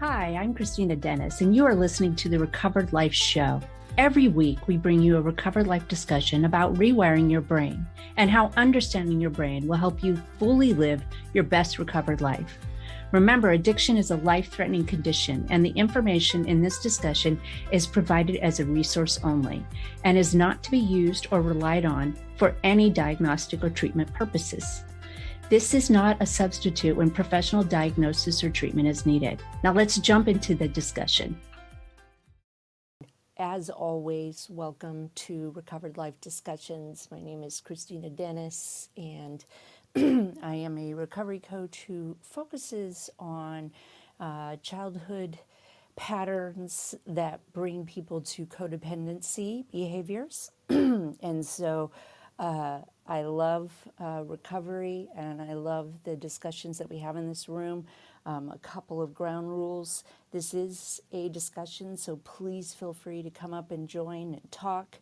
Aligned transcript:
Hi, 0.00 0.34
I'm 0.34 0.54
Kristina 0.54 1.00
Dennis, 1.00 1.40
and 1.40 1.56
you 1.56 1.64
are 1.64 1.74
listening 1.74 2.14
to 2.16 2.28
the 2.28 2.38
Recovered 2.38 2.92
Life 2.92 3.14
Show. 3.14 3.62
Every 3.96 4.28
week, 4.28 4.68
we 4.68 4.76
bring 4.76 5.00
you 5.00 5.16
a 5.16 5.22
recovered 5.22 5.66
life 5.66 5.88
discussion 5.88 6.44
about 6.44 6.74
rewiring 6.74 7.30
your 7.30 7.40
brain 7.40 7.86
and 8.18 8.28
how 8.28 8.50
understanding 8.58 9.22
your 9.22 9.30
brain 9.30 9.66
will 9.66 9.78
help 9.78 10.04
you 10.04 10.22
fully 10.38 10.74
live 10.74 11.02
your 11.32 11.44
best 11.44 11.78
recovered 11.78 12.20
life. 12.20 12.58
Remember, 13.12 13.52
addiction 13.52 13.96
is 13.96 14.10
a 14.10 14.18
life 14.18 14.50
threatening 14.50 14.84
condition, 14.84 15.46
and 15.48 15.64
the 15.64 15.70
information 15.70 16.46
in 16.46 16.60
this 16.60 16.78
discussion 16.78 17.40
is 17.72 17.86
provided 17.86 18.36
as 18.36 18.60
a 18.60 18.66
resource 18.66 19.18
only 19.24 19.64
and 20.04 20.18
is 20.18 20.34
not 20.34 20.62
to 20.62 20.70
be 20.70 20.78
used 20.78 21.26
or 21.30 21.40
relied 21.40 21.86
on 21.86 22.14
for 22.36 22.54
any 22.64 22.90
diagnostic 22.90 23.64
or 23.64 23.70
treatment 23.70 24.12
purposes. 24.12 24.84
This 25.48 25.74
is 25.74 25.90
not 25.90 26.16
a 26.18 26.26
substitute 26.26 26.96
when 26.96 27.08
professional 27.08 27.62
diagnosis 27.62 28.42
or 28.42 28.50
treatment 28.50 28.88
is 28.88 29.06
needed. 29.06 29.40
Now, 29.62 29.72
let's 29.72 29.96
jump 29.96 30.26
into 30.26 30.56
the 30.56 30.66
discussion. 30.66 31.40
As 33.36 33.70
always, 33.70 34.48
welcome 34.50 35.08
to 35.14 35.52
Recovered 35.54 35.96
Life 35.96 36.20
Discussions. 36.20 37.06
My 37.12 37.20
name 37.20 37.44
is 37.44 37.62
Kristina 37.64 38.12
Dennis, 38.12 38.88
and 38.96 39.44
I 40.42 40.56
am 40.56 40.78
a 40.78 40.94
recovery 40.94 41.38
coach 41.38 41.84
who 41.86 42.16
focuses 42.22 43.08
on 43.20 43.70
uh, 44.18 44.56
childhood 44.64 45.38
patterns 45.94 46.96
that 47.06 47.38
bring 47.52 47.86
people 47.86 48.20
to 48.20 48.46
codependency 48.46 49.70
behaviors. 49.70 50.50
and 50.68 51.46
so 51.46 51.92
uh, 52.40 52.80
I 53.08 53.22
love 53.22 53.72
uh, 54.00 54.22
recovery 54.26 55.08
and 55.16 55.40
I 55.42 55.54
love 55.54 55.92
the 56.04 56.16
discussions 56.16 56.78
that 56.78 56.90
we 56.90 56.98
have 56.98 57.16
in 57.16 57.28
this 57.28 57.48
room. 57.48 57.86
Um, 58.26 58.50
a 58.50 58.58
couple 58.58 59.00
of 59.02 59.14
ground 59.14 59.48
rules. 59.48 60.04
This 60.32 60.54
is 60.54 61.00
a 61.12 61.28
discussion, 61.28 61.96
so 61.96 62.16
please 62.24 62.74
feel 62.74 62.92
free 62.92 63.22
to 63.22 63.30
come 63.30 63.54
up 63.54 63.70
and 63.70 63.88
join 63.88 64.34
and 64.34 64.52
talk 64.52 64.98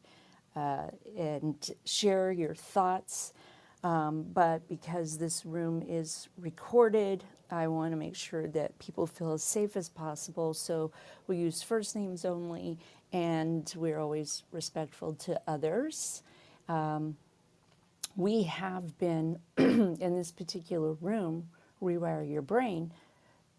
uh, 0.56 0.88
and 1.18 1.70
share 1.84 2.32
your 2.32 2.54
thoughts. 2.54 3.32
Um, 3.82 4.26
but 4.32 4.68
because 4.68 5.18
this 5.18 5.44
room 5.46 5.82
is 5.86 6.28
recorded, 6.38 7.24
I 7.50 7.68
want 7.68 7.92
to 7.92 7.96
make 7.96 8.16
sure 8.16 8.48
that 8.48 8.78
people 8.78 9.06
feel 9.06 9.32
as 9.32 9.44
safe 9.44 9.76
as 9.76 9.88
possible. 9.88 10.54
So 10.54 10.90
we 11.26 11.36
use 11.36 11.62
first 11.62 11.96
names 11.96 12.24
only, 12.24 12.78
and 13.12 13.72
we're 13.76 13.98
always 13.98 14.44
respectful 14.52 15.14
to 15.14 15.40
others. 15.46 16.22
Um, 16.68 17.16
we 18.16 18.44
have 18.44 18.96
been 18.98 19.38
in 19.56 20.16
this 20.16 20.30
particular 20.30 20.92
room, 20.94 21.48
Rewire 21.82 22.28
Your 22.30 22.42
Brain, 22.42 22.92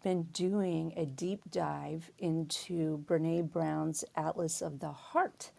been 0.02 0.22
doing 0.24 0.92
a 0.96 1.04
deep 1.04 1.42
dive 1.50 2.10
into 2.18 3.04
Brene 3.06 3.50
Brown's 3.50 4.04
Atlas 4.16 4.62
of 4.62 4.78
the 4.78 4.92
Heart. 4.92 5.50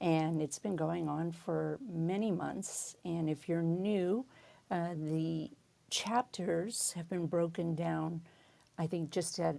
And 0.00 0.40
it's 0.40 0.58
been 0.58 0.76
going 0.76 1.08
on 1.08 1.32
for 1.32 1.78
many 1.86 2.30
months. 2.30 2.96
And 3.04 3.28
if 3.28 3.48
you're 3.48 3.62
new, 3.62 4.24
uh, 4.70 4.94
the 4.96 5.50
chapters 5.90 6.92
have 6.96 7.08
been 7.08 7.26
broken 7.26 7.74
down, 7.74 8.22
I 8.78 8.86
think, 8.86 9.10
just 9.10 9.38
at 9.38 9.56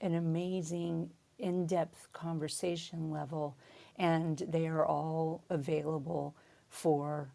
an 0.00 0.14
amazing 0.14 1.10
in 1.38 1.66
depth 1.66 2.08
conversation 2.12 3.10
level. 3.10 3.56
And 3.96 4.42
they 4.48 4.66
are 4.66 4.86
all 4.86 5.44
available 5.50 6.34
for 6.70 7.30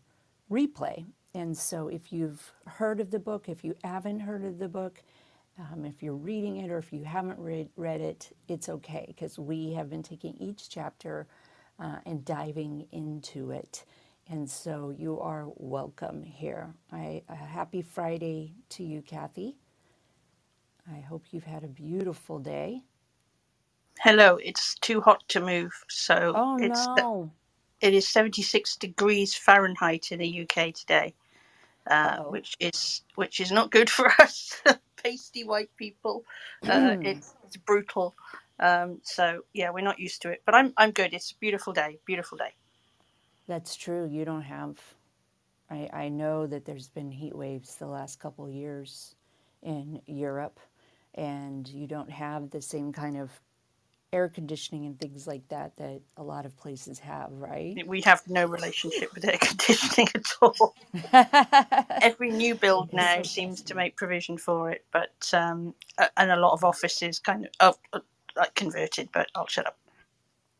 replay. 0.51 1.05
And 1.35 1.57
so, 1.57 1.89
if 1.89 2.13
you've 2.13 2.53
heard 2.67 2.99
of 3.01 3.11
the 3.11 3.19
book, 3.19 3.49
if 3.49 3.63
you 3.63 3.75
haven't 3.83 4.21
heard 4.21 4.45
of 4.45 4.59
the 4.59 4.69
book, 4.69 5.03
um, 5.59 5.85
if 5.85 6.03
you're 6.03 6.15
reading 6.15 6.57
it 6.57 6.71
or 6.71 6.79
if 6.79 6.93
you 6.93 7.03
haven't 7.05 7.39
read, 7.39 7.69
read 7.77 8.01
it, 8.01 8.31
it's 8.47 8.69
okay 8.69 9.05
because 9.07 9.39
we 9.39 9.73
have 9.73 9.89
been 9.89 10.03
taking 10.03 10.35
each 10.39 10.69
chapter 10.69 11.27
uh, 11.79 11.97
and 12.05 12.25
diving 12.25 12.87
into 12.91 13.51
it. 13.51 13.85
And 14.29 14.49
so 14.49 14.93
you 14.97 15.19
are 15.21 15.47
welcome 15.57 16.23
here. 16.23 16.73
I, 16.91 17.23
a 17.29 17.35
happy 17.35 17.81
Friday 17.83 18.53
to 18.71 18.83
you, 18.83 19.01
Kathy. 19.03 19.57
I 20.91 20.99
hope 21.01 21.25
you've 21.31 21.45
had 21.45 21.63
a 21.63 21.67
beautiful 21.69 22.39
day. 22.39 22.83
Hello, 24.01 24.37
it's 24.37 24.75
too 24.75 25.01
hot 25.01 25.23
to 25.29 25.41
move, 25.41 25.73
so 25.89 26.35
Oh 26.35 26.57
it's 26.57 26.87
no. 26.95 27.31
It 27.81 27.93
is 27.93 28.07
76 28.09 28.77
degrees 28.77 29.35
Fahrenheit 29.35 30.11
in 30.11 30.19
the 30.19 30.41
UK 30.41 30.73
today, 30.73 31.15
Uh 31.89 32.23
which 32.23 32.55
is 32.59 33.03
which 33.15 33.39
is 33.41 33.51
not 33.51 33.71
good 33.71 33.89
for 33.97 34.09
us 34.19 34.61
pasty 35.03 35.43
white 35.43 35.69
people. 35.77 36.25
Uh, 36.67 36.95
it's 37.01 37.35
it's 37.43 37.57
brutal. 37.57 38.15
Um, 38.59 38.99
so 39.03 39.43
yeah, 39.53 39.71
we're 39.71 39.81
not 39.81 39.99
used 39.99 40.21
to 40.23 40.31
it, 40.31 40.43
but 40.45 40.55
I'm 40.55 40.73
I'm 40.77 40.91
good. 40.91 41.13
It's 41.13 41.31
a 41.31 41.37
beautiful 41.39 41.73
day, 41.73 41.99
beautiful 42.05 42.37
day. 42.37 42.53
That's 43.47 43.75
true. 43.75 44.07
You 44.07 44.25
don't 44.25 44.43
have, 44.43 44.77
I, 45.69 45.89
I 45.93 46.09
know 46.09 46.47
that 46.47 46.65
there's 46.65 46.89
been 46.89 47.11
heat 47.11 47.35
waves 47.35 47.75
the 47.75 47.87
last 47.87 48.19
couple 48.19 48.45
of 48.45 48.53
years 48.53 49.15
in 49.63 50.01
Europe, 50.07 50.59
and 51.15 51.67
you 51.67 51.87
don't 51.87 52.11
have 52.11 52.51
the 52.51 52.61
same 52.61 52.93
kind 52.93 53.17
of 53.17 53.31
air 54.15 54.29
conditioning 54.29 54.87
and 54.87 54.99
things 54.99 55.27
like 55.27 55.47
that 55.49 55.77
that 55.77 56.01
a 56.17 56.23
lot 56.23 56.47
of 56.47 56.57
places 56.57 56.99
have, 56.99 57.31
right? 57.33 57.79
We 57.87 58.01
have 58.03 58.23
no 58.29 58.45
relationship 58.47 59.13
with 59.15 59.25
air 59.25 59.37
conditioning 59.41 60.09
at 60.15 60.25
all. 60.41 60.75
Every 62.01 62.31
new 62.31 62.55
build 62.55 62.93
now 62.93 63.23
seems 63.23 63.61
to 63.63 63.75
make 63.75 63.97
provision 63.97 64.37
for 64.37 64.71
it, 64.71 64.85
but 64.93 65.31
um, 65.33 65.75
and 66.17 66.31
a 66.31 66.37
lot 66.37 66.53
of 66.53 66.63
offices 66.63 67.19
kind 67.19 67.45
of 67.45 67.51
oh, 67.93 67.97
uh, 67.99 68.01
like 68.37 68.55
converted. 68.55 69.09
But 69.13 69.29
I'll 69.35 69.47
shut 69.47 69.67
up. 69.67 69.77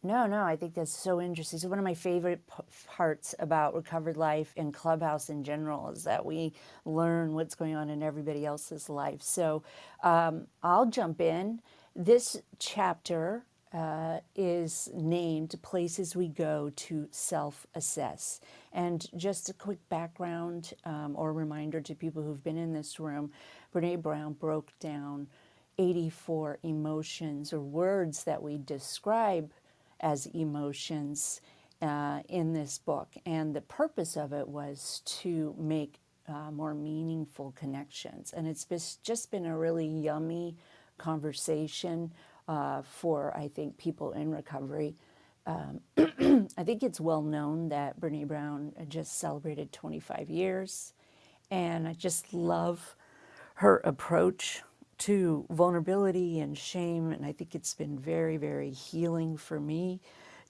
No, 0.02 0.28
no, 0.28 0.44
I 0.44 0.56
think 0.56 0.76
that's 0.76 0.98
so 0.98 1.20
interesting. 1.20 1.60
So 1.60 1.68
one 1.68 1.78
of 1.78 1.84
my 1.84 1.94
favorite 1.94 2.42
p- 2.48 2.64
parts 2.88 3.36
about 3.38 3.74
recovered 3.76 4.16
life 4.16 4.54
and 4.56 4.74
Clubhouse 4.74 5.30
in 5.30 5.44
general 5.44 5.90
is 5.90 6.06
that 6.06 6.26
we 6.26 6.54
learn 6.86 7.34
what's 7.34 7.56
going 7.56 7.76
on 7.76 7.90
in 7.90 8.02
everybody 8.02 8.46
else's 8.46 8.88
life. 8.90 9.22
So 9.22 9.64
um, 10.04 10.48
I'll 10.64 10.86
jump 10.86 11.20
in. 11.20 11.60
This 11.98 12.42
chapter 12.60 13.46
uh, 13.72 14.20
is 14.36 14.90
named 14.94 15.56
Places 15.62 16.14
We 16.14 16.28
Go 16.28 16.70
to 16.76 17.08
Self 17.12 17.66
Assess. 17.74 18.42
And 18.74 19.08
just 19.16 19.48
a 19.48 19.54
quick 19.54 19.80
background 19.88 20.74
um, 20.84 21.14
or 21.16 21.32
reminder 21.32 21.80
to 21.80 21.96
people 21.96 22.22
who've 22.22 22.44
been 22.44 22.58
in 22.58 22.74
this 22.74 23.00
room 23.00 23.32
Brene 23.74 24.02
Brown 24.02 24.34
broke 24.34 24.78
down 24.82 25.28
84 25.78 26.60
emotions 26.64 27.54
or 27.54 27.62
words 27.62 28.26
that 28.26 28.44
we 28.44 28.58
describe 28.58 29.52
as 30.02 30.26
emotions 30.28 31.40
uh, 31.82 32.20
in 32.28 32.52
this 32.52 32.78
book. 32.78 33.16
And 33.26 33.56
the 33.56 33.62
purpose 33.62 34.18
of 34.18 34.34
it 34.34 34.50
was 34.50 35.02
to 35.06 35.56
make 35.58 36.02
uh, 36.28 36.52
more 36.52 36.74
meaningful 36.74 37.54
connections. 37.58 38.34
And 38.36 38.48
it's 38.48 38.66
just 39.02 39.32
been 39.32 39.46
a 39.46 39.58
really 39.58 39.88
yummy 39.88 40.58
conversation 40.98 42.14
uh, 42.48 42.82
for, 42.84 43.36
I 43.36 43.48
think, 43.48 43.78
people 43.78 44.12
in 44.14 44.32
recovery. 44.32 44.96
Um, 45.46 45.82
I 46.58 46.64
think 46.64 46.84
it's 46.84 47.00
well 47.00 47.22
known 47.22 47.70
that 47.70 48.00
Brene 48.00 48.28
Brown 48.28 48.74
just 48.88 49.20
celebrated 49.20 49.72
25 49.72 50.30
years. 50.30 50.94
And 51.52 51.88
I 51.88 51.94
just 51.94 52.34
love 52.34 52.96
her 53.56 53.78
approach 53.84 54.64
to 54.98 55.46
vulnerability 55.50 56.40
and 56.40 56.58
shame. 56.58 57.12
And 57.12 57.26
I 57.26 57.32
think 57.32 57.56
it's 57.56 57.74
been 57.74 57.98
very, 58.00 58.38
very 58.38 58.72
healing 58.72 59.38
for 59.38 59.60
me 59.60 60.02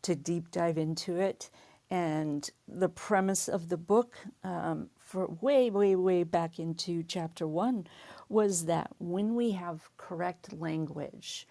to 0.03 0.15
deep 0.15 0.51
dive 0.51 0.77
into 0.77 1.17
it. 1.17 1.49
And 1.89 2.49
the 2.67 2.89
premise 2.89 3.47
of 3.47 3.69
the 3.69 3.77
book, 3.77 4.17
um, 4.43 4.89
for 4.97 5.27
way, 5.41 5.69
way, 5.69 5.95
way 5.95 6.23
back 6.23 6.59
into 6.59 7.03
chapter 7.03 7.47
one, 7.47 7.87
was 8.29 8.65
that 8.65 8.91
when 8.99 9.35
we 9.35 9.51
have 9.51 9.89
correct 9.97 10.53
language 10.53 11.47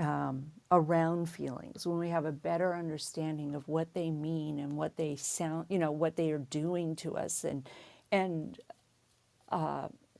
um, 0.00 0.52
around 0.70 1.28
feelings, 1.28 1.86
when 1.86 1.98
we 1.98 2.10
have 2.10 2.24
a 2.26 2.32
better 2.32 2.74
understanding 2.74 3.54
of 3.54 3.68
what 3.68 3.94
they 3.94 4.10
mean 4.10 4.58
and 4.58 4.76
what 4.76 4.96
they 4.96 5.16
sound, 5.16 5.66
you 5.70 5.78
know, 5.78 5.92
what 5.92 6.16
they 6.16 6.30
are 6.32 6.38
doing 6.38 6.96
to 6.96 7.16
us, 7.16 7.44
and 7.44 7.68
and 8.12 8.58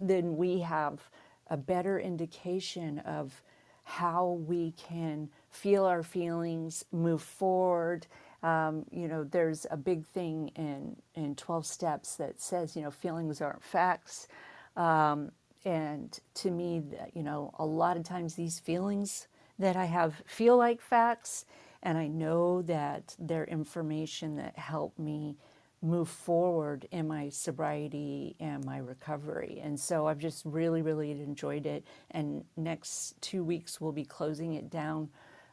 then 0.01 0.37
we 0.37 0.61
have 0.61 1.11
a 1.49 1.57
better 1.57 1.99
indication 2.01 3.01
of 3.01 3.43
how 3.85 4.43
we 4.47 4.73
can 4.73 5.31
feel 5.51 5.85
our 5.87 6.03
feelings, 6.03 6.85
move 6.93 7.23
forward. 7.23 8.07
Um, 8.43 8.85
you 8.91 9.09
know, 9.09 9.25
there's 9.25 9.67
a 9.71 9.77
big 9.77 10.07
thing 10.07 10.49
in, 10.57 10.97
in 11.15 11.35
12 11.37 11.67
steps 11.67 12.17
that 12.17 12.41
says, 12.41 12.77
you 12.77 12.83
know, 12.83 12.91
feelings 12.91 13.41
aren't 13.41 13.63
facts. 13.63 14.29
Um, 14.77 15.33
and 15.67 16.17
to 16.35 16.51
me, 16.53 16.81
you 17.13 17.25
know, 17.25 17.51
a 17.59 17.67
lot 17.67 17.97
of 17.97 18.05
times 18.05 18.37
these 18.37 18.61
feelings 18.61 19.27
that 19.59 19.75
I 19.75 19.87
have 19.87 20.23
feel 20.25 20.57
like 20.57 20.81
facts, 20.81 21.45
and 21.83 21.99
I 21.99 22.07
know 22.07 22.63
that 22.63 23.17
they're 23.19 23.45
information 23.45 24.37
that 24.37 24.57
help 24.57 24.97
me 24.97 25.37
move 25.83 26.09
forward 26.09 26.87
in 26.93 27.09
my 27.09 27.29
sobriety 27.31 28.37
and 28.39 28.65
my 28.65 28.79
recovery. 28.79 29.61
And 29.63 29.79
so 29.79 30.07
I've 30.07 30.19
just 30.19 30.45
really, 30.45 30.83
really 30.83 31.11
enjoyed 31.11 31.67
it. 31.67 31.85
And 32.13 32.45
next 32.57 33.21
two 33.21 33.43
weeks, 33.43 33.81
we'll 33.81 33.93
be 33.93 34.05
closing 34.05 34.55
it 34.55 34.71
down, 34.71 35.09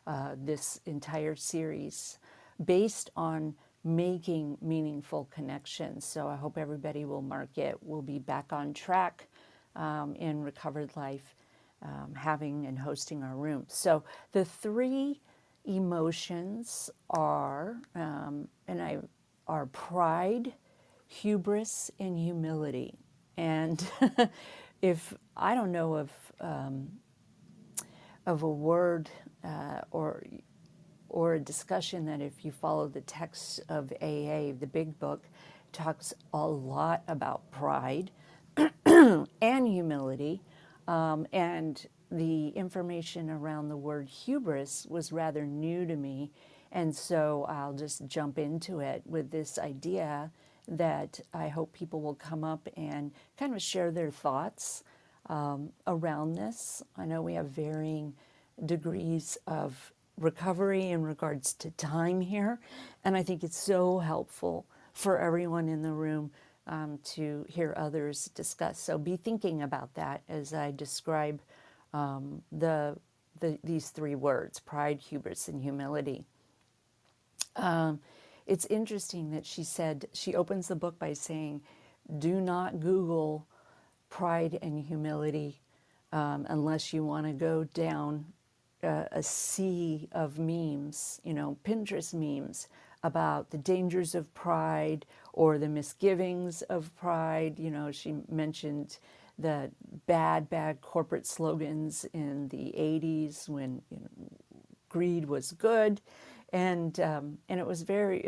uh, 0.06 0.36
this 0.38 0.80
entire 0.86 1.36
series, 1.36 2.20
based 2.64 3.10
on 3.16 3.56
making 3.84 4.58
meaningful 4.62 5.28
connections. 5.34 6.06
So 6.06 6.28
I 6.28 6.36
hope 6.36 6.58
everybody 6.58 7.04
will 7.04 7.22
mark 7.22 7.58
it. 7.58 7.78
We'll 7.82 8.02
be 8.02 8.20
back 8.20 8.54
on 8.54 8.74
track 8.74 9.28
um, 9.76 10.16
in 10.16 10.44
Recovered 10.44 10.96
Life, 10.96 11.36
um, 11.82 12.14
having 12.16 12.66
and 12.66 12.80
hosting 12.80 13.24
our 13.24 13.36
room. 13.36 13.66
So 13.68 14.04
the 14.32 14.46
three 14.46 15.22
emotions 15.66 16.90
are, 17.10 17.78
um, 17.96 18.48
and 18.68 18.82
I 18.82 19.00
are 19.48 19.66
pride, 19.68 20.54
hubris, 21.08 21.92
and 22.00 22.18
humility. 22.18 22.96
And 23.38 23.86
if 24.82 25.14
I 25.36 25.56
don't 25.56 25.72
know 25.72 25.96
of 25.96 26.12
um, 26.40 26.90
of 28.26 28.44
a 28.44 28.50
word 28.50 29.10
uh, 29.44 29.82
or 29.92 30.24
or 31.10 31.36
a 31.36 31.40
discussion 31.40 32.06
that 32.06 32.22
if 32.22 32.44
you 32.44 32.52
follow 32.52 32.88
the 32.88 33.02
text 33.02 33.62
of 33.70 33.92
AA, 34.02 34.54
the 34.60 34.70
big 34.72 35.00
book, 35.00 35.24
talks 35.72 36.14
a 36.34 36.48
lot 36.48 37.04
about 37.08 37.50
pride 37.52 38.12
and 39.42 39.68
humility. 39.68 40.42
Um, 40.88 41.26
and 41.34 41.86
the 42.12 42.50
information 42.50 43.30
around 43.30 43.70
the 43.70 43.78
word 43.78 44.08
hubris 44.08 44.86
was 44.90 45.12
rather 45.12 45.46
new 45.46 45.86
to 45.86 45.96
me. 45.96 46.32
And 46.72 46.96
so 46.96 47.46
I'll 47.50 47.74
just 47.74 48.08
jump 48.08 48.38
into 48.38 48.80
it 48.80 49.04
with 49.06 49.32
this 49.32 49.58
idea 49.58 50.32
that 50.68 51.20
I 51.34 51.50
hope 51.50 51.74
people 51.74 52.02
will 52.02 52.16
come 52.16 52.44
up 52.44 52.68
and 52.78 53.12
kind 53.38 53.54
of 53.54 53.62
share 53.62 53.92
their 53.92 54.12
thoughts 54.12 54.84
um, 55.28 55.70
around 55.88 56.36
this. 56.36 56.82
I 56.98 57.06
know 57.06 57.22
we 57.22 57.34
have 57.34 57.48
varying 57.48 58.14
degrees 58.66 59.38
of 59.48 59.92
recovery 60.18 60.90
in 60.90 61.04
regards 61.04 61.54
to 61.56 61.72
time 61.72 62.22
here. 62.22 62.60
And 63.04 63.18
I 63.18 63.24
think 63.24 63.44
it's 63.44 63.58
so 63.58 64.00
helpful 64.00 64.66
for 64.94 65.18
everyone 65.18 65.68
in 65.68 65.82
the 65.82 65.92
room 65.92 66.32
um, 66.68 67.00
to 67.04 67.46
hear 67.50 67.74
others 67.78 68.30
discuss. 68.36 68.80
So 68.80 68.98
be 68.98 69.18
thinking 69.18 69.62
about 69.62 69.94
that 69.96 70.22
as 70.30 70.54
I 70.54 70.72
describe 70.72 71.42
um, 71.94 72.42
the, 72.52 72.98
the, 73.40 73.60
these 73.64 73.90
three 73.90 74.16
words 74.16 74.60
pride, 74.60 75.00
hubris, 75.00 75.48
and 75.48 75.62
humility. 75.62 76.24
Um, 77.56 78.00
it's 78.46 78.66
interesting 78.66 79.32
that 79.32 79.46
she 79.46 79.64
said, 79.64 80.08
she 80.14 80.36
opens 80.36 80.68
the 80.68 80.76
book 80.76 80.98
by 81.00 81.14
saying, 81.14 81.62
do 82.20 82.42
not 82.42 82.80
Google 82.80 83.48
pride 84.10 84.60
and 84.62 84.80
humility 84.80 85.62
um, 86.12 86.46
unless 86.50 86.94
you 86.94 87.04
want 87.04 87.26
to 87.26 87.34
go 87.34 87.64
down 87.64 88.26
a, 88.84 89.08
a 89.12 89.24
sea 89.24 90.08
of 90.12 90.38
memes, 90.38 91.20
you 91.24 91.34
know, 91.34 91.58
Pinterest 91.66 92.14
memes 92.14 92.68
about 93.04 93.52
the 93.52 93.58
dangers 93.58 94.16
of 94.16 94.34
pride 94.34 95.06
or 95.34 95.58
the 95.58 95.68
misgivings 95.70 96.62
of 96.64 96.96
pride. 96.96 97.60
You 97.60 97.72
know, 97.72 97.92
she 97.92 98.16
mentioned 98.30 98.98
the 99.38 99.72
bad, 100.08 100.50
bad 100.50 100.82
corporate 100.82 101.28
slogans 101.28 102.06
in 102.14 102.48
the 102.50 102.74
80s 102.78 103.50
when 103.50 103.82
you 103.92 104.00
know, 104.00 104.28
greed 104.90 105.26
was 105.26 105.52
good. 105.54 106.02
And, 106.54 107.00
um, 107.00 107.40
and 107.50 107.60
it 107.60 107.66
was 107.66 107.82
very, 107.82 108.22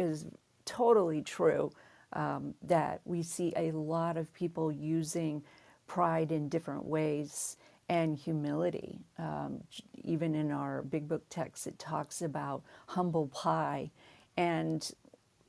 totally 0.65 1.21
true 1.21 1.71
um, 2.13 2.53
that 2.63 3.01
we 3.05 3.23
see 3.23 3.53
a 3.55 3.71
lot 3.71 4.17
of 4.17 4.33
people 4.33 4.71
using 4.71 5.43
pride 5.87 6.31
in 6.31 6.49
different 6.49 6.85
ways 6.85 7.57
and 7.89 8.17
humility. 8.17 8.99
Um, 9.19 9.63
even 10.03 10.33
in 10.33 10.51
our 10.51 10.81
big 10.81 11.07
book 11.07 11.23
text, 11.29 11.67
it 11.67 11.77
talks 11.77 12.21
about 12.21 12.63
humble 12.87 13.27
pie. 13.27 13.91
And 14.37 14.89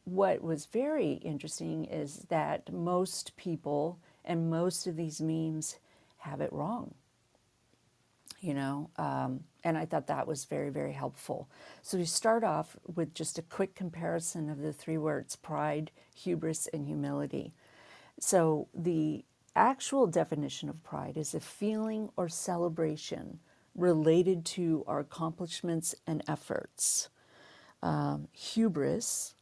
what 0.04 0.42
was 0.42 0.66
very 0.66 1.14
interesting 1.14 1.84
is 1.86 2.26
that 2.28 2.72
most 2.72 3.36
people 3.36 3.98
and 4.24 4.50
most 4.50 4.86
of 4.86 4.96
these 4.96 5.20
memes 5.20 5.78
have 6.18 6.40
it 6.40 6.52
wrong. 6.52 6.94
You 8.40 8.54
know, 8.54 8.90
um, 8.96 9.40
and 9.64 9.76
I 9.76 9.86
thought 9.86 10.06
that 10.06 10.28
was 10.28 10.44
very, 10.44 10.70
very 10.70 10.92
helpful. 10.92 11.48
So 11.82 11.98
we 11.98 12.04
start 12.04 12.44
off 12.44 12.76
with 12.94 13.14
just 13.14 13.38
a 13.38 13.42
quick 13.42 13.74
comparison 13.74 14.48
of 14.50 14.58
the 14.60 14.72
three 14.72 14.98
words 14.98 15.34
pride, 15.34 15.90
hubris, 16.14 16.68
and 16.68 16.86
humility. 16.86 17.52
So 18.20 18.68
the 18.74 19.24
actual 19.56 20.06
definition 20.06 20.68
of 20.68 20.84
pride 20.84 21.16
is 21.16 21.34
a 21.34 21.40
feeling 21.40 22.10
or 22.16 22.28
celebration 22.28 23.40
related 23.74 24.44
to 24.44 24.84
our 24.86 25.00
accomplishments 25.00 25.94
and 26.06 26.22
efforts. 26.28 27.08
Um, 27.86 28.26
hubris 28.32 29.34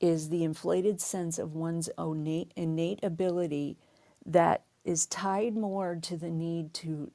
is 0.00 0.28
the 0.28 0.44
inflated 0.44 1.00
sense 1.00 1.38
of 1.40 1.54
one's 1.54 1.90
innate, 1.98 2.52
innate 2.54 3.00
ability 3.02 3.76
that 4.24 4.62
is 4.84 5.06
tied 5.06 5.56
more 5.56 5.96
to 5.96 6.16
the 6.16 6.30
need 6.30 6.72
to 6.74 7.10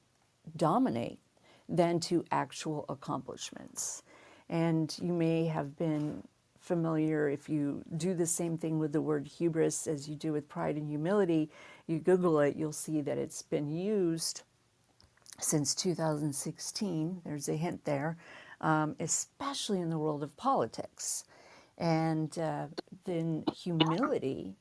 dominate 0.58 1.20
than 1.70 2.02
to 2.02 2.26
actual 2.30 2.84
accomplishments. 2.90 4.04
And 4.50 4.94
you 5.02 5.14
may 5.14 5.46
have 5.46 5.78
been 5.78 6.24
familiar 6.60 7.30
if 7.30 7.48
you 7.48 7.82
do 7.96 8.14
the 8.14 8.28
same 8.28 8.58
thing 8.58 8.78
with 8.78 8.92
the 8.92 9.02
word 9.02 9.28
hubris 9.28 9.88
as 9.88 10.10
you 10.10 10.16
do 10.16 10.34
with 10.34 10.50
pride 10.50 10.76
and 10.76 10.90
humility 10.90 11.50
you 11.88 12.00
Google 12.00 12.40
it, 12.40 12.56
you'll 12.56 12.74
see 12.74 13.02
that 13.02 13.18
it's 13.18 13.44
been 13.44 13.70
used 13.70 14.42
since 15.40 15.76
2016. 15.76 17.22
There's 17.24 17.50
a 17.50 17.56
hint 17.56 17.86
there, 17.86 18.18
um, 18.62 18.96
especially 19.00 19.82
in 19.82 19.90
the 19.90 20.00
world 20.00 20.24
of 20.24 20.38
politics. 20.38 21.26
And 21.78 22.38
uh, 22.40 22.68
then 23.06 23.44
humility 23.54 24.56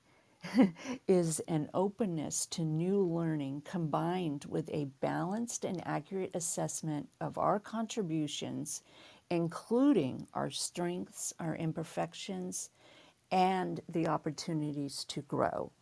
is 1.09 1.41
an 1.49 1.71
openness 1.75 2.47
to 2.47 2.63
new 2.63 3.01
learning 3.03 3.63
combined 3.65 4.47
with 4.49 4.69
a 4.71 4.87
balanced 5.01 5.65
and 5.65 5.87
accurate 5.87 6.33
assessment 6.35 7.09
of 7.21 7.39
our 7.39 7.61
contributions, 7.61 8.83
including 9.31 10.27
our 10.35 10.51
strengths, 10.51 11.33
our 11.41 11.57
imperfections, 11.57 12.71
and 13.31 13.81
the 13.89 14.09
opportunities 14.09 15.05
to 15.05 15.23
grow. 15.23 15.73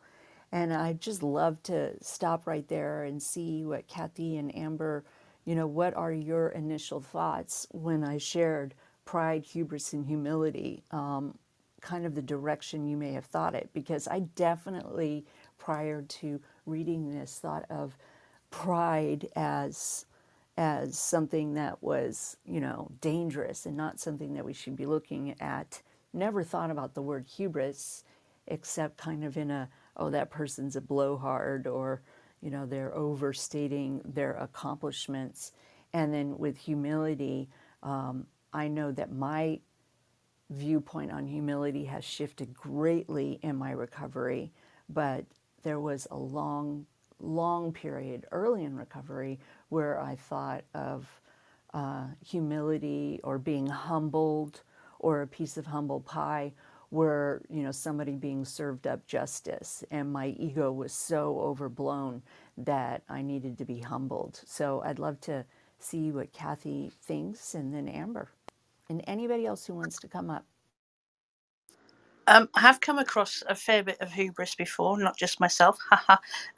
And 0.53 0.73
I 0.73 0.93
just 0.95 1.23
love 1.23 1.63
to 1.65 1.95
stop 2.03 2.47
right 2.47 2.67
there 2.69 3.05
and 3.05 3.23
see 3.23 3.65
what 3.65 3.89
Kathy 3.89 4.37
and 4.37 4.55
Amber, 4.57 5.05
you 5.45 5.55
know, 5.55 5.67
what 5.67 5.95
are 5.95 6.13
your 6.13 6.49
initial 6.51 7.01
thoughts 7.01 7.67
when 7.73 8.05
I 8.05 8.19
shared 8.19 8.75
pride, 9.05 9.45
hubris, 9.45 9.93
and 9.93 10.07
humility, 10.07 10.85
um, 10.91 11.37
kind 11.81 12.07
of 12.07 12.15
the 12.15 12.23
direction 12.23 12.87
you 12.87 12.97
may 12.97 13.13
have 13.13 13.25
thought 13.25 13.55
it, 13.55 13.71
because 13.73 14.07
I 14.07 14.21
definitely, 14.37 15.25
prior 15.59 16.03
to 16.03 16.41
reading 16.67 17.11
this, 17.13 17.39
thought 17.39 17.65
of 17.71 17.97
pride 18.51 19.29
as 19.35 20.07
as 20.59 20.99
something 20.99 21.55
that 21.55 21.83
was, 21.83 22.37
you 22.45 22.61
know, 22.61 22.91
dangerous 23.01 23.65
and 23.65 23.75
not 23.75 23.99
something 23.99 24.35
that 24.35 24.45
we 24.45 24.53
should 24.53 24.77
be 24.77 24.85
looking 24.85 25.35
at. 25.41 25.81
Never 26.13 26.45
thought 26.45 26.71
about 26.71 26.95
the 26.95 27.01
word 27.03 27.27
hubris, 27.27 28.05
except 28.47 28.99
kind 28.99 29.25
of 29.25 29.39
in 29.39 29.51
a 29.51 29.71
oh, 29.97 30.11
that 30.11 30.31
person's 30.31 30.77
a 30.77 30.81
blowhard 30.81 31.67
or, 31.67 32.03
you 32.43 32.51
know, 32.51 32.67
they're 32.67 32.95
overstating 32.95 34.03
their 34.05 34.33
accomplishments. 34.35 35.53
And 35.95 36.13
then 36.13 36.37
with 36.39 36.59
humility, 36.59 37.49
um, 37.83 38.27
I 38.53 38.69
know 38.69 38.91
that 38.93 39.13
my 39.13 39.61
viewpoint 40.51 41.13
on 41.13 41.27
humility 41.27 41.85
has 41.85 42.05
shifted 42.05 42.53
greatly 42.53 43.39
in 43.43 43.57
my 43.57 43.71
recovery, 43.71 44.53
but 44.89 45.25
there 45.63 45.81
was 45.81 46.07
a 46.11 46.17
long, 46.17 46.85
long 47.21 47.73
period 47.73 48.27
early 48.33 48.65
in 48.65 48.77
recovery 48.77 49.39
where 49.69 50.01
I 50.01 50.17
thought 50.17 50.65
of 50.75 51.09
uh, 51.73 52.07
humility 52.25 53.21
or 53.25 53.39
being 53.39 53.67
humbled 53.67 54.63
or 54.99 55.23
a 55.23 55.27
piece 55.27 55.57
of 55.57 55.67
humble 55.67 56.01
pie 56.01 56.53
were 56.93 57.43
you 57.51 57.65
know 57.65 57.73
somebody 57.73 58.13
being 58.17 58.45
served 58.47 58.87
up 58.87 59.07
justice 59.09 59.85
and 59.93 60.13
my 60.13 60.29
ego 60.39 60.73
was 60.73 60.95
so 60.95 61.41
overblown 61.41 62.23
that 62.59 63.03
i 63.11 63.23
needed 63.23 63.59
to 63.59 63.67
be 63.67 63.81
humbled 63.81 64.41
so 64.47 64.83
i'd 64.87 65.01
love 65.01 65.21
to 65.21 65.45
see 65.81 66.13
what 66.13 66.33
kathy 66.35 66.93
thinks 67.03 67.55
and 67.57 67.75
then 67.75 67.89
amber 67.89 68.31
and 68.91 69.05
anybody 69.09 69.47
else 69.47 69.67
who 69.67 69.75
wants 69.75 69.99
to 70.01 70.09
come 70.09 70.31
up 70.31 70.47
um, 72.29 72.49
I 72.55 72.61
have 72.61 72.81
come 72.81 72.99
across 72.99 73.43
a 73.49 73.55
fair 73.55 73.83
bit 73.85 74.01
of 74.01 74.13
hubris 74.13 74.55
before, 74.55 74.99
not 74.99 75.19
just 75.19 75.41
myself. 75.41 75.79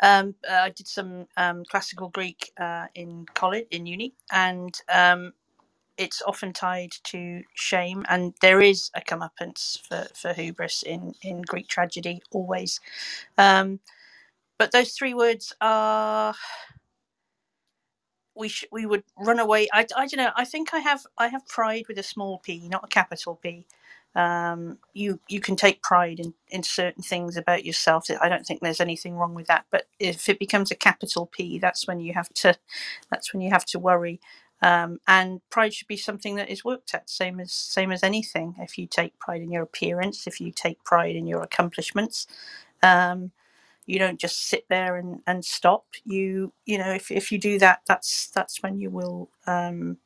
um, 0.02 0.34
uh, 0.48 0.54
I 0.54 0.70
did 0.70 0.86
some 0.88 1.26
um, 1.38 1.64
classical 1.66 2.10
Greek 2.10 2.52
uh, 2.60 2.86
in 2.94 3.26
college, 3.34 3.66
in 3.72 3.86
uni, 3.86 4.14
and 4.32 4.78
um, 4.92 5.32
it's 5.98 6.22
often 6.26 6.52
tied 6.52 6.92
to 7.04 7.42
shame, 7.54 8.04
and 8.08 8.34
there 8.42 8.60
is 8.62 8.90
a 8.96 9.00
comeuppance 9.02 9.80
for, 9.88 10.08
for 10.14 10.34
hubris 10.34 10.82
in, 10.84 11.14
in 11.22 11.42
Greek 11.42 11.68
tragedy, 11.68 12.22
always. 12.32 12.80
Um, 13.38 13.80
but 14.58 14.72
those 14.72 14.92
three 14.92 15.14
words 15.14 15.54
are 15.60 16.34
we 18.36 18.48
sh- 18.50 18.66
we 18.72 18.86
would 18.86 19.04
run 19.18 19.40
away. 19.40 19.68
I, 19.74 19.82
I 19.96 20.08
don't 20.08 20.18
know. 20.18 20.32
I 20.36 20.46
think 20.46 20.74
I 20.74 20.80
have 20.80 21.06
I 21.18 21.28
have 21.28 21.46
pride 21.48 21.86
with 21.88 21.98
a 21.98 22.04
small 22.04 22.40
p, 22.40 22.68
not 22.70 22.84
a 22.86 22.88
capital 22.88 23.36
P. 23.42 23.66
Um, 24.16 24.78
you 24.94 25.20
you 25.28 25.40
can 25.40 25.56
take 25.56 25.82
pride 25.82 26.20
in, 26.20 26.34
in 26.50 26.64
certain 26.64 27.04
things 27.04 27.38
about 27.38 27.66
yourself. 27.66 28.08
I 28.22 28.30
don't 28.30 28.46
think 28.46 28.62
there's 28.62 28.82
anything 28.82 29.16
wrong 29.16 29.34
with 29.34 29.48
that. 29.48 29.66
But 29.72 29.88
if 30.00 30.28
it 30.30 30.40
becomes 30.40 30.72
a 30.72 30.76
capital 30.76 31.28
P, 31.28 31.60
that's 31.60 31.88
when 31.88 32.00
you 32.00 32.14
have 32.14 32.30
to 32.36 32.56
that's 33.10 33.34
when 33.34 33.42
you 33.42 33.50
have 33.52 33.66
to 33.66 33.80
worry. 33.80 34.20
Um, 34.64 35.00
and 35.08 35.42
pride 35.50 35.74
should 35.74 35.88
be 35.88 35.98
something 35.98 36.36
that 36.36 36.50
is 36.50 36.64
worked 36.64 36.94
at, 36.94 37.10
same 37.10 37.40
as 37.40 37.52
same 37.52 37.92
as 37.92 38.02
anything. 38.04 38.56
If 38.60 38.78
you 38.78 38.88
take 38.88 39.18
pride 39.20 39.42
in 39.42 39.52
your 39.52 39.64
appearance, 39.64 40.26
if 40.26 40.40
you 40.40 40.52
take 40.52 40.84
pride 40.84 41.16
in 41.16 41.28
your 41.28 41.42
accomplishments, 41.42 42.26
um, 42.82 43.32
you 43.86 43.98
don't 43.98 44.20
just 44.20 44.46
sit 44.48 44.66
there 44.70 44.96
and, 44.96 45.20
and 45.26 45.44
stop. 45.44 45.86
You 46.04 46.52
you 46.66 46.78
know 46.78 46.92
if, 46.92 47.10
if 47.10 47.32
you 47.32 47.38
do 47.38 47.58
that, 47.60 47.80
that's 47.88 48.30
that's 48.30 48.62
when 48.62 48.78
you 48.78 48.90
will 48.90 49.30
um, 49.46 49.98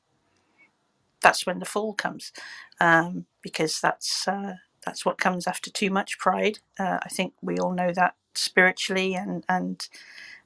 that's 1.22 1.46
when 1.46 1.60
the 1.60 1.66
fall 1.66 1.94
comes, 1.94 2.32
um, 2.80 3.26
because 3.42 3.80
that's 3.80 4.28
uh, 4.28 4.54
that's 4.86 5.04
what 5.06 5.18
comes 5.18 5.46
after 5.48 5.70
too 5.70 5.90
much 5.90 6.18
pride. 6.18 6.60
Uh, 6.78 6.98
I 7.02 7.10
think 7.10 7.34
we 7.42 7.58
all 7.58 7.74
know 7.74 7.92
that 7.94 8.16
spiritually 8.34 9.14
and 9.14 9.44
and 9.48 9.88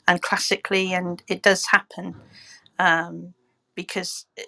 and 0.09 0.23
classically, 0.23 0.95
and 0.95 1.23
it 1.29 1.43
does 1.43 1.67
happen 1.67 2.17
um, 2.79 3.35
because 3.87 4.27
eh, 4.39 4.45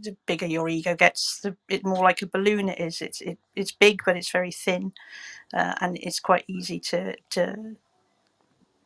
the 0.00 0.16
bigger 0.26 0.46
your 0.46 0.68
ego 0.68 0.96
gets, 0.96 1.40
the 1.40 1.56
it 1.68 1.84
more 1.84 2.04
like 2.04 2.22
a 2.22 2.26
balloon 2.28 2.68
it 2.70 2.80
is. 2.80 3.02
It's 3.02 3.20
it, 3.22 3.38
it's 3.56 3.72
big, 3.72 4.02
but 4.06 4.16
it's 4.16 4.30
very 4.32 4.52
thin, 4.52 4.92
uh, 5.54 5.74
and 5.80 5.98
it's 6.02 6.20
quite 6.20 6.44
easy 6.48 6.80
to 6.80 7.16
to 7.30 7.76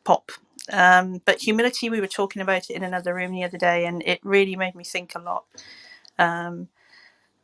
pop. 0.05 0.31
Um, 0.71 1.21
but 1.25 1.41
humility, 1.41 1.89
we 1.89 2.01
were 2.01 2.07
talking 2.07 2.41
about 2.41 2.69
it 2.69 2.75
in 2.75 2.83
another 2.83 3.15
room 3.15 3.33
the 3.33 3.43
other 3.45 3.57
day, 3.59 3.85
and 3.85 4.03
it 4.05 4.19
really 4.23 4.55
made 4.57 4.75
me 4.75 4.83
think 4.83 5.15
a 5.15 5.19
lot 5.19 5.45
um, 6.19 6.69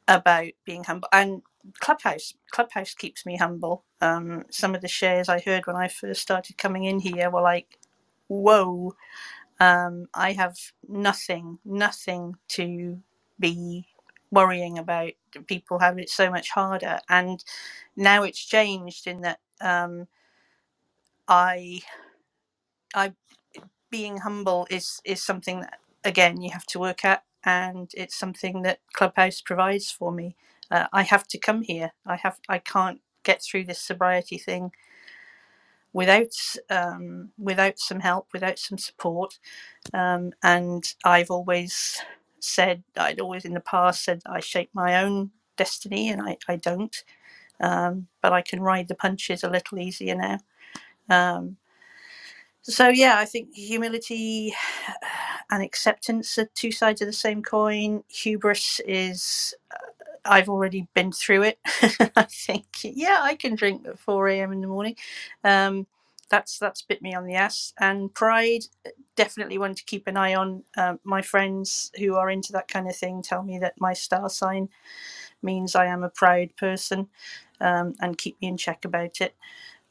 about 0.07 0.47
being 0.65 0.85
humble. 0.85 1.09
And 1.13 1.43
Clubhouse, 1.79 2.35
Clubhouse 2.51 2.93
keeps 2.95 3.25
me 3.25 3.37
humble. 3.37 3.85
Um, 4.01 4.45
some 4.51 4.75
of 4.75 4.81
the 4.81 4.89
shares 4.89 5.29
I 5.29 5.39
heard 5.41 5.67
when 5.67 5.77
I 5.77 5.87
first 5.89 6.21
started 6.21 6.57
coming 6.57 6.85
in 6.85 6.99
here 6.99 7.29
were 7.31 7.41
like, 7.41 7.79
"Whoa." 8.27 8.95
Um, 9.59 10.07
I 10.13 10.33
have 10.33 10.57
nothing, 10.87 11.59
nothing 11.65 12.35
to 12.49 13.01
be 13.39 13.87
worrying 14.31 14.79
about. 14.79 15.13
People 15.47 15.79
have 15.79 15.99
it 15.99 16.09
so 16.11 16.31
much 16.31 16.51
harder, 16.51 16.99
and 17.09 17.43
now 17.95 18.23
it's 18.23 18.43
changed 18.45 19.07
in 19.07 19.21
that 19.21 19.39
um, 19.61 20.07
I, 21.27 21.81
I, 22.95 23.13
being 23.91 24.19
humble 24.19 24.67
is 24.71 25.01
is 25.05 25.23
something 25.23 25.61
that 25.61 25.79
again 26.05 26.41
you 26.41 26.51
have 26.51 26.65
to 26.67 26.79
work 26.79 27.05
at, 27.05 27.23
and 27.45 27.91
it's 27.95 28.17
something 28.17 28.63
that 28.63 28.79
Clubhouse 28.93 29.41
provides 29.41 29.91
for 29.91 30.11
me. 30.11 30.35
Uh, 30.71 30.87
I 30.93 31.03
have 31.03 31.27
to 31.29 31.39
come 31.39 31.63
here. 31.63 31.93
I 32.05 32.17
have. 32.17 32.39
I 32.49 32.59
can't 32.59 33.01
get 33.23 33.41
through 33.43 33.65
this 33.65 33.81
sobriety 33.81 34.37
thing 34.39 34.71
without 35.97 36.35
um, 36.69 37.31
without 37.39 37.79
some 37.79 37.99
help, 37.99 38.27
without 38.31 38.59
some 38.59 38.77
support. 38.77 39.39
Um, 39.95 40.31
and 40.43 40.83
I've 41.03 41.31
always 41.31 41.99
said, 42.39 42.83
I'd 42.95 43.19
always 43.19 43.45
in 43.45 43.55
the 43.55 43.61
past 43.61 44.03
said 44.05 44.21
I 44.27 44.39
shape 44.39 44.69
my 44.73 45.01
own 45.03 45.31
destiny, 45.57 46.09
and 46.11 46.21
I, 46.21 46.37
I 46.47 46.57
don't. 46.57 46.95
Um, 47.59 48.07
but 48.21 48.31
I 48.31 48.43
can 48.43 48.61
ride 48.61 48.87
the 48.87 48.93
punches 48.93 49.43
a 49.43 49.49
little 49.49 49.79
easier 49.79 50.13
now. 50.13 50.37
Um, 51.09 51.57
so 52.61 52.89
yeah, 52.89 53.17
I 53.17 53.25
think 53.25 53.55
humility 53.55 54.53
and 55.49 55.63
acceptance 55.63 56.37
are 56.37 56.49
two 56.53 56.71
sides 56.71 57.01
of 57.01 57.07
the 57.07 57.13
same 57.13 57.41
coin. 57.41 58.03
Hubris 58.09 58.81
is 58.85 59.55
I've 60.27 60.49
already 60.49 60.87
been 60.95 61.11
through 61.13 61.43
it. 61.43 61.59
I 62.17 62.23
think, 62.29 62.67
yeah, 62.83 63.19
I 63.21 63.35
can 63.35 63.55
drink 63.55 63.87
at 63.87 63.99
4 63.99 64.29
a.m. 64.29 64.53
in 64.53 64.61
the 64.61 64.67
morning. 64.67 64.97
Um, 65.43 65.87
that's 66.29 66.59
that's 66.59 66.81
bit 66.83 67.01
me 67.01 67.15
on 67.15 67.25
the 67.25 67.35
ass. 67.35 67.73
And 67.79 68.13
pride, 68.13 68.63
definitely 69.15 69.57
one 69.59 69.75
to 69.75 69.85
keep 69.85 70.07
an 70.07 70.17
eye 70.17 70.35
on. 70.35 70.63
Um, 70.77 70.99
my 71.03 71.21
friends 71.21 71.91
who 71.99 72.15
are 72.15 72.29
into 72.31 72.53
that 72.53 72.67
kind 72.69 72.89
of 72.89 72.97
thing 72.97 73.21
tell 73.23 73.43
me 73.43 73.59
that 73.59 73.75
my 73.79 73.93
star 73.93 74.29
sign 74.29 74.69
means 75.43 75.75
I 75.75 75.87
am 75.87 76.03
a 76.03 76.09
proud 76.09 76.55
person, 76.57 77.09
um, 77.61 77.95
and 78.01 78.17
keep 78.17 78.41
me 78.41 78.49
in 78.49 78.57
check 78.57 78.85
about 78.85 79.21
it. 79.21 79.35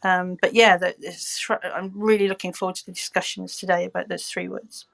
Um, 0.02 0.38
but 0.42 0.54
yeah, 0.54 0.78
the, 0.78 0.94
I'm 1.74 1.92
really 1.96 2.28
looking 2.28 2.54
forward 2.54 2.76
to 2.76 2.86
the 2.86 2.92
discussions 2.92 3.56
today 3.58 3.86
about 3.86 4.08
those 4.08 4.26
three 4.26 4.48
words. 4.48 4.86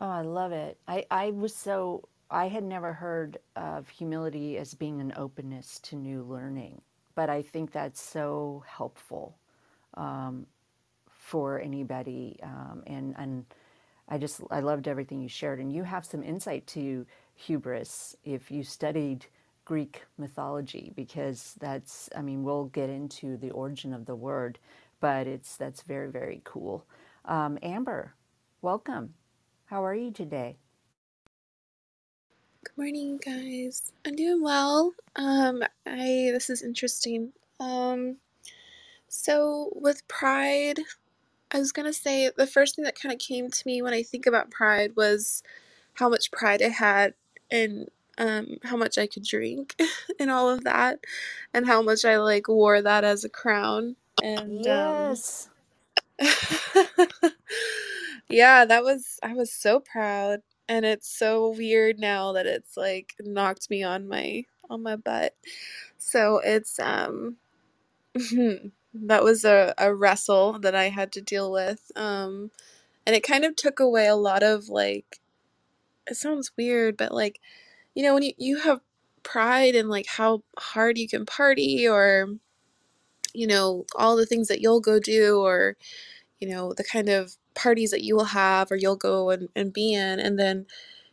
Oh, 0.00 0.08
I 0.08 0.22
love 0.22 0.52
it. 0.52 0.78
I, 0.88 1.06
I 1.10 1.30
was 1.32 1.54
so, 1.56 2.08
I 2.30 2.48
had 2.48 2.64
never 2.64 2.92
heard 2.92 3.38
of 3.56 3.88
humility 3.88 4.58
as 4.58 4.74
being 4.74 5.00
an 5.00 5.12
openness 5.16 5.78
to 5.80 5.96
new 5.96 6.22
learning, 6.22 6.82
but 7.14 7.30
I 7.30 7.42
think 7.42 7.72
that's 7.72 8.00
so 8.00 8.64
helpful 8.66 9.36
for 11.10 11.60
anybody. 11.60 12.38
Um, 12.42 12.82
and, 12.86 13.14
and 13.18 13.44
I 14.08 14.18
just, 14.18 14.40
I 14.50 14.60
loved 14.60 14.88
everything 14.88 15.20
you 15.20 15.28
shared. 15.28 15.60
And 15.60 15.72
you 15.72 15.84
have 15.84 16.04
some 16.04 16.22
insight 16.22 16.66
to 16.68 17.06
hubris 17.34 18.16
if 18.24 18.50
you 18.50 18.64
studied 18.64 19.26
Greek 19.64 20.04
mythology, 20.18 20.92
because 20.96 21.56
that's, 21.60 22.08
I 22.16 22.22
mean, 22.22 22.44
we'll 22.44 22.66
get 22.66 22.90
into 22.90 23.36
the 23.36 23.50
origin 23.50 23.92
of 23.94 24.06
the 24.06 24.16
word, 24.16 24.58
but 25.00 25.26
it's, 25.26 25.56
that's 25.56 25.82
very, 25.82 26.10
very 26.10 26.40
cool. 26.44 26.86
Um, 27.24 27.58
Amber, 27.62 28.14
welcome. 28.62 29.14
How 29.66 29.84
are 29.84 29.94
you 29.94 30.12
today? 30.12 30.58
Good 32.66 32.78
morning, 32.78 33.18
guys. 33.24 33.92
I'm 34.06 34.16
doing 34.16 34.42
well. 34.42 34.92
Um, 35.16 35.62
I 35.86 36.30
this 36.32 36.48
is 36.50 36.62
interesting. 36.62 37.32
Um, 37.60 38.16
so 39.08 39.70
with 39.76 40.06
pride, 40.08 40.80
I 41.52 41.58
was 41.58 41.72
gonna 41.72 41.92
say 41.94 42.30
the 42.36 42.46
first 42.46 42.76
thing 42.76 42.84
that 42.84 42.98
kind 43.00 43.12
of 43.12 43.18
came 43.20 43.50
to 43.50 43.62
me 43.66 43.80
when 43.82 43.92
I 43.94 44.02
think 44.02 44.26
about 44.26 44.50
pride 44.50 44.92
was 44.96 45.42
how 45.94 46.08
much 46.08 46.30
pride 46.32 46.62
I 46.62 46.68
had 46.70 47.14
in 47.50 47.86
um 48.18 48.58
how 48.64 48.76
much 48.76 48.96
I 48.98 49.06
could 49.08 49.24
drink 49.24 49.74
and 50.20 50.30
all 50.30 50.48
of 50.50 50.62
that, 50.64 51.00
and 51.54 51.66
how 51.66 51.82
much 51.82 52.04
I 52.04 52.18
like 52.18 52.46
wore 52.48 52.80
that 52.82 53.02
as 53.04 53.24
a 53.24 53.28
crown. 53.30 53.96
And 54.22 54.66
um, 54.68 54.74
Yes. 55.08 55.48
yeah, 58.30 58.64
that 58.66 58.84
was 58.84 59.18
I 59.22 59.34
was 59.34 59.52
so 59.52 59.80
proud, 59.80 60.40
and 60.68 60.84
it's 60.84 61.08
so 61.08 61.50
weird 61.50 61.98
now 61.98 62.32
that 62.32 62.46
it's 62.46 62.76
like 62.76 63.14
knocked 63.20 63.70
me 63.70 63.82
on 63.82 64.08
my 64.08 64.44
on 64.70 64.82
my 64.82 64.96
butt. 64.96 65.34
So 65.98 66.40
it's 66.44 66.78
um 66.80 67.36
that 68.14 69.22
was 69.24 69.44
a, 69.44 69.74
a 69.78 69.94
wrestle 69.94 70.58
that 70.60 70.74
I 70.74 70.88
had 70.88 71.12
to 71.12 71.22
deal 71.22 71.52
with. 71.52 71.90
Um 71.96 72.50
and 73.06 73.14
it 73.16 73.22
kind 73.22 73.44
of 73.44 73.56
took 73.56 73.80
away 73.80 74.06
a 74.08 74.16
lot 74.16 74.42
of 74.42 74.68
like 74.68 75.20
it 76.06 76.16
sounds 76.16 76.52
weird, 76.56 76.96
but 76.96 77.12
like, 77.12 77.40
you 77.94 78.02
know, 78.02 78.14
when 78.14 78.22
you, 78.22 78.32
you 78.38 78.58
have 78.60 78.80
pride 79.22 79.74
in 79.74 79.88
like 79.88 80.06
how 80.06 80.42
hard 80.58 80.98
you 80.98 81.08
can 81.08 81.26
party 81.26 81.88
or, 81.88 82.28
you 83.34 83.46
know, 83.46 83.84
all 83.96 84.16
the 84.16 84.26
things 84.26 84.48
that 84.48 84.60
you'll 84.60 84.80
go 84.80 85.00
do 85.00 85.40
or, 85.40 85.76
you 86.40 86.48
know, 86.48 86.72
the 86.74 86.84
kind 86.84 87.08
of 87.08 87.36
parties 87.56 87.92
that 87.92 88.04
you 88.04 88.16
will 88.16 88.26
have 88.26 88.72
or 88.72 88.76
you'll 88.76 88.96
go 88.96 89.30
and, 89.30 89.50
and 89.56 89.72
be 89.74 89.94
in 89.94 90.20
and 90.20 90.38
then 90.38 90.66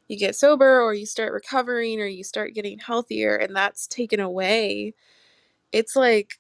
you 0.10 0.18
get 0.18 0.36
sober 0.36 0.82
or 0.82 0.94
you 0.94 1.06
start 1.08 1.34
recovering 1.34 2.00
or 2.02 2.06
you 2.08 2.24
start 2.24 2.54
getting 2.56 2.80
healthier 2.80 3.36
and 3.36 3.56
that's 3.56 3.88
taken 3.88 4.20
away. 4.22 4.94
It's 5.74 5.96
like 5.96 6.40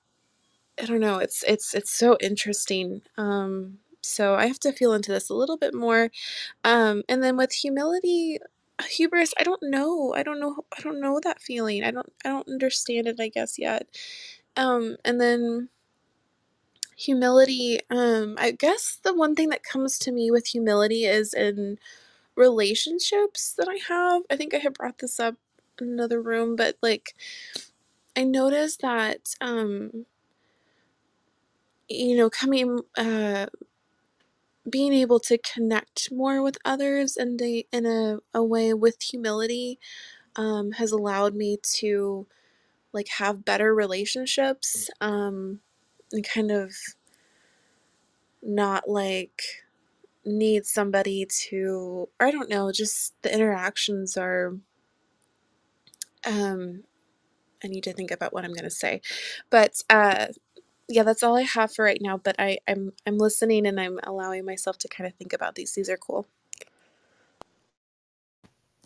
I 0.82 0.86
don't 0.86 1.00
know, 1.02 1.20
it's 1.20 1.44
it's 1.48 1.74
it's 1.76 1.92
so 1.92 2.18
interesting. 2.22 3.02
Um 3.18 3.80
so 4.02 4.36
I 4.36 4.48
have 4.48 4.60
to 4.62 4.74
feel 4.74 4.94
into 4.94 5.12
this 5.12 5.30
a 5.30 5.34
little 5.36 5.58
bit 5.58 5.74
more. 5.74 6.10
Um 6.64 7.04
and 7.10 7.24
then 7.24 7.38
with 7.38 7.54
humility 7.54 8.40
hubris, 8.90 9.34
I 9.40 9.44
don't 9.44 9.64
know. 9.64 10.14
I 10.16 10.24
don't 10.24 10.40
know 10.40 10.66
I 10.78 10.82
don't 10.82 11.02
know 11.02 11.20
that 11.24 11.42
feeling. 11.42 11.84
I 11.84 11.92
don't 11.92 12.12
I 12.26 12.30
don't 12.30 12.48
understand 12.50 13.08
it 13.08 13.20
I 13.20 13.30
guess 13.30 13.60
yet. 13.60 13.88
Um 14.58 14.98
and 15.06 15.22
then 15.22 15.70
humility 16.98 17.80
um 17.92 18.36
I 18.40 18.52
guess 18.52 19.00
the 19.04 19.14
one 19.16 19.36
thing 19.36 19.50
that 19.50 19.64
comes 19.64 20.00
to 20.00 20.12
me 20.12 20.32
with 20.32 20.48
humility 20.48 21.06
is 21.06 21.34
in 21.34 21.80
relationships 22.38 23.54
that 23.58 23.68
I 23.70 23.80
have. 23.94 24.24
I 24.32 24.38
think 24.38 24.54
I 24.56 24.60
had 24.60 24.76
brought 24.76 25.00
this 25.00 25.20
up 25.20 25.36
in 25.82 25.90
another 25.90 26.22
room, 26.22 26.56
but 26.58 26.78
like 26.84 27.16
I 28.18 28.24
noticed 28.26 28.82
that 28.82 29.36
um 29.42 30.06
you 31.90 32.18
know 32.18 32.30
coming 32.30 32.82
uh 32.98 33.48
being 34.70 34.94
able 34.94 35.20
to 35.22 35.40
connect 35.40 36.12
more 36.12 36.44
with 36.44 36.60
others 36.66 37.18
and 37.18 37.40
they 37.40 37.68
in 37.74 37.86
a, 37.88 38.20
a 38.36 38.44
way 38.44 38.74
with 38.74 39.02
humility 39.02 39.80
um, 40.38 40.74
has 40.74 40.92
allowed 40.94 41.36
me 41.36 41.58
to 41.64 42.28
like 42.94 43.10
have 43.20 43.46
better 43.46 43.74
relationships 43.76 44.90
um, 45.02 45.62
and 46.14 46.28
kind 46.28 46.52
of 46.52 46.74
not 48.44 48.90
like 48.90 49.44
need 50.26 50.66
somebody 50.66 51.28
to 51.50 52.10
I 52.20 52.32
don't 52.32 52.50
know, 52.50 52.72
just 52.72 53.16
the 53.24 53.34
interactions 53.34 54.18
are 54.18 54.56
um 56.26 56.84
I 57.64 57.70
need 57.70 57.84
to 57.86 57.94
think 57.94 58.12
about 58.12 58.34
what 58.34 58.46
I'm 58.46 58.54
to 58.66 58.72
say. 58.72 59.02
But 59.52 59.82
uh 59.90 60.28
yeah, 60.90 61.04
that's 61.04 61.24
all 61.24 61.38
I 61.38 61.44
have 61.44 61.74
for 61.74 61.86
right 61.86 62.02
now, 62.02 62.18
but 62.18 62.36
I 62.40 62.60
I'm 62.68 62.94
I'm 63.08 63.18
listening 63.18 63.68
and 63.68 63.80
I'm 63.80 64.00
allowing 64.04 64.46
myself 64.46 64.78
to 64.80 64.90
kind 64.90 65.08
of 65.08 65.16
think 65.16 65.34
about 65.34 65.56
these. 65.56 65.74
These 65.74 65.90
are 65.90 65.98
cool. 65.98 66.28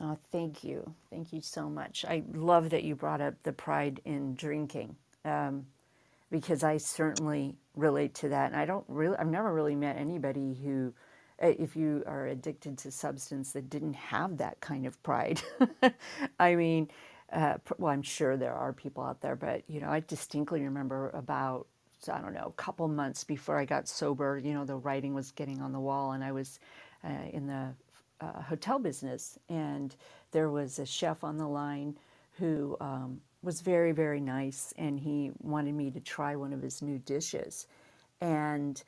Oh, 0.02 0.18
thank 0.32 0.64
you. 0.64 0.94
Thank 1.10 1.34
you 1.34 1.42
so 1.42 1.70
much. 1.70 2.06
I 2.08 2.24
love 2.34 2.70
that 2.72 2.84
you 2.84 2.96
brought 2.96 3.22
up 3.22 3.36
the 3.44 3.54
pride 3.54 4.02
in 4.06 4.36
drinking 4.36 4.96
um, 5.26 5.68
because 6.32 6.64
I 6.64 6.78
certainly 6.78 7.56
relate 7.76 8.16
to 8.16 8.30
that. 8.30 8.52
And 8.52 8.60
I 8.60 8.66
don't 8.66 8.86
really, 8.88 9.18
I've 9.18 9.28
never 9.28 9.54
really 9.54 9.76
met 9.76 9.98
anybody 9.98 10.56
who, 10.56 10.94
uh, 11.42 11.54
if 11.60 11.76
you 11.76 12.04
are 12.08 12.28
addicted 12.28 12.78
to 12.80 12.92
substance, 12.92 13.52
that 13.54 13.70
didn't 13.70 13.96
have 13.96 14.38
that 14.38 14.60
kind 14.60 14.86
of 14.86 15.02
pride. 15.04 15.42
I 16.40 16.56
mean, 16.56 16.90
uh, 17.32 17.56
well, 17.78 17.92
I'm 17.94 18.02
sure 18.02 18.38
there 18.38 18.54
are 18.54 18.74
people 18.74 19.04
out 19.04 19.22
there, 19.22 19.36
but 19.36 19.64
you 19.68 19.82
know, 19.82 19.90
I 19.90 20.02
distinctly 20.02 20.62
remember 20.62 21.10
about 21.12 21.68
I 22.12 22.22
don't 22.22 22.34
know, 22.34 22.54
a 22.58 22.62
couple 22.62 22.88
months 22.88 23.24
before 23.24 23.58
I 23.58 23.66
got 23.66 23.88
sober, 23.88 24.38
you 24.38 24.54
know, 24.54 24.66
the 24.66 24.76
writing 24.76 25.14
was 25.14 25.32
getting 25.32 25.62
on 25.62 25.72
the 25.74 25.80
wall, 25.80 26.12
and 26.12 26.24
I 26.24 26.32
was 26.32 26.60
uh, 27.04 27.10
in 27.34 27.48
the 27.48 27.74
uh, 28.22 28.42
hotel 28.42 28.80
business, 28.80 29.38
and 29.50 29.96
there 30.32 30.50
was 30.50 30.80
a 30.80 30.86
chef 30.86 31.24
on 31.24 31.38
the 31.38 31.48
line 31.48 31.98
who 32.38 32.78
um, 32.80 33.20
was 33.42 33.62
very, 33.62 33.92
very 33.92 34.20
nice, 34.20 34.74
and 34.78 35.00
he 35.00 35.32
wanted 35.42 35.76
me 35.76 35.92
to 35.92 36.00
try 36.00 36.36
one 36.36 36.54
of 36.54 36.62
his 36.62 36.82
new 36.82 36.98
dishes. 37.00 37.68
And 38.20 38.82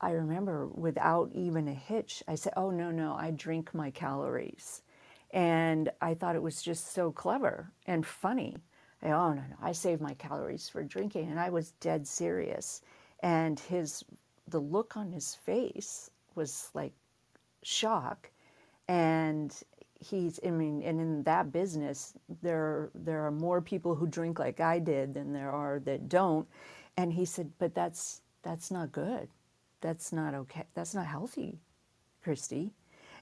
I 0.00 0.12
remember 0.12 0.66
without 0.66 1.30
even 1.32 1.68
a 1.68 1.74
hitch, 1.74 2.22
I 2.26 2.34
said, 2.34 2.54
Oh, 2.56 2.70
no, 2.70 2.90
no, 2.90 3.14
I 3.14 3.30
drink 3.30 3.72
my 3.72 3.90
calories. 3.90 4.82
And 5.30 5.90
I 6.00 6.14
thought 6.14 6.36
it 6.36 6.42
was 6.42 6.60
just 6.60 6.92
so 6.92 7.12
clever 7.12 7.70
and 7.86 8.04
funny. 8.04 8.56
I, 9.02 9.10
oh, 9.10 9.32
no, 9.32 9.42
no, 9.42 9.56
I 9.62 9.72
save 9.72 10.00
my 10.00 10.14
calories 10.14 10.68
for 10.68 10.82
drinking. 10.82 11.30
And 11.30 11.40
I 11.40 11.50
was 11.50 11.72
dead 11.80 12.06
serious. 12.06 12.82
And 13.20 13.58
his, 13.58 14.04
the 14.48 14.60
look 14.60 14.96
on 14.96 15.10
his 15.12 15.34
face 15.34 16.10
was 16.34 16.70
like 16.74 16.92
shock. 17.62 18.30
And 18.88 19.54
he's, 20.02 20.40
I 20.46 20.50
mean, 20.50 20.82
and 20.82 21.00
in 21.00 21.22
that 21.24 21.52
business, 21.52 22.14
there, 22.42 22.90
there 22.94 23.24
are 23.26 23.30
more 23.30 23.60
people 23.60 23.94
who 23.94 24.06
drink 24.06 24.38
like 24.38 24.60
I 24.60 24.78
did 24.78 25.14
than 25.14 25.32
there 25.32 25.50
are 25.50 25.80
that 25.80 26.08
don't. 26.08 26.46
And 26.96 27.12
he 27.12 27.24
said, 27.24 27.50
but 27.58 27.74
that's, 27.74 28.22
that's 28.42 28.70
not 28.70 28.92
good. 28.92 29.28
That's 29.80 30.12
not 30.12 30.34
okay. 30.34 30.64
That's 30.74 30.94
not 30.94 31.06
healthy, 31.06 31.58
Christy. 32.22 32.72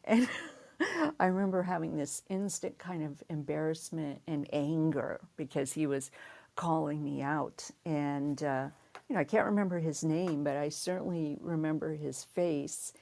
And 0.05 0.29
I 1.21 1.27
remember 1.27 1.63
having 1.63 1.97
this 1.97 2.23
instant 2.29 2.79
kind 2.79 3.03
of 3.03 3.23
embarrassment 3.29 4.21
and 4.27 4.47
anger 4.53 5.21
because 5.37 5.73
he 5.73 5.87
was 5.87 6.11
calling 6.57 7.03
me 7.03 7.23
out. 7.23 7.71
And, 7.85 8.43
uh, 8.43 8.69
you 9.09 9.15
know, 9.15 9.21
I 9.21 9.25
can't 9.25 9.47
remember 9.47 9.79
his 9.79 10.05
name, 10.05 10.45
but 10.45 10.57
I 10.57 10.69
certainly 10.69 11.39
remember 11.41 11.95
his 11.95 12.25
face. 12.25 12.93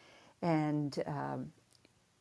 And 0.43 0.97
um, 1.07 1.53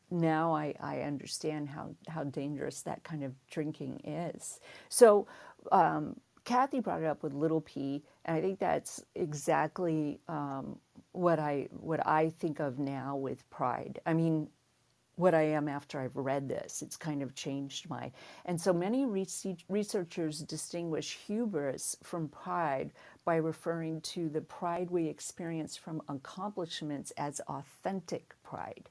now 0.09 0.53
I, 0.53 0.73
I 0.79 1.01
understand 1.01 1.69
how, 1.69 1.95
how 2.07 2.23
dangerous 2.23 2.81
that 2.83 3.03
kind 3.03 3.23
of 3.23 3.33
drinking 3.49 4.01
is. 4.05 4.59
So, 4.89 5.27
um, 5.71 6.15
Kathy 6.45 6.79
brought 6.79 7.01
it 7.01 7.05
up 7.05 7.23
with 7.23 7.33
little 7.33 7.59
p, 7.59 8.01
and 8.23 8.37
I 8.37 8.39
think 8.39 8.57
that's 8.57 9.03
exactly 9.15 10.21
um, 10.29 10.79
what 11.11 11.39
I 11.39 11.67
what 11.71 12.07
I 12.07 12.29
think 12.29 12.61
of 12.61 12.79
now 12.79 13.17
with 13.17 13.49
pride. 13.49 13.99
I 14.05 14.13
mean, 14.13 14.47
what 15.17 15.33
I 15.33 15.41
am 15.41 15.67
after 15.67 15.99
I've 15.99 16.15
read 16.15 16.47
this. 16.47 16.81
It's 16.81 16.95
kind 16.95 17.21
of 17.21 17.35
changed 17.35 17.89
my. 17.89 18.11
And 18.45 18.61
so 18.61 18.71
many 18.71 19.05
researchers 19.67 20.39
distinguish 20.39 21.17
hubris 21.25 21.97
from 22.03 22.29
pride 22.29 22.91
by 23.25 23.37
referring 23.37 23.99
to 24.01 24.29
the 24.29 24.41
pride 24.41 24.91
we 24.91 25.07
experience 25.07 25.75
from 25.75 26.01
accomplishments 26.07 27.11
as 27.17 27.41
authentic 27.47 28.35
pride. 28.43 28.89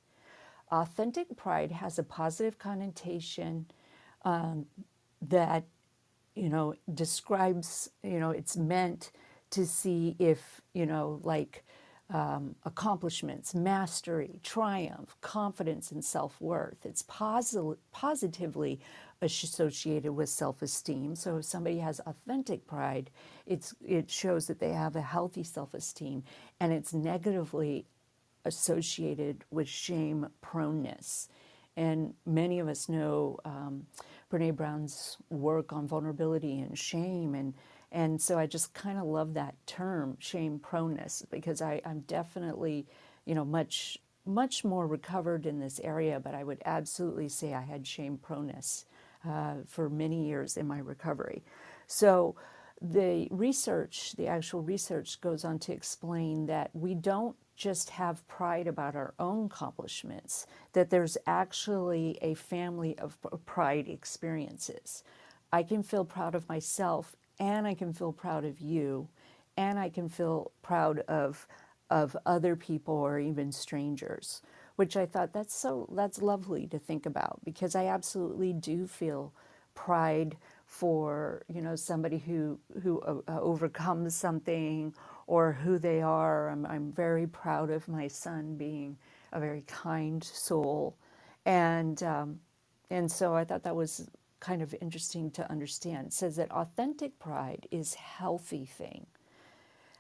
Authentic 0.71 1.37
pride 1.37 1.73
has 1.73 1.99
a 1.99 2.03
positive 2.03 2.59
connotation 2.59 3.67
um, 4.25 4.67
that, 5.23 5.65
you 6.35 6.49
know, 6.49 6.75
describes, 6.93 7.91
you 8.03 8.21
know, 8.21 8.31
it's 8.31 8.57
meant 8.57 9.13
to 9.51 9.67
see 9.67 10.17
if, 10.19 10.61
you 10.75 10.87
know, 10.87 11.21
like, 11.23 11.65
um, 12.11 12.55
accomplishments, 12.65 13.55
mastery, 13.55 14.41
triumph, 14.43 15.17
confidence, 15.21 15.91
and 15.91 16.05
self 16.05 16.41
worth. 16.41 16.87
It's 16.87 17.03
posi- 17.03 17.77
positively 17.93 18.81
associated 19.23 20.13
with 20.13 20.29
self 20.29 20.63
esteem. 20.63 21.17
So 21.17 21.39
if 21.39 21.45
somebody 21.47 21.79
has 21.79 22.01
authentic 22.07 22.67
pride, 22.67 23.11
it's, 23.47 23.75
it 23.85 24.11
shows 24.11 24.47
that 24.47 24.61
they 24.61 24.73
have 24.73 24.95
a 24.97 25.03
healthy 25.03 25.43
self 25.43 25.75
esteem, 25.75 26.23
and 26.61 26.73
it's 26.73 26.93
negatively 26.95 27.87
associated 28.47 29.45
with 29.51 29.69
shame 29.69 30.29
proneness. 30.43 31.29
And 31.77 32.15
many 32.25 32.59
of 32.59 32.69
us 32.69 32.89
know 32.89 33.39
um, 33.45 33.87
Brene 34.33 34.57
Brown's 34.57 35.19
work 35.31 35.73
on 35.73 35.87
vulnerability 35.87 36.59
and 36.61 36.79
shame 36.79 37.35
and 37.35 37.55
and 37.93 38.21
so 38.21 38.39
I 38.39 38.47
just 38.47 38.75
kind 38.75 38.99
of 38.99 39.05
love 39.05 39.35
that 39.35 39.55
term, 39.67 40.17
shame 40.19 40.59
proneness, 40.59 41.25
because 41.31 41.63
I, 41.63 41.81
I'm 41.85 42.01
definitely, 42.01 42.87
you 43.25 43.35
know, 43.35 43.45
much 43.45 43.99
much 44.27 44.65
more 44.65 44.89
recovered 44.89 45.47
in 45.47 45.61
this 45.61 45.79
area, 45.85 46.19
but 46.19 46.35
I 46.35 46.43
would 46.43 46.61
absolutely 46.67 47.29
say 47.29 47.55
I 47.55 47.61
had 47.63 47.87
shame 47.87 48.19
proneness 48.19 48.85
uh, 49.27 49.55
for 49.67 49.89
many 49.89 50.27
years 50.27 50.57
in 50.57 50.67
my 50.67 50.79
recovery. 50.79 51.45
So 51.87 52.35
the 52.83 53.29
research, 53.31 54.15
the 54.17 54.27
actual 54.27 54.63
research, 54.63 55.21
goes 55.21 55.45
on 55.45 55.61
to 55.61 55.73
explain 55.73 56.47
that 56.47 56.71
we 56.75 56.95
don't 56.95 57.37
just 57.57 57.91
have 57.91 58.27
pride 58.29 58.67
about 58.67 58.95
our 58.95 59.15
own 59.19 59.47
accomplishments, 59.47 60.47
that 60.73 60.91
there's 60.91 61.17
actually 61.27 62.19
a 62.23 62.35
family 62.35 62.99
of 62.99 63.19
pride 63.47 63.89
experiences. 63.89 65.03
I 65.53 65.63
can 65.63 65.83
feel 65.83 66.05
proud 66.05 66.35
of 66.35 66.49
myself 66.49 67.17
and 67.39 67.67
I 67.67 67.75
can 67.75 67.93
feel 67.93 68.13
proud 68.13 68.45
of 68.45 68.61
you, 68.61 69.09
and 69.57 69.79
I 69.79 69.89
can 69.89 70.09
feel 70.09 70.53
proud 70.63 71.01
of 71.01 71.47
of 71.89 72.17
other 72.27 72.57
people 72.57 72.95
or 72.95 73.21
even 73.21 73.53
strangers, 73.53 74.43
which 74.75 74.97
I 74.97 75.07
thought 75.07 75.33
that's 75.33 75.55
so 75.55 75.89
that's 75.93 76.21
lovely 76.21 76.67
to 76.69 76.79
think 76.79 77.07
about 77.07 77.41
because 77.45 77.75
I 77.75 77.87
absolutely 77.87 78.53
do 78.53 78.87
feel 78.87 79.33
pride 79.75 80.37
for 80.67 81.43
you 81.49 81.61
know 81.63 81.77
somebody 81.77 82.19
who 82.19 82.59
who 82.83 83.01
uh, 83.01 83.21
uh 83.29 83.41
overcomes 83.41 84.15
something 84.17 84.95
or 85.27 85.53
who 85.53 85.79
they 85.79 86.03
are. 86.03 86.51
I'm, 86.51 86.67
I'm 86.67 86.93
very 86.93 87.27
proud 87.27 87.71
of 87.71 87.89
my 87.89 88.09
son 88.09 88.57
being 88.57 88.97
a 89.33 89.41
very 89.41 89.65
kind 89.67 90.23
soul, 90.23 90.97
and 91.45 92.03
um, 92.03 92.41
and 92.91 93.11
so 93.11 93.35
I 93.35 93.45
thought 93.45 93.65
that 93.65 93.77
was 93.77 94.09
kind 94.41 94.63
of 94.63 94.75
interesting 94.81 95.31
to 95.33 95.51
understand. 95.51 96.09
It 96.09 96.13
says 96.13 96.37
that 96.37 96.51
authentic 96.53 97.19
pride 97.19 97.67
is 97.71 97.95
healthy 97.95 98.65
thing. 98.65 99.07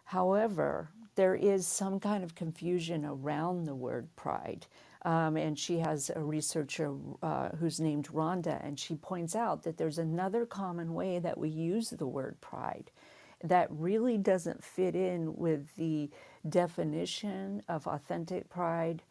However, 0.04 0.90
there 1.16 1.34
is 1.34 1.66
some 1.66 1.98
kind 1.98 2.22
of 2.22 2.34
confusion 2.34 3.04
around 3.04 3.64
the 3.64 3.74
word 3.74 4.14
pride. 4.14 4.66
Um, 5.02 5.36
and 5.36 5.58
she 5.58 5.78
has 5.78 6.10
a 6.14 6.20
researcher 6.20 6.92
uh, 7.22 7.50
who's 7.60 7.78
named 7.78 8.08
Rhonda, 8.08 8.64
and 8.64 8.78
she 8.78 8.96
points 8.96 9.36
out 9.36 9.62
that 9.62 9.76
there's 9.78 9.98
another 9.98 10.44
common 10.44 10.94
way 10.94 11.20
that 11.20 11.38
we 11.38 11.48
use 11.48 11.90
the 11.90 12.06
word 12.08 12.40
pride 12.40 12.90
that 13.48 13.68
really 13.70 14.18
doesn't 14.18 14.64
fit 14.64 14.94
in 14.94 15.36
with 15.36 15.74
the 15.76 16.10
definition 16.48 17.62
of 17.68 17.86
authentic 17.86 18.48
pride 18.48 19.02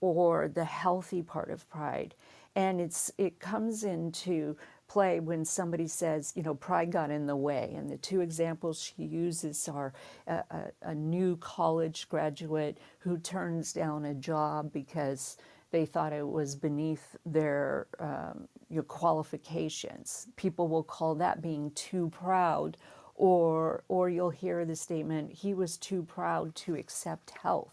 or 0.00 0.48
the 0.48 0.64
healthy 0.64 1.22
part 1.22 1.50
of 1.50 1.68
pride. 1.70 2.14
And 2.56 2.80
it's 2.80 3.10
it 3.18 3.40
comes 3.40 3.84
into 3.84 4.56
play 4.88 5.20
when 5.20 5.44
somebody 5.44 5.88
says, 5.88 6.32
you 6.36 6.42
know, 6.42 6.54
pride 6.54 6.92
got 6.92 7.10
in 7.10 7.26
the 7.26 7.36
way. 7.36 7.74
And 7.76 7.90
the 7.90 7.96
two 7.96 8.20
examples 8.20 8.80
she 8.80 9.04
uses 9.04 9.68
are 9.68 9.92
a, 10.26 10.34
a, 10.50 10.72
a 10.82 10.94
new 10.94 11.36
college 11.38 12.08
graduate 12.08 12.78
who 13.00 13.18
turns 13.18 13.72
down 13.72 14.04
a 14.04 14.14
job 14.14 14.72
because 14.72 15.36
they 15.70 15.86
thought 15.86 16.12
it 16.12 16.28
was 16.28 16.54
beneath 16.54 17.16
their 17.26 17.88
um, 17.98 18.48
your 18.68 18.84
qualifications. 18.84 20.28
People 20.36 20.68
will 20.68 20.84
call 20.84 21.16
that 21.16 21.42
being 21.42 21.72
too 21.72 22.10
proud, 22.10 22.76
or 23.16 23.84
or 23.88 24.10
you'll 24.10 24.30
hear 24.30 24.64
the 24.64 24.76
statement, 24.76 25.32
"He 25.32 25.54
was 25.54 25.76
too 25.78 26.04
proud 26.04 26.54
to 26.56 26.76
accept 26.76 27.32
help." 27.42 27.72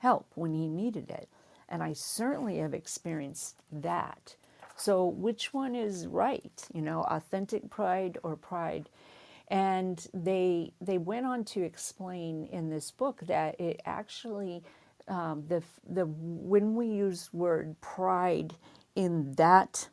help 0.00 0.26
when 0.36 0.54
he 0.54 0.68
needed 0.68 1.10
it. 1.10 1.28
And 1.68 1.82
I 1.82 1.94
certainly 1.94 2.58
have 2.58 2.74
experienced 2.74 3.56
that. 3.72 4.36
So, 4.76 5.06
which 5.06 5.54
one 5.54 5.74
is 5.74 6.06
right? 6.06 6.66
You 6.74 6.82
know, 6.82 7.02
authentic 7.04 7.70
pride 7.70 8.18
or 8.22 8.36
pride? 8.36 8.90
And 9.48 10.06
they 10.14 10.74
they 10.80 10.98
went 10.98 11.26
on 11.26 11.44
to 11.46 11.62
explain 11.62 12.46
in 12.52 12.70
this 12.70 12.90
book 12.92 13.22
that 13.28 13.60
it 13.60 13.80
actually 13.86 14.64
um, 15.08 15.44
the 15.48 15.62
the 15.88 16.06
when 16.06 16.76
we 16.76 16.88
use 16.88 17.30
word 17.32 17.80
pride 17.80 18.54
in 18.96 19.32
that 19.34 19.88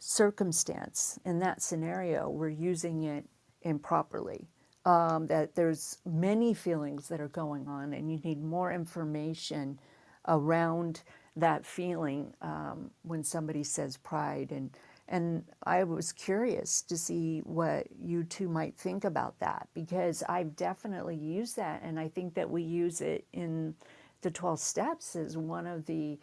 circumstance 0.00 1.18
in 1.24 1.40
that 1.40 1.62
scenario, 1.62 2.28
we're 2.30 2.48
using 2.50 3.04
it 3.04 3.26
improperly. 3.64 4.48
Um, 4.86 5.26
that 5.28 5.54
there's 5.54 5.98
many 6.06 6.54
feelings 6.54 7.08
that 7.08 7.20
are 7.20 7.28
going 7.28 7.68
on, 7.68 7.94
and 7.94 8.10
you 8.10 8.18
need 8.18 8.42
more 8.42 8.72
information 8.72 9.80
around 10.28 11.02
that 11.36 11.66
feeling 11.66 12.34
um, 12.42 12.90
when 13.02 13.24
somebody 13.24 13.64
says 13.64 13.96
pride 13.96 14.52
and 14.52 14.70
and 15.08 15.44
I 15.64 15.84
was 15.84 16.12
curious 16.12 16.80
to 16.82 16.96
see 16.96 17.40
what 17.40 17.88
you 18.00 18.24
two 18.24 18.48
might 18.48 18.76
think 18.76 19.04
about 19.04 19.38
that 19.40 19.68
because 19.74 20.22
I've 20.28 20.56
definitely 20.56 21.16
used 21.16 21.56
that 21.56 21.82
and 21.82 22.00
I 22.00 22.08
think 22.08 22.34
that 22.34 22.48
we 22.48 22.62
use 22.62 23.02
it 23.02 23.26
in 23.32 23.74
the 24.22 24.30
12 24.30 24.60
steps 24.60 25.14
as 25.16 25.36
one 25.36 25.66
of 25.66 25.86
the 25.86 26.18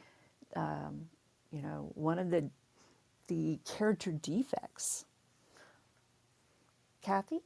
um, 0.55 1.07
you 1.51 1.61
know 1.61 1.91
one 1.95 2.17
of 2.19 2.31
the 2.31 2.49
the 3.27 3.59
character 3.65 4.11
defects 4.11 5.05
Kathy 7.01 7.41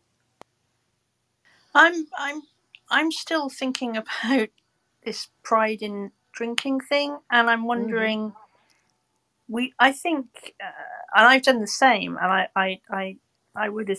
I'm 1.75 2.07
I'm 2.17 2.43
I'm 2.89 3.11
still 3.11 3.49
thinking 3.49 3.97
about 3.97 4.49
this 5.05 5.29
pride 5.43 5.81
in 5.81 6.11
drinking 6.33 6.81
thing, 6.81 7.19
and 7.31 7.49
I'm 7.49 7.65
wondering. 7.67 8.33
We, 9.49 9.73
I 9.79 9.93
think, 9.93 10.55
uh, 10.63 10.67
and 11.15 11.27
I've 11.27 11.43
done 11.43 11.61
the 11.61 11.67
same, 11.67 12.17
and 12.17 12.27
I, 12.31 12.49
I, 12.57 12.81
I, 12.91 13.17
I 13.55 13.69
would, 13.69 13.91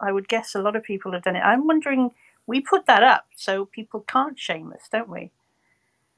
I 0.00 0.12
would 0.12 0.28
guess 0.28 0.54
a 0.54 0.62
lot 0.62 0.76
of 0.76 0.84
people 0.84 1.12
have 1.14 1.24
done 1.24 1.36
it. 1.36 1.40
I'm 1.40 1.66
wondering, 1.66 2.12
we 2.46 2.60
put 2.60 2.86
that 2.86 3.02
up 3.04 3.26
so 3.36 3.66
people 3.66 4.02
can't 4.02 4.38
shame 4.38 4.72
us, 4.74 4.88
don't 4.92 5.08
we? 5.10 5.32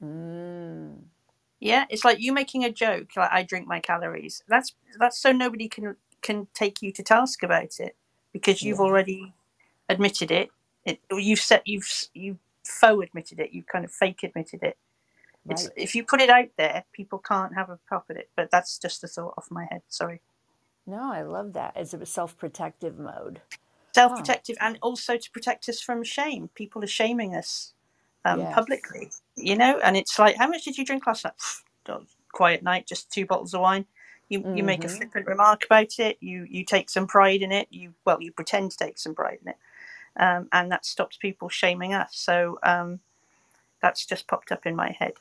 mm, 0.03 0.97
Yeah, 1.61 1.85
it's 1.89 2.05
like 2.05 2.19
you 2.21 2.33
making 2.33 2.65
a 2.65 2.71
joke, 2.71 3.11
like 3.17 3.31
I 3.33 3.43
drink 3.43 3.67
my 3.67 3.81
calories. 3.81 4.43
That's 4.49 4.75
that's 4.99 5.21
so 5.21 5.33
nobody 5.33 5.69
can 5.69 5.97
can 6.23 6.49
take 6.55 6.83
you 6.83 6.93
to 6.93 7.03
task 7.03 7.43
about 7.43 7.79
it 7.79 7.97
because 8.33 8.63
you've 8.63 8.79
yeah 8.79 8.85
already 8.85 9.33
admitted 9.89 10.31
it. 10.31 10.49
It 10.85 10.99
you've 11.11 11.39
set 11.39 11.63
you've 11.65 11.87
you 12.13 12.37
faux 12.65 13.05
admitted 13.07 13.39
it. 13.39 13.53
You 13.53 13.63
kind 13.63 13.85
of 13.85 13.91
fake 13.91 14.23
admitted 14.23 14.63
it. 14.63 14.77
It's 15.49 15.65
right 15.65 15.73
if 15.77 15.95
you 15.95 16.03
put 16.03 16.21
it 16.21 16.29
out 16.29 16.49
there, 16.57 16.85
people 16.93 17.19
can't 17.19 17.55
have 17.55 17.69
a 17.69 17.79
pop 17.89 18.05
at 18.09 18.17
it. 18.17 18.29
But 18.35 18.51
that's 18.51 18.77
just 18.77 19.03
a 19.03 19.07
thought 19.07 19.35
off 19.37 19.51
my 19.51 19.67
head. 19.71 19.83
Sorry. 19.89 20.21
no 20.87 21.11
I 21.13 21.23
love 21.23 21.53
that 21.53 21.77
as 21.77 21.93
a 21.93 22.05
self-protective 22.05 22.99
mode 22.99 23.41
Self 23.93 24.13
huh 24.13 24.17
protective 24.17 24.57
and 24.59 24.79
also 24.81 25.17
to 25.17 25.31
protect 25.31 25.69
us 25.69 25.81
from 25.81 26.03
shame. 26.03 26.49
People 26.55 26.83
are 26.83 26.87
shaming 26.87 27.35
us 27.35 27.73
um, 28.25 28.39
yes 28.39 28.53
publicly, 28.55 29.11
you 29.35 29.55
know. 29.55 29.79
And 29.83 29.95
it's 29.97 30.17
like, 30.17 30.35
how 30.37 30.47
much 30.47 30.63
did 30.65 30.77
you 30.77 30.85
drink 30.85 31.05
last 31.05 31.25
night? 31.25 31.33
Quiet 32.31 32.63
night, 32.63 32.87
just 32.87 33.11
two 33.11 33.25
bottles 33.27 33.53
of 33.53 33.61
wine. 33.61 33.85
You 34.29 34.47
you 34.53 34.63
make 34.63 34.85
a 34.85 34.87
mm-hmm 34.87 34.89
flippant 34.89 35.27
remark 35.27 35.65
about 35.65 35.99
it. 35.99 36.17
You 36.21 36.47
you 36.49 36.65
take 36.65 36.89
some 36.89 37.07
pride 37.07 37.41
in 37.43 37.51
it. 37.51 37.67
You 37.71 37.93
well, 38.05 38.21
you 38.21 38.31
pretend 38.31 38.71
to 38.71 38.77
take 38.77 38.99
some 38.99 39.15
pride 39.15 39.39
in 39.43 39.49
it, 39.49 39.57
um, 40.19 40.49
and 40.53 40.71
that 40.71 40.85
stops 40.85 41.17
people 41.17 41.49
shaming 41.49 41.93
us. 41.93 42.11
So 42.15 42.59
um, 42.63 43.01
that's 43.81 44.05
just 44.05 44.27
popped 44.27 44.51
up 44.51 44.65
in 44.65 44.75
my 44.75 44.95
head. 44.99 45.13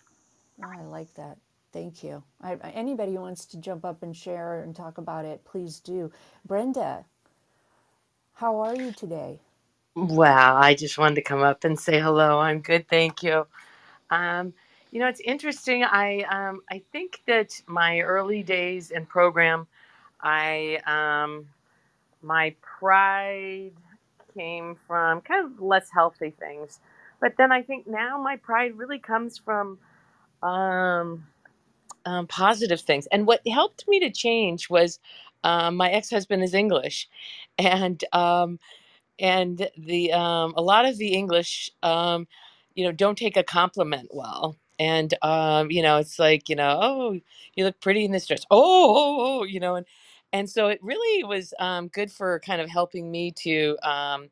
I 0.63 0.83
like 0.83 1.15
that. 1.15 1.39
Thank 1.73 2.05
you. 2.05 2.25
I, 2.43 2.53
I- 2.63 2.71
anybody 2.71 3.15
who 3.15 3.21
wants 3.23 3.47
to 3.47 3.59
jump 3.59 3.85
up 3.85 4.03
and 4.03 4.17
share 4.17 4.61
and 4.63 4.77
talk 4.77 4.99
about 4.99 5.25
it, 5.27 5.45
please 5.45 5.81
do. 5.81 6.13
Brenda, 6.47 7.07
how 8.35 8.61
are 8.61 8.77
you 8.77 8.93
today? 8.93 9.41
Wow, 9.97 10.57
I 10.57 10.75
just 10.75 10.99
wanted 10.99 11.17
to 11.17 11.23
come 11.23 11.43
up 11.43 11.65
and 11.65 11.79
say 11.79 12.01
hello. 12.01 12.39
I'm 12.41 12.61
good, 12.63 12.89
thank 12.89 13.23
you. 13.23 13.47
Um, 14.11 14.55
you 14.93 15.01
know, 15.01 15.09
it's 15.09 15.21
interesting. 15.21 15.85
I 15.85 16.23
um, 16.25 16.63
I 16.71 16.83
think 16.93 17.23
that 17.29 17.63
my 17.69 18.01
early 18.03 18.45
days 18.45 18.93
in 18.93 19.07
program, 19.07 19.69
I 20.23 20.81
um, 20.87 21.49
my 22.23 22.55
pride 22.63 23.73
came 24.37 24.77
from 24.87 25.23
kind 25.23 25.47
of 25.47 25.61
less 25.63 25.89
healthy 25.93 26.31
things, 26.39 26.81
but 27.21 27.35
then 27.39 27.53
I 27.53 27.63
think 27.63 27.87
now 27.87 28.21
my 28.23 28.37
pride 28.37 28.79
really 28.79 29.01
comes 29.01 29.39
from 29.39 29.79
um, 30.43 31.25
um, 32.07 32.27
positive 32.29 32.81
things. 32.81 33.07
And 33.09 33.27
what 33.27 33.47
helped 33.49 33.87
me 33.89 34.01
to 34.01 34.11
change 34.11 34.71
was 34.71 35.01
um, 35.45 35.77
my 35.77 35.91
ex 35.91 36.11
husband 36.11 36.43
is 36.45 36.55
English, 36.55 37.09
and 37.59 38.05
um, 38.13 38.59
and 39.19 39.69
the 39.79 40.13
um, 40.13 40.55
a 40.57 40.63
lot 40.63 40.87
of 40.87 40.99
the 40.99 41.15
English, 41.15 41.71
um, 41.83 42.27
you 42.75 42.85
know, 42.85 42.93
don't 42.93 43.19
take 43.19 43.37
a 43.37 43.45
compliment 43.45 44.09
well. 44.13 44.57
And 44.83 45.15
um, 45.23 45.71
you 45.71 45.83
know, 45.83 45.99
it's 45.99 46.19
like 46.19 46.51
you 46.51 46.57
know, 46.57 46.79
oh, 46.83 47.21
you 47.57 47.65
look 47.65 47.81
pretty 47.81 48.05
in 48.07 48.13
this 48.13 48.27
dress. 48.29 48.45
Oh, 48.51 48.61
oh, 48.61 49.41
oh 49.41 49.45
you 49.45 49.61
know, 49.61 49.77
and 49.77 49.87
and 50.33 50.51
so 50.51 50.69
it 50.69 50.81
really 50.83 51.25
was 51.25 51.55
um, 51.61 51.89
good 51.89 52.13
for 52.13 52.41
kind 52.41 52.63
of 52.63 52.71
helping 52.71 53.11
me 53.13 53.33
to 53.45 53.79
um, 53.85 54.31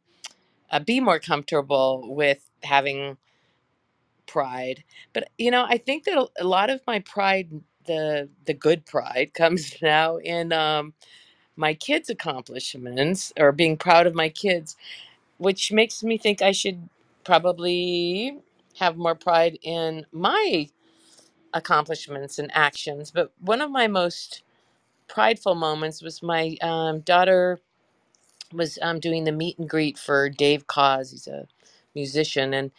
uh, 0.71 0.81
be 0.81 1.01
more 1.01 1.21
comfortable 1.21 2.15
with 2.15 2.51
having 2.65 3.19
pride. 4.27 4.85
But 5.15 5.31
you 5.39 5.51
know, 5.51 5.65
I 5.69 5.79
think 5.79 6.05
that 6.05 6.29
a 6.41 6.45
lot 6.45 6.71
of 6.71 6.81
my 6.87 7.01
pride, 7.01 7.51
the 7.87 8.29
the 8.47 8.55
good 8.55 8.87
pride, 8.87 9.33
comes 9.35 9.77
now 9.83 10.19
in 10.19 10.53
um, 10.53 10.95
my 11.57 11.75
kids' 11.75 12.11
accomplishments 12.11 13.33
or 13.39 13.53
being 13.53 13.77
proud 13.79 14.07
of 14.09 14.15
my 14.15 14.29
kids 14.31 14.73
which 15.39 15.73
makes 15.73 16.03
me 16.03 16.19
think 16.19 16.43
I 16.43 16.53
should 16.53 16.89
probably 17.25 18.39
have 18.81 18.99
more 18.99 19.17
pride 19.17 19.59
in 19.63 20.07
my 20.13 20.69
accomplishments 21.55 22.39
and 22.39 22.51
actions. 22.55 23.11
But 23.11 23.33
one 23.41 23.61
of 23.63 23.71
my 23.71 23.89
most 23.89 24.43
prideful 25.09 25.55
moments 25.57 26.03
was 26.03 26.23
my 26.23 26.57
um, 26.63 27.01
daughter 27.01 27.61
was 28.53 28.79
um, 28.83 29.01
doing 29.01 29.25
the 29.25 29.33
meet 29.33 29.59
and 29.59 29.69
greet 29.71 29.99
for 29.99 30.31
Dave 30.31 30.67
Cause. 30.69 31.13
He's 31.13 31.29
a 31.29 31.47
musician, 31.95 32.55
and 32.55 32.71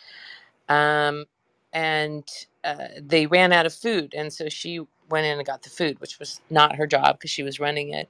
um, 0.70 1.26
and 1.74 2.24
uh, 2.64 2.88
they 3.02 3.28
ran 3.28 3.54
out 3.54 3.66
of 3.66 3.74
food, 3.74 4.14
and 4.16 4.32
so 4.34 4.50
she 4.50 4.82
went 5.10 5.26
in 5.28 5.38
and 5.38 5.46
got 5.48 5.64
the 5.64 5.70
food, 5.70 6.00
which 6.02 6.20
was 6.20 6.42
not 6.50 6.76
her 6.78 6.88
job 6.88 7.18
because 7.18 7.32
she 7.32 7.44
was 7.44 7.60
running 7.60 7.94
it. 7.94 8.08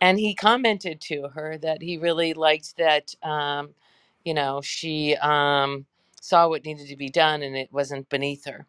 And 0.00 0.18
he 0.18 0.34
commented 0.34 1.00
to 1.02 1.28
her 1.34 1.58
that 1.58 1.82
he 1.82 1.98
really 1.98 2.34
liked 2.34 2.76
that, 2.78 3.14
um, 3.22 3.70
you 4.24 4.34
know, 4.34 4.60
she 4.62 5.16
um, 5.16 5.86
saw 6.20 6.48
what 6.48 6.64
needed 6.66 6.88
to 6.88 6.96
be 6.96 7.10
done, 7.10 7.42
and 7.42 7.56
it 7.56 7.72
wasn't 7.72 8.10
beneath 8.10 8.46
her. 8.46 8.66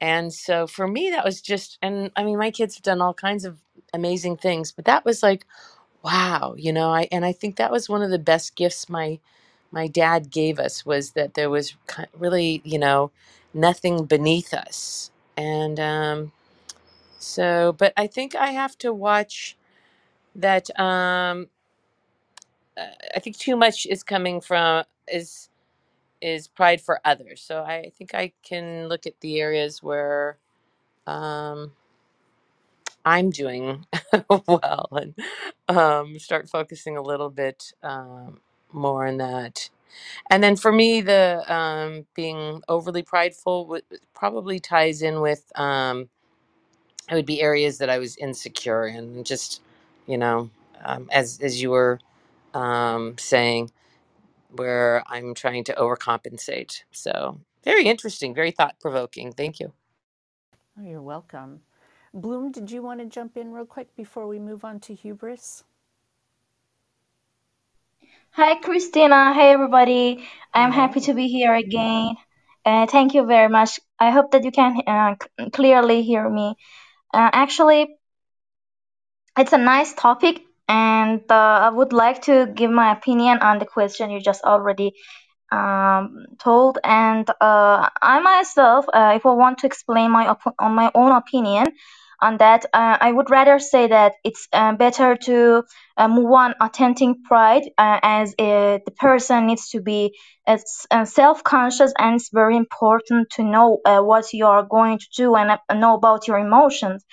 And 0.00 0.32
so 0.34 0.66
for 0.68 0.88
me, 0.88 1.10
that 1.10 1.24
was 1.24 1.42
just, 1.42 1.78
and 1.82 2.12
I 2.16 2.24
mean, 2.24 2.38
my 2.38 2.52
kids 2.52 2.76
have 2.76 2.84
done 2.84 3.02
all 3.02 3.14
kinds 3.14 3.44
of 3.46 3.58
amazing 3.94 4.38
things, 4.38 4.72
but 4.72 4.86
that 4.86 5.04
was 5.04 5.22
like, 5.22 5.46
wow, 6.04 6.54
you 6.58 6.72
know, 6.72 6.90
I 6.94 7.08
and 7.12 7.24
I 7.26 7.32
think 7.32 7.56
that 7.56 7.72
was 7.72 7.88
one 7.90 8.02
of 8.02 8.10
the 8.10 8.18
best 8.20 8.56
gifts 8.56 8.88
my 8.90 9.20
my 9.72 9.86
dad 9.88 10.30
gave 10.30 10.58
us 10.58 10.86
was 10.86 11.12
that 11.12 11.34
there 11.34 11.50
was 11.50 11.76
really, 12.18 12.62
you 12.64 12.78
know, 12.78 13.10
nothing 13.54 14.06
beneath 14.06 14.54
us. 14.54 15.10
And 15.36 15.80
um, 15.80 16.32
so, 17.18 17.74
but 17.78 17.92
I 17.96 18.06
think 18.08 18.34
I 18.36 18.48
have 18.48 18.78
to 18.78 18.92
watch 18.94 19.56
that. 20.36 20.68
Um, 20.80 21.48
uh, 22.76 22.86
I 23.16 23.20
think 23.20 23.38
too 23.38 23.56
much 23.56 23.86
is 23.86 24.02
coming 24.04 24.40
from 24.40 24.84
is 25.08 25.48
is 26.26 26.48
pride 26.48 26.82
for 26.82 27.00
others. 27.06 27.42
So 27.42 27.62
I 27.64 27.92
think 27.98 28.14
I 28.14 28.32
can 28.44 28.88
look 28.88 29.06
at 29.06 29.20
the 29.22 29.40
areas 29.40 29.82
where. 29.82 30.38
Um, 31.06 31.72
I'm 33.06 33.30
doing 33.30 33.86
well 34.48 34.88
and 34.92 35.14
um, 35.68 36.20
start 36.20 36.48
focusing 36.50 36.98
a 36.98 37.02
little 37.02 37.30
bit 37.30 37.72
um, 37.82 38.40
more 38.72 39.08
on 39.08 39.18
that. 39.18 39.70
And 40.30 40.42
then 40.44 40.56
for 40.56 40.72
me, 40.72 41.02
the 41.02 41.44
um, 41.52 42.06
being 42.14 42.62
overly 42.68 43.02
prideful 43.02 43.64
w- 43.64 43.82
probably 44.14 44.60
ties 44.60 45.02
in 45.02 45.20
with 45.20 45.44
um, 45.56 46.08
it 47.10 47.14
would 47.14 47.26
be 47.26 47.42
areas 47.42 47.78
that 47.78 47.90
I 47.90 47.98
was 47.98 48.16
insecure 48.18 48.86
in, 48.86 48.96
and 48.98 49.26
just 49.26 49.62
you 50.06 50.18
know, 50.18 50.50
um, 50.84 51.08
as 51.12 51.40
as 51.42 51.62
you 51.62 51.70
were 51.70 52.00
um, 52.54 53.16
saying, 53.18 53.70
where 54.56 55.02
I'm 55.08 55.34
trying 55.34 55.64
to 55.64 55.74
overcompensate. 55.74 56.82
So 56.92 57.40
very 57.64 57.84
interesting, 57.86 58.34
very 58.34 58.50
thought 58.52 58.80
provoking. 58.80 59.32
Thank 59.32 59.60
you. 59.60 59.72
Oh, 60.78 60.82
you're 60.82 61.02
welcome. 61.02 61.62
Bloom, 62.14 62.52
did 62.52 62.70
you 62.70 62.82
want 62.82 63.00
to 63.00 63.06
jump 63.06 63.36
in 63.36 63.52
real 63.52 63.66
quick 63.66 63.94
before 63.96 64.26
we 64.28 64.38
move 64.38 64.64
on 64.64 64.80
to 64.80 64.94
hubris? 64.94 65.64
Hi, 68.32 68.60
Kristina. 68.60 69.34
Hey, 69.34 69.52
everybody. 69.52 70.24
I'm 70.54 70.72
happy 70.72 71.00
Hey. 71.00 71.06
to 71.08 71.14
be 71.14 71.28
here 71.28 71.54
again. 71.54 72.16
Uh, 72.64 72.86
thank 72.86 73.14
you 73.14 73.26
very 73.26 73.48
much. 73.48 73.80
I 73.98 74.10
hope 74.10 74.32
that 74.32 74.44
you 74.44 74.52
can 74.52 74.80
uh, 74.86 75.14
c- 75.22 75.50
clearly 75.50 76.02
hear 76.02 76.28
me. 76.28 76.54
Uh, 77.14 77.30
actually, 77.32 77.96
it's 79.38 79.52
a 79.52 79.58
nice 79.58 79.94
topic, 79.94 80.42
and 80.68 81.20
uh, 81.30 81.34
I 81.34 81.68
would 81.70 81.92
like 81.92 82.22
to 82.22 82.46
give 82.46 82.70
my 82.70 82.92
opinion 82.92 83.38
on 83.38 83.58
the 83.58 83.66
question 83.66 84.10
you 84.10 84.20
just 84.20 84.42
already 84.44 84.92
um, 85.52 86.26
told. 86.38 86.78
And 86.84 87.28
uh, 87.40 87.88
I 88.02 88.20
myself, 88.20 88.86
uh, 88.92 89.12
if 89.16 89.26
I 89.26 89.32
want 89.34 89.58
to 89.58 89.66
explain 89.66 90.10
my 90.10 90.28
op- 90.28 90.54
on 90.58 90.74
my 90.74 90.90
own 90.94 91.12
opinion 91.12 91.66
on 92.20 92.38
that, 92.38 92.64
uh, 92.72 92.96
I 93.00 93.12
would 93.12 93.30
rather 93.30 93.58
say 93.58 93.88
that 93.88 94.14
it's 94.24 94.48
uh, 94.52 94.72
better 94.74 95.16
to 95.16 95.64
uh, 95.96 96.08
move 96.08 96.32
on 96.32 96.54
authentic 96.60 97.22
pride, 97.24 97.64
uh, 97.78 98.00
as 98.02 98.32
uh, 98.38 98.78
the 98.84 98.92
person 98.96 99.46
needs 99.46 99.68
to 99.70 99.80
be 99.80 100.16
it's, 100.46 100.86
uh, 100.90 101.04
self-conscious, 101.04 101.92
and 101.98 102.16
it's 102.16 102.30
very 102.32 102.56
important 102.56 103.30
to 103.32 103.42
know 103.44 103.80
uh, 103.84 104.00
what 104.00 104.32
you 104.32 104.46
are 104.46 104.62
going 104.62 104.98
to 104.98 105.06
do 105.16 105.34
and 105.36 105.50
uh, 105.52 105.74
know 105.74 105.94
about 105.94 106.26
your 106.28 106.38
emotions 106.38 107.04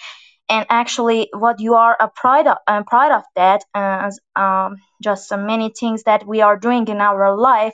and 0.53 0.67
actually 0.69 1.29
what 1.33 1.59
you 1.59 1.73
are 1.73 1.97
a 1.99 2.07
proud 2.07 2.45
of, 2.47 2.57
uh, 2.67 2.83
proud 2.83 3.11
of 3.11 3.23
that 3.35 3.63
as 3.73 4.19
um, 4.35 4.77
just 5.01 5.31
uh, 5.31 5.37
many 5.37 5.71
things 5.79 6.03
that 6.03 6.27
we 6.27 6.41
are 6.41 6.57
doing 6.57 6.87
in 6.87 7.01
our 7.01 7.35
life 7.35 7.73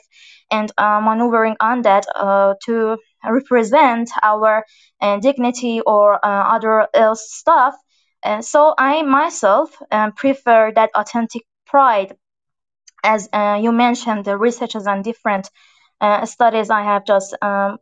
and 0.50 0.72
uh, 0.78 1.00
maneuvering 1.02 1.56
on 1.60 1.82
that 1.82 2.06
uh, 2.16 2.54
to 2.64 2.96
represent 3.28 4.10
our 4.22 4.64
uh, 5.02 5.18
dignity 5.20 5.80
or 5.82 6.14
uh, 6.24 6.54
other 6.56 6.88
else 6.94 7.30
stuff. 7.30 7.74
Uh, 8.22 8.40
so 8.42 8.74
i 8.78 9.02
myself 9.02 9.76
um, 9.90 10.12
prefer 10.12 10.72
that 10.74 10.90
authentic 10.94 11.42
pride. 11.66 12.16
As 13.04 13.28
uh, 13.32 13.58
you 13.62 13.72
mentioned 13.72 14.24
the 14.24 14.36
researchers 14.38 14.86
and 14.86 15.04
different 15.04 15.50
uh, 16.00 16.24
studies 16.24 16.70
i 16.70 16.82
have 16.82 17.04
just 17.04 17.36
um, 17.42 17.78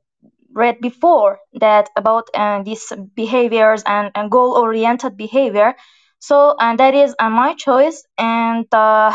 read 0.59 0.81
before 0.81 1.39
that 1.61 1.89
about 1.97 2.29
uh, 2.35 2.63
these 2.63 2.93
behaviors 3.15 3.83
and, 3.87 4.11
and 4.15 4.31
goal 4.31 4.53
oriented 4.53 5.17
behavior. 5.17 5.75
So 6.21 6.57
and 6.59 6.79
that 6.81 6.95
is 6.95 7.15
uh, 7.19 7.31
my 7.31 7.55
choice. 7.55 8.03
And 8.19 8.67
uh, 8.73 9.13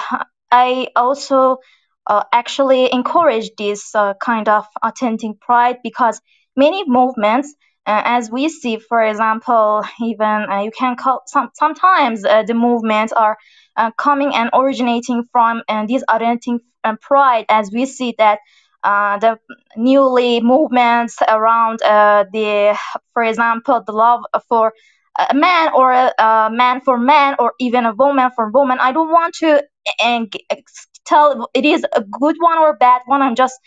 i 0.51 0.88
also 0.95 1.58
uh, 2.08 2.23
actually 2.32 2.91
encourage 2.91 3.51
this 3.58 3.95
uh, 3.95 4.13
kind 4.15 4.47
of 4.49 4.65
authentic 4.84 5.39
pride 5.41 5.77
because 5.84 6.21
many 6.56 6.84
movements 6.88 7.53
uh, 7.86 8.01
as 8.06 8.29
we 8.32 8.49
see 8.49 8.77
for 8.77 9.01
example 9.01 9.84
even 10.01 10.45
uh, 10.51 10.62
you 10.62 10.71
can 10.71 10.95
call 10.95 11.21
some, 11.27 11.49
sometimes 11.53 12.21
the 12.23 12.53
movements 12.53 13.13
are 13.13 13.38
coming 13.97 14.34
and 14.36 14.49
originating 14.53 15.23
from 15.32 15.62
uh, 15.67 15.86
this 15.88 16.03
uh, 16.84 16.95
pride 17.01 17.45
as 17.49 17.71
we 17.71 17.86
see 17.86 18.15
that 18.17 18.39
the 18.83 19.39
newly 19.77 20.41
movements 20.41 21.17
around 21.27 21.81
uh, 21.81 22.25
the, 22.31 22.77
for 23.13 23.23
example, 23.23 23.81
the 23.85 23.91
love 23.93 24.21
for 24.49 24.73
a 25.29 25.33
man 25.33 25.71
or 25.73 25.91
a, 25.91 26.13
a 26.19 26.49
man 26.51 26.81
for 26.81 26.97
man 26.97 27.35
or 27.39 27.53
even 27.59 27.85
a 27.85 27.93
woman 27.93 28.31
for 28.35 28.49
woman. 28.49 28.77
I 28.79 28.91
don't 28.91 29.11
want 29.11 29.35
to 29.35 29.63
and 30.03 30.33
tell 31.05 31.49
it 31.53 31.65
is 31.65 31.85
a 31.93 32.01
good 32.01 32.35
one 32.39 32.57
or 32.57 32.75
bad 32.75 33.01
one. 33.05 33.21
I'm 33.21 33.35
just 33.35 33.59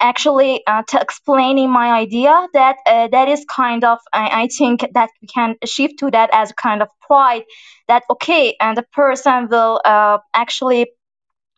actually 0.00 0.62
uh, 0.66 0.82
t- 0.88 0.98
explaining 1.00 1.70
my 1.70 1.90
idea 1.92 2.46
that 2.54 2.76
uh, 2.86 3.08
that 3.08 3.28
is 3.28 3.44
kind 3.50 3.84
of 3.84 3.98
I, 4.12 4.42
I 4.44 4.48
think 4.48 4.86
that 4.94 5.10
we 5.20 5.28
can 5.28 5.56
shift 5.64 5.98
to 6.00 6.10
that 6.10 6.30
as 6.32 6.50
a 6.50 6.54
kind 6.54 6.82
of 6.82 6.88
pride 7.02 7.42
that 7.88 8.04
okay 8.10 8.56
and 8.60 8.76
the 8.76 8.84
person 8.92 9.48
will 9.50 9.80
uh, 9.84 10.18
actually 10.34 10.90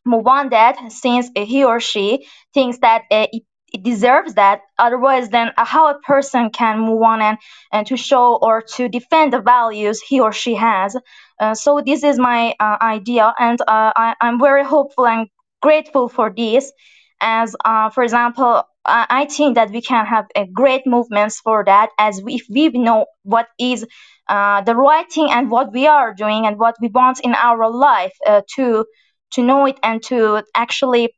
move 0.05 0.27
on 0.27 0.51
that 0.51 0.77
since 0.93 1.31
he 1.37 1.65
or 1.65 1.81
she 1.81 2.27
thinks 2.55 2.79
that 2.79 3.03
uh, 3.11 3.27
it, 3.33 3.43
it 3.73 3.83
deserves 3.83 4.35
that. 4.35 4.61
Otherwise 4.79 5.31
then 5.31 5.51
uh, 5.57 5.65
how 5.65 5.89
a 5.91 5.99
person 6.01 6.51
can 6.51 6.81
move 6.81 7.03
on 7.03 7.23
and, 7.23 7.39
and 7.73 7.87
to 7.87 7.97
show 7.97 8.37
or 8.37 8.63
to 8.63 8.89
defend 8.89 9.33
the 9.33 9.41
values 9.41 10.01
he 10.01 10.21
or 10.21 10.33
she 10.33 10.55
has. 10.55 10.97
Uh, 11.41 11.55
so 11.55 11.81
this 11.85 12.05
is 12.05 12.19
my 12.19 12.55
uh, 12.61 12.77
idea 12.83 13.33
and 13.39 13.61
uh, 13.63 13.93
I, 13.97 14.15
i'm 14.21 14.39
very 14.41 14.65
hopeful 14.65 15.07
and 15.07 15.29
grateful 15.61 16.09
for 16.09 16.33
this. 16.37 16.73
As 17.21 17.55
for 17.95 18.03
example 18.03 18.65
I 18.85 19.27
think 19.27 19.55
that 19.55 19.71
we 19.71 19.81
can 19.81 20.07
have 20.07 20.27
great 20.53 20.87
movements 20.87 21.39
for 21.39 21.63
that 21.65 21.91
as 21.99 22.21
we, 22.21 22.35
if 22.35 22.47
we 22.51 22.69
know 22.71 23.07
what 23.23 23.47
is 23.59 23.87
the 24.29 24.75
right 24.77 25.07
thing 25.13 25.31
and 25.31 25.51
what 25.51 25.73
we 25.73 25.87
are 25.87 26.13
doing 26.15 26.47
and 26.47 26.59
what 26.59 26.75
we 26.81 26.89
want 26.89 27.21
in 27.21 27.35
our 27.35 27.71
life 27.71 28.13
to 28.57 28.85
to 29.33 29.43
know 29.43 29.67
it 29.67 29.79
and 29.83 30.03
to 30.05 30.43
actually 30.55 31.15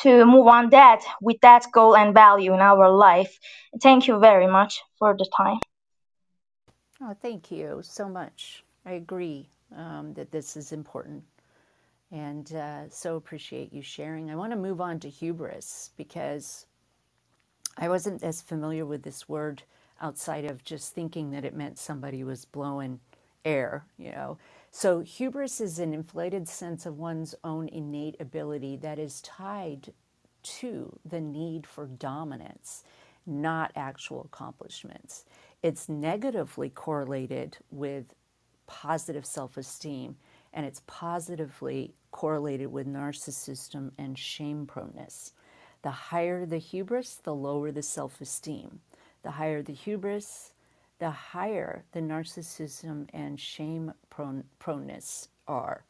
to 0.00 0.24
move 0.24 0.46
on 0.46 0.70
that 0.70 1.02
with 1.20 1.36
that 1.42 1.66
goal 1.72 1.94
and 1.96 2.14
value 2.14 2.54
in 2.54 2.60
our 2.60 2.90
life. 2.90 3.38
Thank 3.82 4.08
you 4.08 4.18
very 4.18 4.46
much 4.46 4.82
for 4.98 5.14
the 5.16 5.28
time. 5.36 5.58
Oh, 7.02 7.14
thank 7.20 7.50
you 7.50 7.80
so 7.82 8.08
much. 8.08 8.64
I 8.86 8.92
agree 8.92 9.48
um, 9.76 10.14
that 10.14 10.30
this 10.30 10.56
is 10.56 10.72
important 10.72 11.22
and 12.14 12.54
uh, 12.54 12.88
so 12.90 13.16
appreciate 13.16 13.72
you 13.72 13.82
sharing. 13.82 14.30
I 14.30 14.36
want 14.36 14.52
to 14.52 14.56
move 14.56 14.80
on 14.80 15.00
to 15.00 15.08
hubris 15.08 15.90
because 15.96 16.66
I 17.76 17.88
wasn't 17.88 18.22
as 18.22 18.40
familiar 18.40 18.86
with 18.86 19.02
this 19.02 19.28
word 19.28 19.64
outside 20.00 20.44
of 20.44 20.64
just 20.64 20.94
thinking 20.94 21.32
that 21.32 21.44
it 21.44 21.56
meant 21.56 21.78
somebody 21.78 22.22
was 22.22 22.44
blowing 22.44 23.00
air, 23.44 23.84
you 23.98 24.12
know. 24.12 24.38
So, 24.76 25.02
hubris 25.02 25.60
is 25.60 25.78
an 25.78 25.94
inflated 25.94 26.48
sense 26.48 26.84
of 26.84 26.98
one's 26.98 27.32
own 27.44 27.68
innate 27.68 28.16
ability 28.18 28.74
that 28.78 28.98
is 28.98 29.20
tied 29.20 29.92
to 30.42 30.98
the 31.04 31.20
need 31.20 31.64
for 31.64 31.86
dominance, 31.86 32.82
not 33.24 33.70
actual 33.76 34.22
accomplishments. 34.22 35.26
It's 35.62 35.88
negatively 35.88 36.70
correlated 36.70 37.56
with 37.70 38.16
positive 38.66 39.24
self 39.24 39.56
esteem, 39.56 40.16
and 40.52 40.66
it's 40.66 40.82
positively 40.88 41.94
correlated 42.10 42.72
with 42.72 42.88
narcissism 42.88 43.92
and 43.96 44.18
shame 44.18 44.66
proneness. 44.66 45.34
The 45.82 45.92
higher 45.92 46.44
the 46.44 46.58
hubris, 46.58 47.14
the 47.14 47.32
lower 47.32 47.70
the 47.70 47.80
self 47.84 48.20
esteem. 48.20 48.80
The 49.22 49.30
higher 49.30 49.62
the 49.62 49.72
hubris, 49.72 50.53
the 51.04 51.10
higher 51.10 51.84
the 51.92 52.00
narcissism 52.00 53.06
and 53.12 53.38
shame 53.38 53.92
prone, 54.08 54.42
proneness 54.58 55.28
are. 55.46 55.84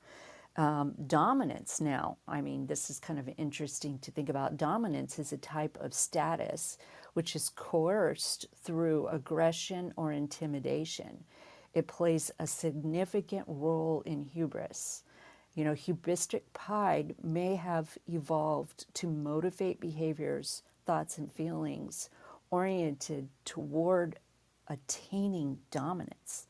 Um, 0.57 0.95
dominance, 1.07 1.81
now, 1.81 2.17
I 2.27 2.41
mean, 2.41 2.67
this 2.67 2.91
is 2.91 2.99
kind 2.99 3.21
of 3.21 3.29
interesting 3.37 4.01
to 4.01 4.11
think 4.11 4.29
about. 4.29 4.57
Dominance 4.57 5.21
is 5.21 5.33
a 5.33 5.37
type 5.37 5.79
of 5.81 5.95
status 5.95 6.79
which 7.13 7.37
is 7.37 7.49
coerced 7.49 8.47
through 8.57 9.07
aggression 9.07 9.93
or 9.97 10.11
intimidation. 10.11 11.23
It 11.75 11.87
plays 11.87 12.33
a 12.41 12.47
significant 12.49 13.45
role 13.47 14.03
in 14.05 14.25
hubris. 14.25 15.05
You 15.55 15.63
know, 15.63 15.75
hubristic 15.75 16.43
pride 16.55 17.15
may 17.23 17.55
have 17.55 17.97
evolved 18.09 18.93
to 18.95 19.07
motivate 19.07 19.79
behaviors, 19.79 20.65
thoughts, 20.85 21.19
and 21.19 21.31
feelings 21.31 22.11
oriented 22.51 23.29
toward 23.45 24.19
attaining 24.69 25.59
dominance. 25.71 26.47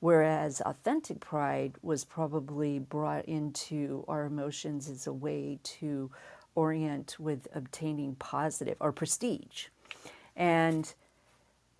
Whereas 0.00 0.60
authentic 0.60 1.20
pride 1.20 1.76
was 1.82 2.04
probably 2.04 2.78
brought 2.78 3.24
into 3.24 4.04
our 4.06 4.26
emotions 4.26 4.88
as 4.88 5.06
a 5.06 5.12
way 5.12 5.58
to 5.62 6.10
orient 6.54 7.16
with 7.18 7.48
obtaining 7.54 8.14
positive 8.16 8.76
or 8.80 8.92
prestige. 8.92 9.68
And 10.36 10.92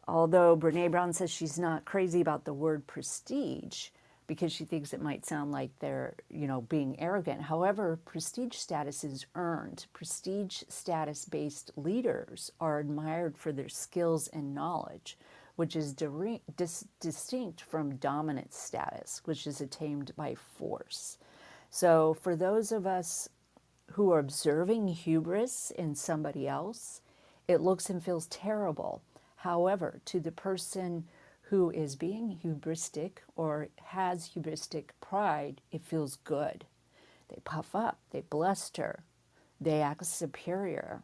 although 0.09 0.57
Brene 0.57 0.91
Brown 0.91 1.13
says 1.13 1.31
she's 1.31 1.59
not 1.59 1.85
crazy 1.85 2.21
about 2.21 2.45
the 2.45 2.55
word 2.55 2.87
prestige 2.87 3.89
because 4.27 4.53
she 4.53 4.65
thinks 4.65 4.93
it 4.93 5.03
might 5.03 5.27
sound 5.27 5.53
like 5.53 5.71
they're, 5.81 6.15
you 6.31 6.47
know, 6.47 6.63
being 6.63 6.99
arrogant. 6.99 7.43
However, 7.43 7.99
prestige 8.05 8.57
status 8.57 9.05
is 9.05 9.27
earned. 9.35 9.87
Prestige 9.93 10.63
status 10.69 11.25
based 11.27 11.71
leaders 11.77 12.51
are 12.61 12.79
admired 12.79 13.37
for 13.37 13.53
their 13.53 13.69
skills 13.69 14.29
and 14.29 14.55
knowledge, 14.55 15.19
which 15.57 15.77
is 15.77 15.93
dire- 15.93 16.41
dis- 16.57 16.87
distinct 17.01 17.61
from 17.61 17.97
dominant 17.97 18.53
status, 18.53 19.23
which 19.25 19.47
is 19.47 19.61
attained 19.61 20.15
by 20.17 20.35
force. 20.35 21.19
So, 21.71 22.15
for 22.15 22.37
those 22.37 22.73
of 22.73 22.87
us 22.87 23.29
who 23.93 24.13
are 24.13 24.19
observing 24.19 24.89
hubris 24.89 25.71
in 25.71 25.95
somebody 25.95 26.49
else, 26.49 27.01
it 27.47 27.61
looks 27.61 27.91
and 27.91 28.03
feels 28.03 28.27
terrible. 28.27 29.03
However, 29.37 30.01
to 30.07 30.21
the 30.21 30.33
person 30.33 31.05
who 31.43 31.71
is 31.71 31.97
being 31.97 32.39
hubristic 32.43 33.19
or 33.37 33.69
has 33.77 34.31
hubristic 34.31 34.91
pride, 35.01 35.61
it 35.71 35.83
feels 35.83 36.17
good. 36.17 36.65
They 37.29 37.41
puff 37.45 37.75
up, 37.75 37.99
they 38.11 38.23
bluster, 38.23 39.05
they 39.61 39.83
act 39.83 40.07
superior. 40.07 41.03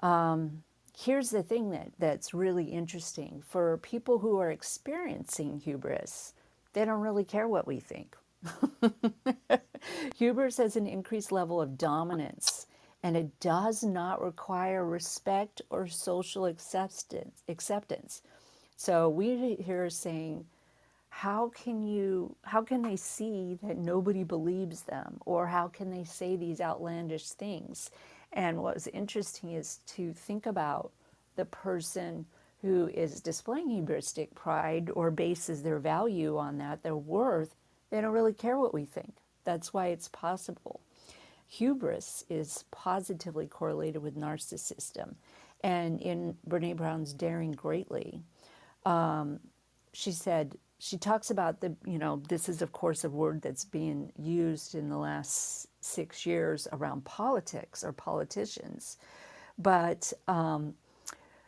Um, 0.00 0.62
Here's 0.96 1.30
the 1.30 1.42
thing 1.42 1.70
that, 1.70 1.92
that's 1.98 2.34
really 2.34 2.66
interesting 2.66 3.42
for 3.46 3.78
people 3.78 4.18
who 4.20 4.38
are 4.38 4.50
experiencing 4.50 5.60
hubris, 5.60 6.34
they 6.72 6.84
don't 6.84 7.00
really 7.00 7.24
care 7.24 7.48
what 7.48 7.66
we 7.66 7.80
think. 7.80 8.16
Hubris 10.16 10.58
has 10.58 10.76
an 10.76 10.86
increased 10.86 11.32
level 11.32 11.60
of 11.60 11.78
dominance 11.78 12.66
and 13.02 13.16
it 13.16 13.38
does 13.40 13.82
not 13.82 14.22
require 14.22 14.84
respect 14.84 15.62
or 15.70 15.86
social 15.86 16.46
acceptance. 16.46 17.42
acceptance. 17.48 18.22
So 18.76 19.08
we 19.08 19.56
here 19.56 19.84
are 19.84 19.90
saying, 19.90 20.46
how 21.10 21.50
can 21.54 21.82
you 21.86 22.34
how 22.42 22.62
can 22.62 22.82
they 22.82 22.96
see 22.96 23.56
that 23.62 23.78
nobody 23.78 24.24
believes 24.24 24.82
them 24.82 25.18
or 25.24 25.46
how 25.46 25.68
can 25.68 25.90
they 25.90 26.02
say 26.02 26.34
these 26.36 26.60
outlandish 26.60 27.28
things 27.30 27.90
and 28.34 28.62
what's 28.62 28.88
interesting 28.88 29.52
is 29.52 29.80
to 29.88 30.12
think 30.14 30.46
about 30.46 30.92
the 31.36 31.46
person 31.46 32.26
who 32.62 32.88
is 32.88 33.20
displaying 33.20 33.68
hubristic 33.70 34.34
pride 34.34 34.90
or 34.94 35.10
bases 35.10 35.62
their 35.62 35.80
value 35.80 36.38
on 36.38 36.58
that 36.58 36.82
their 36.84 36.96
worth 36.96 37.56
they 37.90 38.00
don't 38.00 38.12
really 38.12 38.34
care 38.34 38.58
what 38.58 38.74
we 38.74 38.84
think. 38.84 39.14
That's 39.44 39.72
why 39.72 39.88
it's 39.88 40.08
possible. 40.08 40.80
Hubris 41.48 42.24
is 42.28 42.64
positively 42.72 43.46
correlated 43.46 44.02
with 44.02 44.16
narcissism. 44.16 45.14
And 45.62 46.00
in 46.00 46.36
brene 46.48 46.76
brown's 46.76 47.14
daring 47.14 47.52
greatly 47.52 48.22
um, 48.86 49.40
she 49.92 50.12
said 50.12 50.56
she 50.78 50.98
talks 50.98 51.30
about 51.30 51.60
the 51.60 51.76
you 51.86 51.98
know 51.98 52.22
this 52.28 52.48
is 52.48 52.62
of 52.62 52.72
course 52.72 53.04
a 53.04 53.10
word 53.10 53.42
that's 53.42 53.64
being 53.64 54.12
used 54.18 54.74
in 54.74 54.88
the 54.88 54.98
last 54.98 55.68
six 55.84 56.26
years 56.26 56.68
around 56.72 57.04
politics 57.04 57.84
or 57.84 57.92
politicians. 57.92 58.98
But 59.58 60.12
um, 60.28 60.74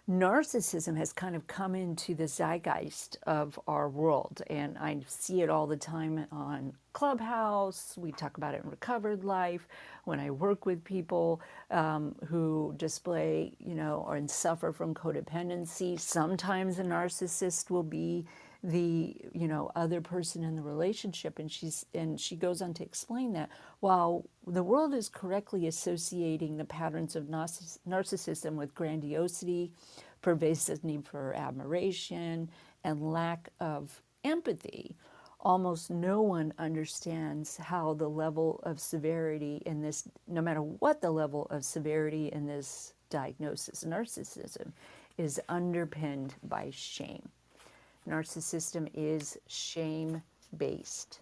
narcissism 0.09 0.97
has 0.97 1.13
kind 1.13 1.35
of 1.35 1.47
come 1.49 1.75
into 1.75 2.15
the 2.15 2.29
zeitgeist 2.29 3.19
of 3.27 3.59
our 3.67 3.89
world 3.89 4.41
and 4.49 4.79
i 4.79 4.97
see 5.09 5.43
it 5.43 5.51
all 5.51 5.67
the 5.67 5.77
time 5.77 6.27
on 6.31 6.73
clubhouse. 6.93 7.95
We 7.99 8.13
talk 8.13 8.39
about 8.39 8.55
it 8.55 8.63
in 8.65 8.71
recovered 8.71 9.25
life. 9.25 9.67
When 10.05 10.21
i 10.21 10.31
work 10.31 10.65
with 10.65 10.85
people 10.85 11.41
um, 11.73 12.15
who 12.29 12.75
display 12.77 13.53
you 13.59 13.75
know 13.75 14.05
or 14.07 14.17
and 14.17 14.31
suffer 14.31 14.73
from 14.73 14.95
codependency 14.95 15.99
sometimes 15.99 16.79
a 16.79 16.85
narcissist 16.85 17.71
will 17.71 17.83
be 17.83 18.25
the 18.67 19.17
you 19.33 19.47
know 19.47 19.71
other 19.77 20.01
person 20.01 20.43
in 20.43 20.57
the 20.57 20.63
relationship 20.63 21.39
and 21.39 21.53
she's 21.53 21.87
and 21.95 22.21
she 22.21 22.35
goes 22.35 22.61
on 22.61 22.75
to 22.75 22.83
explain 22.83 23.33
that 23.33 23.49
while 23.79 24.29
the 24.45 24.63
world 24.63 24.93
is 24.93 25.09
correctly 25.09 25.69
associating 25.69 26.57
the 26.57 26.65
patterns 26.65 27.15
of 27.15 27.27
narcissism 27.27 28.55
with 28.55 28.75
grandiosity 28.75 29.71
pervasive 30.21 30.83
need 30.83 31.07
for 31.07 31.33
admiration 31.35 32.51
and 32.83 33.13
lack 33.13 33.51
of 33.61 34.03
empathy 34.25 34.97
almost 35.39 35.89
no 35.89 36.21
one 36.21 36.53
understands 36.59 37.57
how 37.59 37.95
the 37.95 38.09
level 38.09 38.59
of 38.65 38.81
severity 38.81 39.63
in 39.65 39.81
this 39.81 40.09
no 40.27 40.41
matter 40.41 40.61
what 40.61 41.01
the 41.01 41.11
level 41.11 41.47
of 41.51 41.65
severity 41.65 42.33
in 42.33 42.47
this 42.47 42.95
diagnosis 43.11 43.85
narcissism 43.85 44.73
is 45.19 45.41
underpinned 45.49 46.35
by 46.43 46.69
shame 46.73 47.29
narcissism 48.09 48.91
is 48.95 49.39
shame 49.49 50.23
based. 50.57 51.21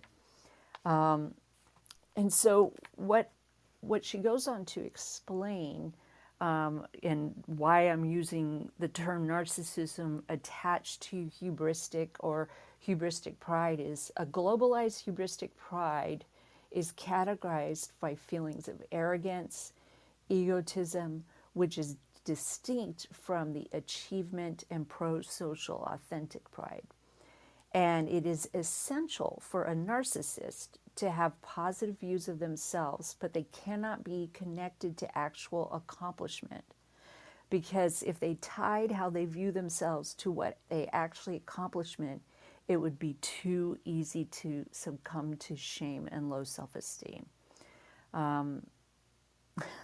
And 2.16 2.33
so, 2.33 2.73
what, 2.97 3.31
what 3.81 4.05
she 4.05 4.18
goes 4.18 4.47
on 4.49 4.64
to 4.66 4.81
explain, 4.81 5.94
um, 6.40 6.87
and 7.03 7.35
why 7.47 7.83
I'm 7.83 8.05
using 8.05 8.70
the 8.79 8.88
term 8.88 9.27
narcissism 9.27 10.23
attached 10.29 11.01
to 11.03 11.31
hubristic 11.40 12.11
or 12.20 12.49
hubristic 12.87 13.38
pride 13.40 13.81
is 13.81 14.12
a 14.16 14.27
globalized 14.27 15.05
hubristic 15.05 15.51
pride 15.57 16.25
is 16.70 16.92
categorized 16.92 17.90
by 18.01 18.14
feelings 18.14 18.68
of 18.68 18.83
arrogance, 18.92 19.73
egotism, 20.29 21.25
which 21.55 21.79
is 21.79 21.97
distinct 22.25 23.09
from 23.13 23.53
the 23.53 23.69
achievement 23.73 24.65
and 24.71 24.89
pro 24.89 25.21
social 25.21 25.87
authentic 25.91 26.51
pride. 26.51 26.87
And 27.73 28.09
it 28.09 28.25
is 28.25 28.49
essential 28.55 29.43
for 29.43 29.65
a 29.65 29.75
narcissist 29.75 30.69
to 30.97 31.11
have 31.11 31.43
positive 31.43 31.99
views 31.99 32.29
of 32.29 32.39
themselves, 32.39 33.17
but 33.19 33.33
they 33.33 33.47
cannot 33.51 34.05
be 34.05 34.31
connected 34.33 34.97
to 34.99 35.19
actual 35.19 35.71
accomplishment. 35.73 36.65
Because 37.51 38.03
if 38.03 38.21
they 38.21 38.35
tied 38.35 38.93
how 38.93 39.11
they 39.11 39.25
view 39.25 39.51
themselves 39.53 40.15
to 40.15 40.31
what 40.31 40.59
they 40.69 40.89
actually 40.93 41.37
accomplishment, 41.37 42.23
it 42.69 42.77
would 42.77 42.99
be 42.99 43.15
too 43.21 43.79
easy 43.85 44.25
to 44.27 44.65
succumb 44.71 45.37
to 45.37 45.57
shame 45.57 46.09
and 46.11 46.31
low 46.31 46.45
self 46.45 46.75
esteem. 46.75 47.27
Um, 48.15 48.63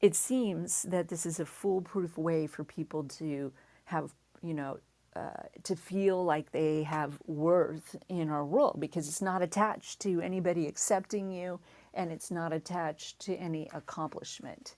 It 0.00 0.14
seems 0.14 0.84
that 0.84 1.08
this 1.08 1.26
is 1.26 1.40
a 1.40 1.46
foolproof 1.46 2.16
way 2.16 2.46
for 2.46 2.62
people 2.64 3.04
to 3.04 3.52
have, 3.86 4.12
you 4.42 4.54
know, 4.54 4.78
uh, 5.16 5.30
to 5.64 5.74
feel 5.74 6.24
like 6.24 6.52
they 6.52 6.84
have 6.84 7.18
worth 7.26 7.96
in 8.08 8.28
our 8.30 8.44
world 8.44 8.76
because 8.78 9.08
it's 9.08 9.22
not 9.22 9.42
attached 9.42 9.98
to 10.00 10.20
anybody 10.20 10.68
accepting 10.68 11.30
you 11.30 11.58
and 11.94 12.12
it's 12.12 12.30
not 12.30 12.52
attached 12.52 13.18
to 13.18 13.34
any 13.36 13.68
accomplishment. 13.74 14.76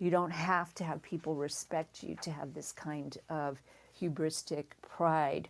You 0.00 0.10
don't 0.10 0.32
have 0.32 0.74
to 0.76 0.84
have 0.84 1.02
people 1.02 1.36
respect 1.36 2.02
you 2.02 2.16
to 2.22 2.32
have 2.32 2.54
this 2.54 2.72
kind 2.72 3.16
of 3.28 3.62
hubristic 4.00 4.64
pride. 4.82 5.48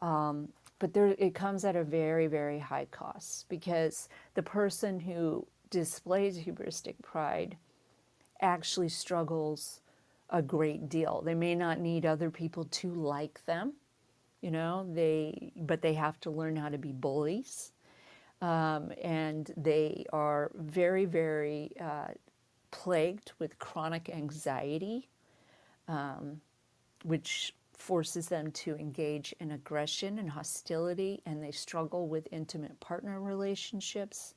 Um, 0.00 0.48
but 0.80 0.92
there, 0.92 1.14
it 1.18 1.34
comes 1.34 1.64
at 1.64 1.76
a 1.76 1.84
very, 1.84 2.26
very 2.26 2.58
high 2.58 2.86
cost 2.90 3.46
because 3.48 4.08
the 4.34 4.42
person 4.42 4.98
who 4.98 5.46
displays 5.70 6.36
hubristic 6.38 6.96
pride 7.02 7.56
actually 8.42 8.90
struggles 8.90 9.80
a 10.30 10.42
great 10.42 10.88
deal. 10.88 11.22
They 11.24 11.34
may 11.34 11.54
not 11.54 11.80
need 11.80 12.06
other 12.06 12.30
people 12.30 12.64
to 12.64 12.92
like 12.94 13.44
them, 13.46 13.74
you 14.40 14.50
know, 14.50 14.86
they 14.92 15.52
but 15.56 15.82
they 15.82 15.94
have 15.94 16.20
to 16.20 16.30
learn 16.30 16.56
how 16.56 16.68
to 16.70 16.78
be 16.78 16.92
bullies. 16.92 17.72
Um, 18.42 18.92
and 19.02 19.52
they 19.56 20.06
are 20.12 20.50
very, 20.56 21.04
very 21.04 21.72
uh, 21.80 22.08
plagued 22.72 23.32
with 23.38 23.58
chronic 23.58 24.10
anxiety, 24.10 25.08
which 27.04 27.54
forces 27.72 28.28
them 28.28 28.50
to 28.52 28.76
engage 28.76 29.34
in 29.40 29.52
aggression 29.52 30.18
and 30.18 30.30
hostility, 30.30 31.22
and 31.26 31.42
they 31.42 31.52
struggle 31.52 32.08
with 32.08 32.28
intimate 32.32 32.78
partner 32.80 33.20
relationships, 33.20 34.34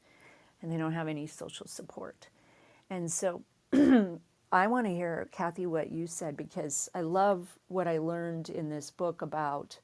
and 0.61 0.71
they 0.71 0.77
don't 0.77 0.93
have 0.93 1.07
any 1.07 1.27
social 1.27 1.67
support. 1.67 2.29
And 2.89 3.11
so 3.11 3.43
I 4.53 4.67
want 4.67 4.87
to 4.87 4.93
hear, 4.93 5.29
Kathy, 5.31 5.67
what 5.67 5.91
you 5.91 6.07
said 6.07 6.37
because 6.37 6.89
I 6.95 7.01
love 7.01 7.59
what 7.69 7.87
I 7.87 7.99
learned 7.99 8.49
in 8.49 8.69
this 8.69 8.91
book 8.91 9.21
about 9.23 9.79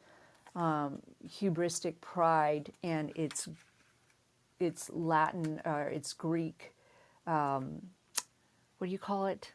um, 0.56 1.00
hubristic 1.28 2.02
pride 2.02 2.72
and 2.84 3.12
its 3.16 3.50
its 4.60 4.90
Latin 4.92 5.62
or 5.66 5.84
its 5.90 6.14
Greek. 6.14 6.74
Um, 7.28 7.82
what 8.80 8.88
do 8.88 8.94
you 8.94 9.00
call 9.00 9.28
it? 9.28 9.54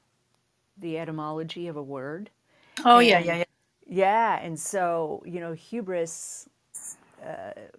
The 0.78 0.98
etymology 0.98 1.68
of 1.68 1.76
a 1.76 1.82
word. 1.82 2.30
Oh 2.84 3.00
yeah, 3.00 3.20
yeah, 3.20 3.36
yeah. 3.36 3.44
yeah, 3.86 4.40
and 4.42 4.58
so 4.58 5.22
you 5.26 5.40
know, 5.40 5.52
hubris 5.54 6.48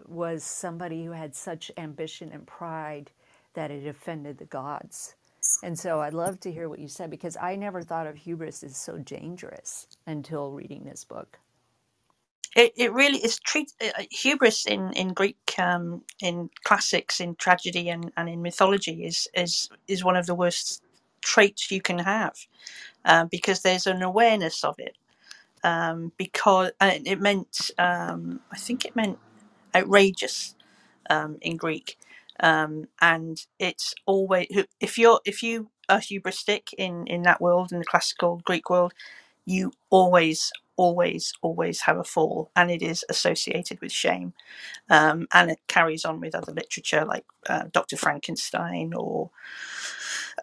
was 0.08 0.44
somebody 0.44 1.06
who 1.06 1.12
had 1.12 1.36
such 1.36 1.72
ambition 1.78 2.32
and 2.34 2.48
pride 2.48 3.12
that 3.56 3.72
it 3.72 3.88
offended 3.88 4.38
the 4.40 4.46
gods. 4.46 5.16
And 5.64 5.80
so 5.80 6.02
I'd 6.02 6.14
love 6.14 6.40
to 6.42 6.52
hear 6.52 6.70
what 6.70 6.80
you 6.80 6.88
said 6.88 7.10
because 7.12 7.38
I 7.38 7.56
never 7.56 7.84
thought 7.84 8.08
of 8.08 8.18
hubris 8.18 8.64
as 8.64 8.78
so 8.78 8.98
dangerous 9.00 9.88
until 10.08 10.52
reading 10.54 10.86
this 10.86 11.06
book. 11.06 11.40
It, 12.56 12.74
it 12.78 12.94
really 12.94 13.20
is 13.20 13.40
treat 13.40 13.74
uh, 13.82 13.88
uh, 14.00 14.04
hubris 14.12 14.68
in 14.68 14.94
in 14.94 15.14
Greek 15.14 15.38
um, 15.60 16.04
in 16.22 16.50
classics 16.66 17.20
in 17.22 17.36
tragedy 17.36 17.90
and, 17.90 18.12
and 18.18 18.30
in 18.30 18.42
mythology 18.44 19.06
is 19.06 19.28
is 19.36 19.70
is 19.88 20.04
one 20.06 20.18
of 20.18 20.28
the 20.28 20.36
worst 20.36 20.84
traits 21.22 21.72
you 21.72 21.82
can 21.82 22.00
have 22.00 22.36
uh, 23.06 23.26
because 23.26 23.62
there's 23.62 23.88
an 23.88 24.04
awareness 24.04 24.64
of 24.64 24.76
it 24.80 24.98
um, 25.64 26.12
because 26.18 26.72
and 26.82 27.08
it 27.08 27.22
meant 27.22 27.72
um, 27.80 28.42
I 28.52 28.58
think 28.58 28.86
it 28.86 28.96
meant 28.96 29.20
outrageous 29.76 30.56
um, 31.10 31.38
in 31.42 31.58
Greek 31.58 31.98
um, 32.42 32.86
and 33.02 33.46
it's 33.60 33.94
always 34.06 34.48
if 34.80 34.98
you're 34.98 35.20
if 35.26 35.44
you 35.44 35.70
are 35.90 36.00
hubristic 36.00 36.74
in 36.78 37.08
in 37.08 37.24
that 37.24 37.42
world 37.42 37.72
in 37.72 37.80
the 37.80 37.86
classical 37.86 38.42
Greek 38.46 38.70
world 38.70 38.94
you 39.46 39.72
always 39.92 40.52
always 40.78 41.34
always 41.44 41.82
have 41.82 41.98
a 41.98 42.04
fall 42.06 42.52
and 42.56 42.72
it 42.72 42.82
is 42.84 43.06
associated 43.10 43.80
with 43.82 43.92
shame 43.92 44.34
um, 44.90 45.28
and 45.34 45.52
it 45.52 45.60
carries 45.68 46.06
on 46.06 46.20
with 46.22 46.36
other 46.36 46.54
literature 46.54 47.06
like 47.06 47.26
uh, 47.50 47.66
dr 47.74 47.98
frankenstein 47.98 48.94
or 48.96 49.30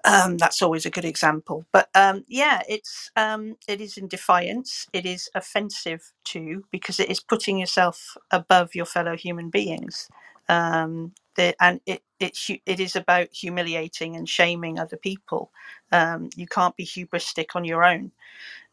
um, 0.04 0.38
that's 0.38 0.62
always 0.62 0.86
a 0.86 0.90
good 0.90 1.06
example. 1.06 1.66
But 1.72 1.90
um, 1.96 2.24
yeah 2.28 2.62
it's 2.68 3.10
um, 3.16 3.56
it 3.68 3.80
is 3.82 3.98
in 3.98 4.08
defiance 4.08 4.88
it 4.94 5.06
is 5.06 5.30
offensive 5.36 6.12
too 6.24 6.64
because 6.72 7.00
it 7.00 7.10
is 7.10 7.20
putting 7.20 7.58
yourself 7.58 8.16
above 8.32 8.74
your 8.74 8.86
fellow 8.86 9.16
human 9.16 9.50
beings 9.50 10.08
um, 10.50 11.12
the, 11.36 11.54
and 11.60 11.80
it 11.86 12.02
it 12.20 12.36
it 12.66 12.80
is 12.80 12.96
about 12.96 13.28
humiliating 13.32 14.16
and 14.16 14.28
shaming 14.28 14.78
other 14.78 14.96
people. 14.98 15.52
Um, 15.92 16.30
you 16.36 16.46
can't 16.46 16.76
be 16.76 16.86
hubristic 16.86 17.56
on 17.56 17.64
your 17.64 17.84
own. 17.84 18.12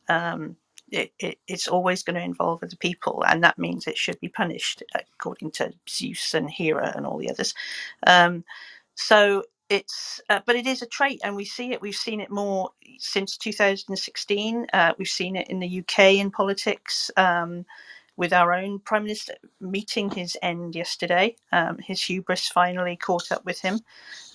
Um, 0.10 0.58
it, 0.92 1.14
it, 1.20 1.40
it's 1.48 1.68
always 1.68 2.04
going 2.04 2.16
to 2.18 2.24
involve 2.24 2.64
other 2.64 2.78
people, 2.78 3.24
and 3.28 3.44
that 3.44 3.60
means 3.60 3.88
it 3.88 3.98
should 3.98 4.20
be 4.22 4.30
punished 4.30 4.84
according 5.16 5.52
to 5.54 5.74
Zeus 5.90 6.34
and 6.36 6.50
Hera 6.50 6.94
and 6.96 7.06
all 7.06 7.18
the 7.20 7.32
others. 7.32 7.54
Um, 8.08 8.46
so 8.96 9.44
it's, 9.70 10.22
uh, 10.30 10.42
but 10.46 10.56
it 10.56 10.68
is 10.68 10.84
a 10.84 10.88
trait, 10.88 11.22
and 11.24 11.36
we 11.36 11.46
see 11.46 11.74
it. 11.74 11.82
We've 11.82 11.96
seen 11.96 12.22
it 12.22 12.32
more 12.32 12.72
since 13.00 13.38
2016. 13.38 14.68
Uh, 14.74 14.94
we've 15.00 15.08
seen 15.10 15.36
it 15.36 15.50
in 15.50 15.60
the 15.60 15.80
UK 15.82 16.16
in 16.16 16.32
politics. 16.32 17.12
Um, 17.18 17.66
with 18.18 18.34
our 18.34 18.54
own 18.54 18.80
prime 18.80 19.04
minister 19.04 19.36
meeting 19.60 20.12
his 20.12 20.38
end 20.42 20.76
yesterday. 20.76 21.36
Um, 21.52 21.80
his 21.80 22.02
hubris 22.04 22.48
finally 22.48 22.96
caught 22.98 23.32
up 23.32 23.46
with 23.46 23.62
him, 23.62 23.80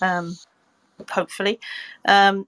um, 0.01 0.37
hopefully. 1.11 1.59
Um, 2.07 2.47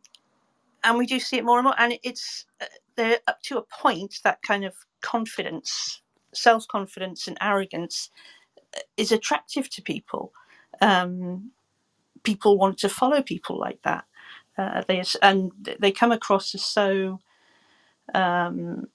and 0.83 0.97
we 0.97 1.05
do 1.07 1.19
see 1.19 1.37
it 1.37 1.45
more 1.45 1.59
and 1.59 1.65
more. 1.65 1.75
And 1.79 1.99
it's 2.03 2.45
uh, 2.61 2.65
they're 2.95 3.19
up 3.27 3.41
to 3.43 3.57
a 3.59 3.63
point 3.63 4.19
that 4.23 4.41
kind 4.43 4.65
of 4.65 4.75
confidence, 5.01 6.01
self 6.33 6.67
confidence, 6.67 7.27
and 7.27 7.37
arrogance 7.41 8.11
uh, 8.75 8.81
is 8.97 9.11
attractive 9.11 9.69
to 9.71 9.81
people. 9.81 10.33
Um, 10.81 11.51
people 12.23 12.57
want 12.57 12.77
to 12.79 12.89
follow 12.89 13.21
people 13.23 13.59
like 13.59 13.81
that. 13.83 14.05
Uh, 14.57 14.83
they 14.87 15.03
and 15.21 15.51
they 15.79 15.91
come 15.91 16.11
across 16.11 16.55
as 16.55 16.65
so 16.65 17.19
um, 18.13 18.87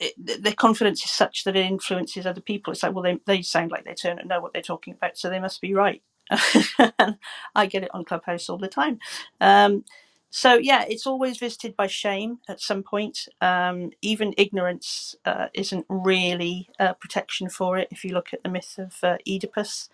it, 0.00 0.42
their 0.44 0.54
confidence 0.54 1.04
is 1.04 1.10
such 1.10 1.44
that 1.44 1.56
it 1.56 1.66
influences 1.66 2.26
other 2.26 2.40
people. 2.40 2.72
It's 2.72 2.82
like, 2.82 2.94
well, 2.94 3.04
they, 3.04 3.20
they 3.26 3.42
sound 3.42 3.70
like 3.70 3.84
they 3.84 3.94
turn 3.94 4.18
and 4.18 4.28
know 4.28 4.40
what 4.40 4.52
they're 4.52 4.62
talking 4.62 4.94
about, 4.94 5.18
so 5.18 5.30
they 5.30 5.40
must 5.40 5.60
be 5.60 5.74
right. 5.74 6.02
I 6.30 7.66
get 7.66 7.84
it 7.84 7.94
on 7.94 8.04
Clubhouse 8.04 8.48
all 8.48 8.58
the 8.58 8.68
time. 8.68 8.98
Um, 9.40 9.84
so 10.30 10.54
yeah, 10.56 10.84
it's 10.88 11.06
always 11.06 11.38
visited 11.38 11.76
by 11.76 11.86
shame 11.86 12.40
at 12.48 12.60
some 12.60 12.82
point. 12.82 13.28
Um, 13.40 13.92
even 14.02 14.34
ignorance 14.36 15.16
uh, 15.24 15.48
isn't 15.54 15.86
really 15.88 16.70
a 16.78 16.94
protection 16.94 17.48
for 17.50 17.78
it. 17.78 17.88
If 17.90 18.04
you 18.04 18.12
look 18.12 18.34
at 18.34 18.42
the 18.42 18.50
myth 18.50 18.76
of 18.78 18.96
uh, 19.02 19.18
Oedipus, 19.28 19.88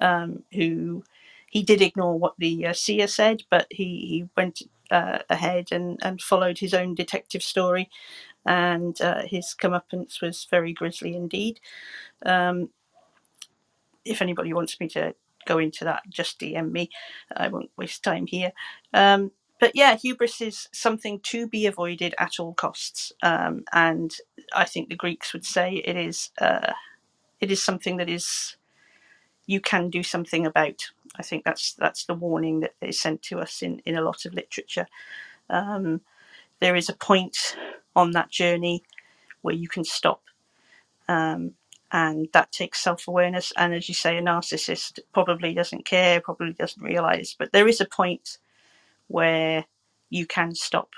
um, 0.00 0.44
who 0.54 1.04
he 1.50 1.62
did 1.62 1.82
ignore 1.82 2.18
what 2.18 2.34
the 2.38 2.66
uh, 2.66 2.74
seer 2.74 3.08
said, 3.08 3.44
but 3.50 3.66
he, 3.70 3.84
he 4.08 4.28
went 4.36 4.62
uh, 4.90 5.20
ahead 5.30 5.68
and, 5.72 5.98
and 6.02 6.22
followed 6.22 6.58
his 6.58 6.74
own 6.74 6.94
detective 6.94 7.42
story 7.42 7.90
and 8.48 8.98
uh, 9.02 9.22
his 9.26 9.54
comeuppance 9.62 10.22
was 10.22 10.46
very 10.50 10.72
grisly 10.72 11.14
indeed. 11.14 11.60
Um, 12.24 12.70
if 14.06 14.22
anybody 14.22 14.54
wants 14.54 14.80
me 14.80 14.88
to 14.88 15.14
go 15.46 15.58
into 15.58 15.84
that, 15.84 16.02
just 16.08 16.40
DM 16.40 16.72
me. 16.72 16.88
I 17.36 17.48
won't 17.48 17.70
waste 17.76 18.02
time 18.02 18.26
here. 18.26 18.52
Um, 18.94 19.32
but 19.60 19.72
yeah, 19.74 19.96
hubris 19.96 20.40
is 20.40 20.68
something 20.72 21.20
to 21.24 21.46
be 21.46 21.66
avoided 21.66 22.14
at 22.18 22.40
all 22.40 22.54
costs, 22.54 23.12
um, 23.22 23.64
and 23.72 24.14
I 24.54 24.64
think 24.64 24.88
the 24.88 24.96
Greeks 24.96 25.34
would 25.34 25.44
say 25.44 25.82
it 25.84 25.96
is 25.96 26.30
uh, 26.40 26.72
it 27.40 27.50
is 27.50 27.62
something 27.62 27.98
that 27.98 28.08
is 28.08 28.56
you 29.46 29.60
can 29.60 29.90
do 29.90 30.02
something 30.02 30.46
about. 30.46 30.80
I 31.18 31.22
think 31.22 31.44
that's 31.44 31.74
that's 31.74 32.04
the 32.06 32.14
warning 32.14 32.60
that 32.60 32.74
is 32.80 33.00
sent 33.00 33.20
to 33.24 33.40
us 33.40 33.60
in 33.62 33.80
in 33.84 33.96
a 33.96 34.02
lot 34.02 34.24
of 34.24 34.32
literature. 34.32 34.86
Um, 35.50 36.00
there 36.60 36.76
is 36.76 36.88
a 36.88 36.94
point 36.96 37.36
on 37.98 38.12
that 38.12 38.30
journey 38.30 38.84
where 39.42 39.54
you 39.56 39.68
can 39.68 39.84
stop. 39.84 40.22
Um, 41.08 41.54
and 41.92 42.28
that 42.34 42.52
takes 42.52 42.82
self 42.82 43.08
awareness. 43.08 43.52
And 43.56 43.74
as 43.74 43.88
you 43.88 43.94
say, 43.94 44.18
a 44.18 44.22
narcissist 44.22 45.00
probably 45.14 45.54
doesn't 45.54 45.86
care, 45.86 46.20
probably 46.20 46.54
doesn't 46.54 46.82
realize, 46.82 47.36
but 47.38 47.52
there 47.52 47.68
is 47.68 47.80
a 47.80 47.86
point 47.86 48.38
where 49.08 49.66
you 50.10 50.26
can 50.26 50.54
stop 50.54 50.90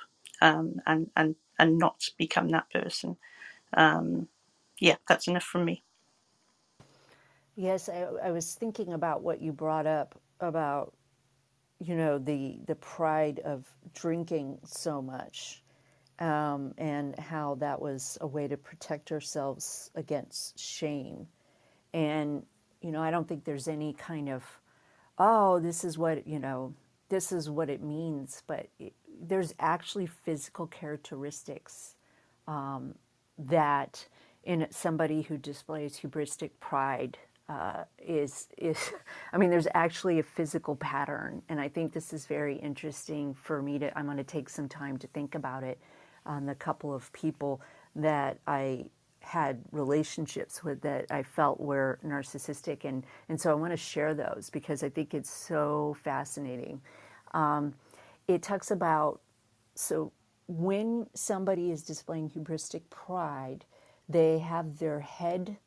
um, 0.43 0.77
and, 0.87 1.11
and, 1.17 1.37
and 1.59 1.79
not 1.79 2.05
become 2.19 2.51
that 2.51 2.71
person. 2.73 3.17
Um, 3.75 4.29
yeah, 4.81 4.97
that's 5.09 5.29
enough 5.29 5.45
from 5.45 5.65
me. 5.67 5.85
Yes, 7.57 7.89
I, 7.89 8.07
I 8.25 8.31
was 8.33 8.55
thinking 8.55 8.93
about 8.95 9.23
what 9.23 9.41
you 9.43 9.53
brought 9.53 9.87
up 9.87 10.19
about, 10.41 10.95
you 11.81 11.97
know, 11.97 12.19
the 12.19 12.61
the 12.67 12.77
pride 12.77 13.41
of 13.45 13.67
drinking 13.95 14.59
so 14.65 15.03
much 15.03 15.63
um, 16.21 16.75
and 16.79 17.19
how 17.19 17.57
that 17.57 17.81
was 17.81 18.19
a 18.21 18.27
way 18.27 18.47
to 18.47 18.57
protect 18.57 19.11
ourselves 19.11 19.91
against 19.95 20.59
shame. 20.59 21.27
And, 21.95 22.45
you 22.83 22.93
know, 22.93 23.03
I 23.03 23.11
don't 23.11 23.27
think 23.27 23.45
there's 23.45 23.69
any 23.69 23.95
kind 23.95 24.29
of, 24.29 24.45
oh, 25.19 25.59
this 25.59 25.83
is 25.83 25.99
what, 25.99 26.27
you 26.27 26.39
know, 26.39 26.75
this 27.09 27.33
is 27.33 27.51
what 27.51 27.71
it 27.71 27.83
means, 27.83 28.43
but 28.47 28.69
it, 28.79 28.93
there's 29.23 29.55
actually 29.59 30.07
physical 30.07 30.67
characteristics 30.67 31.97
um, 32.47 32.95
that 33.39 34.07
in 34.45 34.67
somebody 34.71 35.23
who 35.23 35.37
displays 35.37 35.99
hubristic 36.01 36.51
pride 36.61 37.19
uh, 37.49 37.85
is 37.99 38.47
is 38.57 38.93
I 39.33 39.39
mean 39.39 39.51
there's 39.51 39.67
actually 39.75 40.19
a 40.21 40.23
physical 40.23 40.77
pattern 40.77 41.43
and 41.49 41.61
I 41.61 41.69
think 41.69 41.93
this 41.93 42.13
is 42.13 42.27
very 42.27 42.57
interesting 42.57 43.35
for 43.35 43.61
me 43.61 43.79
to 43.81 43.97
I'm 43.99 44.05
going 44.07 44.17
to 44.19 44.25
take 44.25 44.49
some 44.49 44.69
time 44.69 44.97
to 44.99 45.09
think 45.09 45.35
about 45.35 45.65
it 45.65 45.79
on 46.27 46.47
the 46.47 46.55
couple 46.55 46.95
of 46.95 47.13
people 47.13 47.61
that 47.97 48.39
I 48.47 48.87
had 49.21 49.61
relationships 49.71 50.65
with 50.65 50.81
that 50.83 51.07
I 51.11 51.23
felt 51.23 51.61
were 51.61 51.99
narcissistic. 52.05 52.85
And, 52.85 53.05
and 53.29 53.41
so 53.41 53.51
I 53.51 53.55
want 53.55 53.73
to 53.73 53.77
share 53.77 54.15
those 54.15 54.51
because 54.51 54.83
I 54.83 54.89
think 54.89 55.15
it's 55.15 55.31
so 55.31 55.97
fascinating. 56.03 56.81
Um, 57.33 57.75
it 58.27 58.43
talks 58.43 58.71
about, 58.71 59.21
so 59.75 60.13
when 60.47 61.07
somebody 61.15 61.71
is 61.71 61.83
displaying 61.83 62.31
hubristic 62.31 62.83
pride, 62.91 63.65
they 64.09 64.39
have 64.39 64.79
their 64.79 65.01
head 65.01 65.59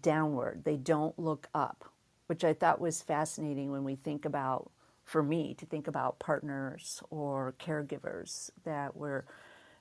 downward, 0.00 0.62
they 0.64 0.76
don't 0.76 1.18
look 1.18 1.48
up, 1.54 1.84
which 2.26 2.44
I 2.44 2.52
thought 2.52 2.80
was 2.80 3.02
fascinating 3.02 3.70
when 3.70 3.84
we 3.84 3.94
think 3.94 4.24
about, 4.24 4.70
for 5.04 5.22
me, 5.22 5.54
to 5.54 5.64
think 5.64 5.86
about 5.86 6.18
partners 6.18 7.02
or 7.08 7.54
caregivers 7.58 8.50
that 8.64 8.96
were 8.96 9.24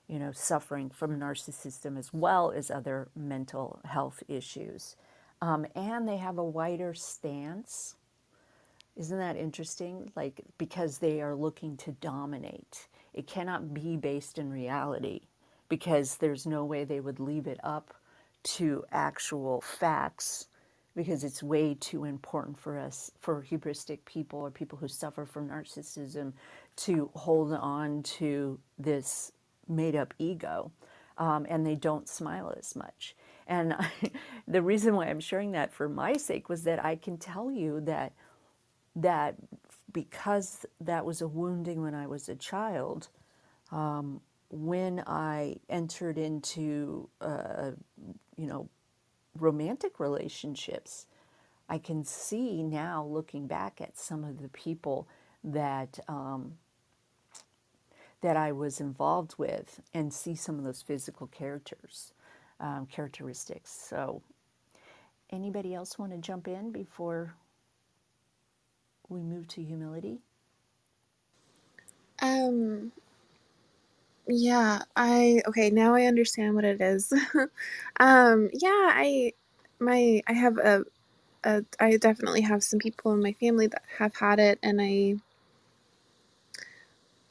you 0.08 0.20
know, 0.20 0.32
suffering 0.32 0.90
from 0.90 1.20
narcissism 1.20 1.98
as 1.98 2.14
well 2.14 2.52
as 2.52 2.70
other 2.70 3.10
mental 3.16 3.80
health 3.86 4.22
issues. 4.28 4.96
Um, 5.42 5.66
and 5.76 6.08
they 6.08 6.18
have 6.18 6.38
a 6.38 6.44
wider 6.44 6.94
stance. 6.94 7.96
Isn't 8.96 9.18
that 9.18 9.36
interesting? 9.36 10.12
Like, 10.16 10.42
because 10.58 11.00
they 11.00 11.22
are 11.22 11.36
looking 11.36 11.76
to 11.78 11.92
dominate. 11.92 12.88
It 13.14 13.28
cannot 13.28 13.74
be 13.74 13.98
based 13.98 14.38
in 14.38 14.52
reality 14.52 15.22
because 15.70 16.18
there's 16.18 16.46
no 16.46 16.64
way 16.64 16.84
they 16.84 17.00
would 17.00 17.20
leave 17.20 17.48
it 17.48 17.60
up 17.64 17.94
to 18.44 18.86
actual 18.92 19.62
facts 19.62 20.48
because 20.96 21.24
it's 21.24 21.44
way 21.44 21.76
too 21.76 22.06
important 22.06 22.58
for 22.58 22.78
us, 22.80 23.12
for 23.20 23.44
hubristic 23.44 24.00
people 24.06 24.40
or 24.40 24.50
people 24.50 24.78
who 24.78 24.88
suffer 24.88 25.26
from 25.26 25.50
narcissism, 25.50 26.32
to 26.78 27.10
hold 27.16 27.52
on 27.54 28.02
to 28.04 28.58
this 28.80 29.32
made 29.68 29.96
up 29.96 30.14
ego 30.18 30.72
um, 31.18 31.46
and 31.50 31.66
they 31.66 31.76
don't 31.76 32.10
smile 32.10 32.54
as 32.58 32.76
much. 32.76 33.16
And 33.48 33.74
I, 33.74 33.90
the 34.48 34.62
reason 34.62 34.96
why 34.96 35.06
I'm 35.06 35.20
sharing 35.20 35.52
that 35.52 35.74
for 35.74 35.88
my 35.88 36.18
sake 36.18 36.50
was 36.50 36.64
that 36.64 36.84
I 36.84 36.96
can 36.96 37.18
tell 37.18 37.52
you 37.52 37.82
that 37.82 38.14
that 38.98 39.36
because 39.92 40.66
that 40.80 41.06
was 41.06 41.22
a 41.22 41.28
wounding 41.28 41.82
when 41.82 41.94
I 41.96 42.08
was 42.08 42.30
a 42.30 42.36
child, 42.36 43.10
um, 43.72 44.22
when 44.50 45.04
I 45.06 45.58
entered 45.70 46.18
into 46.18 47.10
uh, 47.22 47.72
you 48.38 48.48
know 48.48 48.70
romantic 49.38 50.00
relationships, 50.00 51.08
I 51.68 51.78
can 51.78 52.04
see 52.04 52.64
now 52.64 53.06
looking 53.06 53.48
back 53.48 53.82
at 53.82 53.98
some 53.98 54.24
of 54.24 54.42
the 54.42 54.50
people 54.50 55.08
that 55.44 56.00
um, 56.08 56.54
that 58.26 58.38
I 58.38 58.54
was 58.54 58.82
involved 58.82 59.36
with 59.40 59.82
and 59.96 60.14
see 60.14 60.36
some 60.36 60.60
of 60.60 60.66
those 60.66 60.84
physical 60.84 61.28
characters, 61.28 62.14
um, 62.62 62.88
characteristics. 62.88 63.72
So, 63.72 64.24
anybody 65.32 65.76
else 65.76 66.00
want 66.00 66.14
to 66.14 66.20
jump 66.20 66.48
in 66.48 66.72
before 66.72 67.36
we 69.10 69.22
move 69.22 69.48
to 69.50 69.64
humility? 69.64 70.20
Um, 72.22 72.92
yeah, 74.28 74.82
I 74.96 75.42
okay, 75.48 75.70
now 75.72 75.96
I 75.96 76.06
understand 76.06 76.56
what 76.56 76.66
it 76.66 76.82
is. 76.82 77.14
um, 78.00 78.50
yeah, 78.54 78.92
I 78.94 79.34
my 79.80 80.22
I 80.28 80.34
have 80.34 80.58
a, 80.60 80.86
a 81.46 81.66
I 81.80 81.98
definitely 81.98 82.42
have 82.42 82.64
some 82.64 82.80
people 82.80 83.14
in 83.14 83.22
my 83.24 83.34
family 83.34 83.68
that 83.68 83.84
have 84.00 84.16
had 84.16 84.40
it 84.40 84.60
and 84.64 84.82
I 84.82 85.16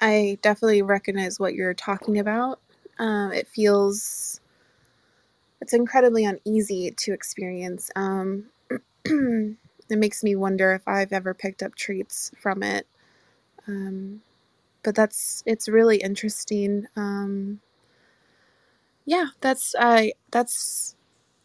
I 0.04 0.38
definitely 0.42 0.82
recognize 0.82 1.40
what 1.40 1.54
you're 1.54 1.74
talking 1.74 2.18
about. 2.18 2.60
Um, 2.98 3.32
it 3.32 3.48
feels 3.48 4.40
it's 5.60 5.72
incredibly 5.72 6.24
uneasy 6.24 6.90
to 6.92 7.12
experience. 7.12 7.90
Um, 7.96 8.46
it 9.04 9.56
makes 9.90 10.22
me 10.22 10.36
wonder 10.36 10.74
if 10.74 10.86
I've 10.86 11.12
ever 11.12 11.34
picked 11.34 11.62
up 11.62 11.74
traits 11.74 12.30
from 12.40 12.62
it. 12.62 12.86
Um, 13.68 14.22
but 14.82 14.94
that's 14.94 15.42
it's 15.46 15.68
really 15.68 15.98
interesting. 15.98 16.86
Um, 16.96 17.60
yeah, 19.06 19.26
that's 19.40 19.74
I 19.78 20.12
that's 20.30 20.96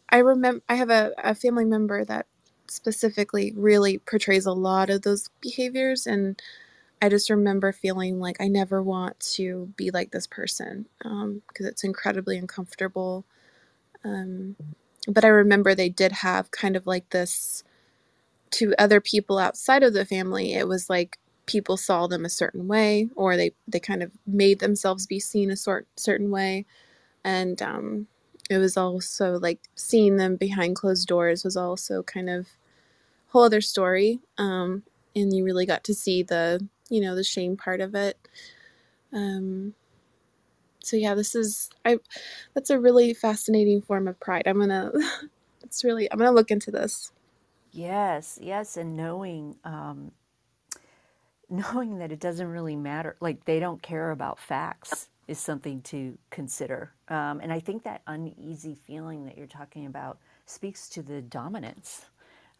I 0.09 0.19
remember 0.19 0.63
I 0.69 0.75
have 0.75 0.89
a, 0.89 1.13
a 1.23 1.35
family 1.35 1.65
member 1.65 2.05
that 2.05 2.27
specifically 2.67 3.53
really 3.55 3.99
portrays 3.99 4.45
a 4.45 4.53
lot 4.53 4.89
of 4.89 5.03
those 5.03 5.29
behaviors 5.41 6.07
and 6.07 6.41
I 7.01 7.09
just 7.09 7.29
remember 7.29 7.71
feeling 7.71 8.19
like 8.19 8.37
I 8.41 8.47
never 8.47 8.83
want 8.83 9.19
to 9.35 9.73
be 9.77 9.91
like 9.91 10.11
this 10.11 10.27
person 10.27 10.85
because 10.99 11.11
um, 11.11 11.41
it's 11.59 11.83
incredibly 11.83 12.37
uncomfortable. 12.37 13.25
Um, 14.03 14.55
but 15.07 15.23
I 15.23 15.29
remember 15.29 15.73
they 15.73 15.89
did 15.89 16.11
have 16.11 16.51
kind 16.51 16.75
of 16.75 16.85
like 16.85 17.09
this 17.09 17.63
to 18.51 18.73
other 18.77 18.99
people 18.99 19.37
outside 19.37 19.83
of 19.83 19.93
the 19.93 20.05
family. 20.05 20.53
It 20.53 20.67
was 20.67 20.89
like 20.89 21.17
people 21.45 21.77
saw 21.77 22.07
them 22.07 22.25
a 22.25 22.29
certain 22.29 22.67
way, 22.67 23.09
or 23.15 23.37
they 23.37 23.51
they 23.67 23.79
kind 23.79 24.03
of 24.03 24.11
made 24.27 24.59
themselves 24.59 25.07
be 25.07 25.19
seen 25.19 25.51
a 25.51 25.55
sort 25.57 25.87
certain 25.95 26.31
way, 26.31 26.65
and 27.23 27.61
um, 27.61 28.07
it 28.49 28.57
was 28.57 28.77
also 28.77 29.39
like 29.39 29.59
seeing 29.75 30.17
them 30.17 30.35
behind 30.35 30.75
closed 30.75 31.07
doors 31.07 31.43
was 31.43 31.57
also 31.57 32.03
kind 32.03 32.29
of 32.29 32.47
whole 33.29 33.43
other 33.43 33.61
story. 33.61 34.19
Um, 34.37 34.83
and 35.15 35.35
you 35.35 35.43
really 35.43 35.65
got 35.65 35.83
to 35.85 35.93
see 35.93 36.23
the 36.23 36.67
you 36.89 37.01
know 37.01 37.15
the 37.15 37.23
shame 37.23 37.57
part 37.57 37.81
of 37.81 37.95
it. 37.95 38.17
Um, 39.13 39.73
so 40.83 40.97
yeah, 40.97 41.15
this 41.15 41.35
is 41.35 41.69
I. 41.85 41.99
That's 42.53 42.69
a 42.69 42.79
really 42.79 43.13
fascinating 43.13 43.81
form 43.81 44.07
of 44.07 44.19
pride. 44.19 44.43
I'm 44.47 44.59
gonna. 44.59 44.91
It's 45.61 45.83
really. 45.83 46.11
I'm 46.11 46.17
gonna 46.17 46.31
look 46.31 46.49
into 46.51 46.71
this. 46.71 47.11
Yes, 47.71 48.39
yes, 48.41 48.77
and 48.77 48.97
knowing 48.97 49.57
um, 49.63 50.11
knowing 51.49 51.99
that 51.99 52.11
it 52.11 52.19
doesn't 52.19 52.47
really 52.47 52.75
matter, 52.75 53.15
like 53.19 53.45
they 53.45 53.59
don't 53.59 53.81
care 53.81 54.11
about 54.11 54.39
facts, 54.39 55.09
is 55.27 55.39
something 55.39 55.81
to 55.83 56.17
consider. 56.31 56.91
Um, 57.07 57.39
and 57.41 57.53
I 57.53 57.59
think 57.59 57.83
that 57.83 58.01
uneasy 58.07 58.75
feeling 58.75 59.25
that 59.25 59.37
you're 59.37 59.47
talking 59.47 59.85
about 59.85 60.17
speaks 60.45 60.89
to 60.89 61.03
the 61.03 61.21
dominance 61.21 62.05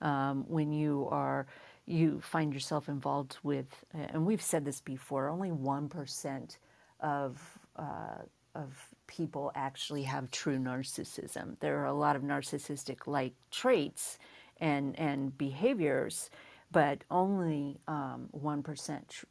um, 0.01 0.45
when 0.47 0.71
you 0.71 1.07
are 1.11 1.47
you 1.89 2.21
find 2.21 2.53
yourself 2.53 2.87
involved 2.87 3.37
with, 3.41 3.83
and 3.93 4.25
we've 4.25 4.41
said 4.41 4.63
this 4.63 4.79
before, 4.79 5.27
only 5.29 5.51
one 5.51 5.89
percent 5.89 6.59
of 6.99 7.41
uh, 7.75 8.21
of 8.53 8.89
people 9.07 9.51
actually 9.55 10.03
have 10.03 10.29
true 10.29 10.59
narcissism. 10.59 11.59
There 11.59 11.79
are 11.79 11.87
a 11.87 11.93
lot 11.93 12.15
of 12.15 12.21
narcissistic 12.21 13.07
like 13.07 13.33
traits 13.49 14.19
and 14.59 14.97
and 14.99 15.35
behaviors, 15.37 16.29
but 16.71 17.03
only 17.09 17.79
um, 17.87 18.27
one 18.31 18.63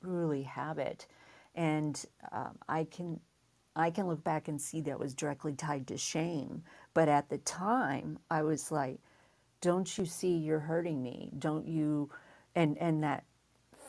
truly 0.03 0.43
have 0.43 0.79
it. 0.79 1.07
And 1.55 2.05
um, 2.33 2.59
I 2.69 2.85
can 2.85 3.21
I 3.77 3.91
can 3.91 4.09
look 4.09 4.25
back 4.25 4.49
and 4.49 4.61
see 4.61 4.81
that 4.83 4.99
was 4.99 5.15
directly 5.15 5.55
tied 5.55 5.87
to 5.89 5.97
shame. 5.97 6.65
But 6.93 7.09
at 7.09 7.29
the 7.29 7.39
time, 7.39 8.19
I 8.31 8.43
was 8.43 8.73
like, 8.73 8.99
"Don't 9.61 9.97
you 9.97 10.05
see 10.07 10.37
you're 10.37 10.59
hurting 10.59 11.01
me? 11.01 11.31
Don't 11.39 11.69
you?" 11.69 12.11
And 12.59 12.77
and 12.79 13.05
that 13.05 13.25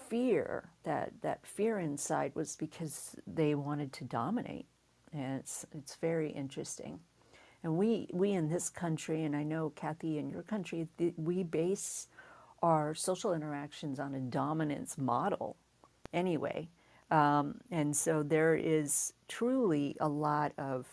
fear 0.10 0.70
that 0.84 1.12
that 1.22 1.44
fear 1.44 1.80
inside 1.80 2.36
was 2.36 2.56
because 2.56 3.16
they 3.26 3.56
wanted 3.56 3.92
to 3.94 4.04
dominate. 4.04 4.68
And 5.12 5.40
it's 5.40 5.66
it's 5.72 5.96
very 5.96 6.30
interesting. 6.30 7.00
And 7.64 7.78
we 7.78 8.08
we 8.14 8.34
in 8.34 8.48
this 8.48 8.70
country 8.70 9.24
and 9.24 9.36
i 9.36 9.42
know 9.42 9.72
kathy 9.72 10.20
in 10.20 10.30
your 10.30 10.44
country 10.44 10.88
we 11.18 11.44
base 11.44 12.08
our 12.62 12.94
social 12.94 13.34
interactions 13.34 14.00
on 14.00 14.14
a 14.14 14.20
dominance 14.20 15.00
model 15.00 15.58
anyway. 16.14 16.70
Um, 17.10 17.56
and 17.72 17.98
so 17.98 18.22
there 18.22 18.56
is 18.56 19.14
truly 19.28 19.98
a 20.00 20.08
lot 20.08 20.52
of 20.60 20.86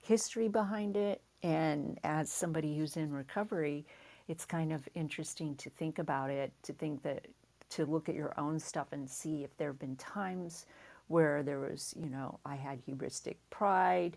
history 0.00 0.46
behind 0.46 0.96
it. 0.96 1.20
And 1.42 1.98
as 2.04 2.30
somebody 2.30 2.78
who's 2.78 2.96
in 2.96 3.12
recovery 3.12 3.86
it's 4.28 4.44
kind 4.44 4.72
of 4.72 4.88
interesting 4.94 5.54
to 5.56 5.70
think 5.70 5.98
about 5.98 6.30
it 6.30 6.52
to 6.62 6.72
think 6.72 7.02
that 7.02 7.26
to 7.70 7.84
look 7.84 8.08
at 8.08 8.14
your 8.14 8.32
own 8.38 8.58
stuff 8.58 8.88
and 8.92 9.08
see 9.08 9.42
if 9.42 9.56
there 9.56 9.68
have 9.68 9.78
been 9.78 9.96
times 9.96 10.66
where 11.08 11.42
there 11.42 11.60
was, 11.60 11.94
you 11.98 12.08
know, 12.08 12.38
I 12.44 12.54
had 12.54 12.84
hubristic 12.86 13.36
pride, 13.50 14.16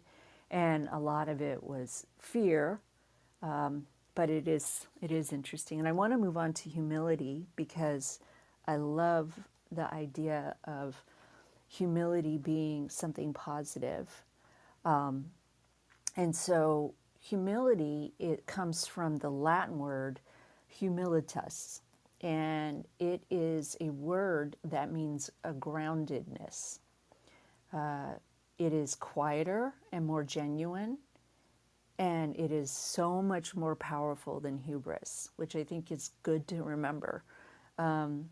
and 0.49 0.87
a 0.91 0.99
lot 0.99 1.27
of 1.27 1.41
it 1.41 1.63
was 1.63 2.05
fear. 2.19 2.79
Um, 3.41 3.87
but 4.15 4.29
it 4.29 4.47
is 4.47 4.87
it 5.01 5.11
is 5.11 5.31
interesting, 5.31 5.79
and 5.79 5.87
I 5.87 5.91
want 5.91 6.13
to 6.13 6.17
move 6.17 6.37
on 6.37 6.53
to 6.53 6.69
humility 6.69 7.45
because 7.55 8.19
I 8.67 8.77
love 8.77 9.39
the 9.71 9.93
idea 9.93 10.55
of 10.63 11.03
humility 11.67 12.37
being 12.37 12.89
something 12.89 13.33
positive. 13.33 14.23
Um, 14.85 15.25
and 16.15 16.35
so 16.35 16.93
humility 17.27 18.13
it 18.19 18.45
comes 18.45 18.87
from 18.87 19.17
the 19.17 19.29
Latin 19.29 19.79
word 19.79 20.19
humilitas, 20.79 21.81
and 22.21 22.85
it 22.99 23.21
is 23.29 23.75
a 23.81 23.89
word 23.89 24.55
that 24.63 24.91
means 24.91 25.29
a 25.43 25.51
groundedness. 25.51 26.79
Uh, 27.73 28.13
it 28.57 28.73
is 28.73 28.95
quieter 28.95 29.73
and 29.91 30.05
more 30.05 30.23
genuine, 30.23 30.97
and 31.99 32.35
it 32.37 32.51
is 32.51 32.71
so 32.71 33.21
much 33.21 33.55
more 33.55 33.75
powerful 33.75 34.39
than 34.39 34.57
hubris, 34.57 35.29
which 35.35 35.55
I 35.55 35.63
think 35.63 35.91
is 35.91 36.11
good 36.23 36.47
to 36.47 36.63
remember. 36.63 37.23
Um, 37.77 38.29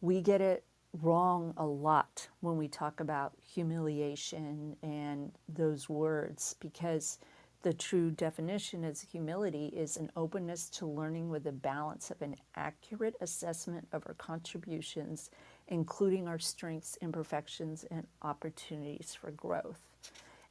we 0.00 0.20
get 0.20 0.40
it 0.40 0.64
wrong 1.02 1.52
a 1.56 1.66
lot 1.66 2.28
when 2.40 2.56
we 2.56 2.68
talk 2.68 3.00
about 3.00 3.32
humiliation 3.42 4.76
and 4.82 5.32
those 5.48 5.88
words 5.88 6.54
because 6.60 7.18
the 7.64 7.72
true 7.72 8.10
definition 8.10 8.84
as 8.84 9.00
humility 9.00 9.72
is 9.74 9.96
an 9.96 10.12
openness 10.16 10.68
to 10.68 10.84
learning 10.86 11.30
with 11.30 11.46
a 11.46 11.52
balance 11.52 12.10
of 12.10 12.20
an 12.20 12.36
accurate 12.56 13.14
assessment 13.22 13.88
of 13.92 14.04
our 14.06 14.12
contributions, 14.12 15.30
including 15.68 16.28
our 16.28 16.38
strengths, 16.38 16.98
imperfections, 17.00 17.86
and 17.90 18.06
opportunities 18.20 19.16
for 19.18 19.30
growth. 19.30 19.80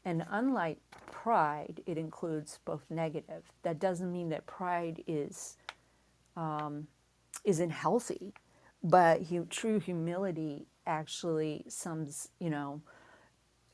And 0.03 0.25
unlike 0.31 0.79
pride, 1.11 1.81
it 1.85 1.99
includes 1.99 2.57
both 2.65 2.83
negative. 2.89 3.43
That 3.61 3.79
doesn't 3.79 4.11
mean 4.11 4.29
that 4.29 4.47
pride 4.47 5.03
is 5.05 5.55
um, 6.35 6.87
isn't 7.43 7.69
healthy, 7.69 8.33
but 8.83 9.21
true 9.51 9.79
humility 9.79 10.65
actually 10.87 11.63
sums, 11.67 12.29
you 12.39 12.49
know, 12.49 12.81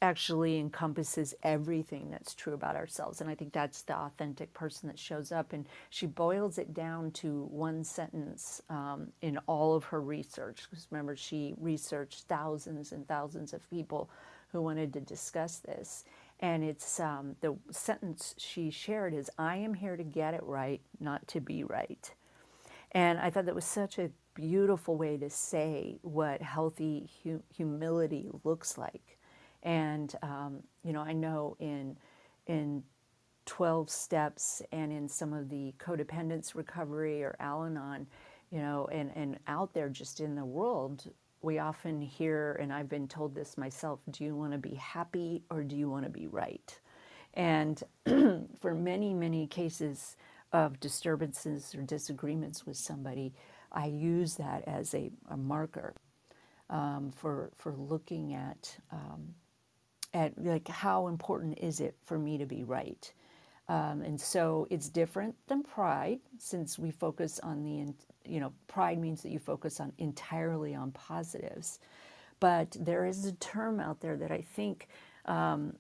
actually 0.02 0.58
encompasses 0.58 1.36
everything 1.44 2.10
that's 2.10 2.34
true 2.34 2.54
about 2.54 2.76
ourselves. 2.76 3.20
And 3.22 3.30
I 3.30 3.36
think 3.36 3.52
that's 3.54 3.82
the 3.82 3.98
authentic 3.98 4.54
person 4.54 4.88
that 4.88 4.98
shows 4.98 5.32
up. 5.32 5.52
And 5.54 5.68
she 5.90 6.06
boils 6.06 6.58
it 6.58 6.74
down 6.74 7.12
to 7.12 7.48
one 7.52 7.84
sentence 7.84 8.62
um, 8.70 9.08
in 9.22 9.38
all 9.48 9.76
of 9.76 9.86
her 9.86 10.02
research. 10.02 10.68
Because 10.70 10.88
remember, 10.90 11.16
she 11.16 11.54
researched 11.60 12.26
thousands 12.28 12.92
and 12.92 13.08
thousands 13.08 13.54
of 13.54 13.70
people 13.70 14.10
who 14.52 14.62
wanted 14.62 14.94
to 14.94 15.02
discuss 15.02 15.58
this. 15.58 16.06
And 16.40 16.64
it's 16.64 17.00
um, 17.02 17.36
the 17.42 17.58
sentence 17.72 18.34
she 18.38 18.72
shared 18.72 19.14
is 19.14 19.30
I 19.38 19.58
am 19.58 19.74
here 19.74 19.98
to 19.98 20.04
get 20.04 20.34
it 20.34 20.44
right, 20.44 20.82
not 21.00 21.28
to 21.30 21.42
be 21.42 21.66
right. 21.66 22.10
And 22.94 23.20
I 23.20 23.30
thought 23.30 23.46
that 23.46 23.56
was 23.56 23.66
such 23.66 24.00
a 24.00 24.12
beautiful 24.34 24.96
way 24.96 25.18
to 25.18 25.30
say 25.30 26.00
what 26.02 26.42
healthy 26.42 27.10
hu- 27.24 27.44
humility 27.54 28.30
looks 28.46 28.78
like 28.78 29.19
and 29.64 30.14
um, 30.22 30.64
you 30.84 30.94
know, 30.94 31.02
I 31.02 31.14
know 31.14 31.56
in 31.60 31.98
in 32.48 32.84
12 33.46 33.90
steps 33.90 34.62
and 34.72 34.92
in 34.92 35.10
some 35.10 35.34
of 35.34 35.50
the 35.50 35.74
codependence 35.80 36.54
recovery 36.54 37.24
or 37.24 37.36
Al-Anon, 37.40 38.06
you 38.52 38.60
know, 38.60 38.88
and, 38.92 39.12
and 39.16 39.40
out 39.48 39.74
there 39.74 39.90
just 39.90 40.20
in 40.20 40.36
the 40.36 40.46
world, 40.46 41.10
we 41.42 41.58
often 41.58 42.00
hear, 42.00 42.58
and 42.62 42.72
I've 42.72 42.90
been 42.90 43.08
told 43.08 43.34
this 43.34 43.58
myself 43.58 44.02
do 44.12 44.24
you 44.24 44.36
want 44.36 44.52
to 44.52 44.58
be 44.58 44.76
happy 44.76 45.44
or 45.50 45.64
do 45.64 45.76
you 45.76 45.90
want 45.90 46.04
to 46.06 46.12
be 46.12 46.28
right? 46.28 46.80
And 47.34 47.82
for 48.60 48.76
many, 48.76 49.14
many 49.14 49.48
cases 49.48 50.16
of 50.52 50.80
disturbances 50.80 51.74
or 51.76 51.82
disagreements 51.82 52.66
with 52.66 52.78
somebody, 52.78 53.34
I 53.72 53.88
use 53.88 54.36
that 54.36 54.64
as 54.68 54.94
a, 54.94 55.12
a 55.30 55.38
marker 55.38 55.96
um, 56.70 57.12
for, 57.16 57.52
for 57.56 57.74
looking 57.76 58.34
at 58.34 58.78
um, 58.92 59.34
at 60.14 60.34
like 60.44 60.68
how 60.68 61.08
important 61.08 61.58
is 61.60 61.80
it 61.80 61.96
for 62.04 62.18
me 62.18 62.38
to 62.38 62.46
be 62.46 62.64
right 62.64 63.14
um, 63.68 64.02
and 64.02 64.20
so 64.20 64.66
it's 64.72 64.90
different 64.90 65.36
than 65.48 65.62
pride 65.62 66.20
since 66.40 66.80
we 66.80 66.90
focus 66.90 67.40
on 67.44 67.64
the 67.64 67.94
you 68.30 68.40
know 68.40 68.52
pride 68.68 69.00
means 69.00 69.22
that 69.22 69.32
you 69.32 69.40
focus 69.40 69.80
on 69.80 69.92
entirely 69.98 70.74
on 70.74 70.92
positives 70.92 71.80
but 72.40 72.76
there 72.80 73.06
is 73.06 73.26
a 73.26 73.34
term 73.34 73.80
out 73.80 74.00
there 74.02 74.18
that 74.18 74.32
i 74.32 74.42
think 74.42 74.88
um, 75.26 75.74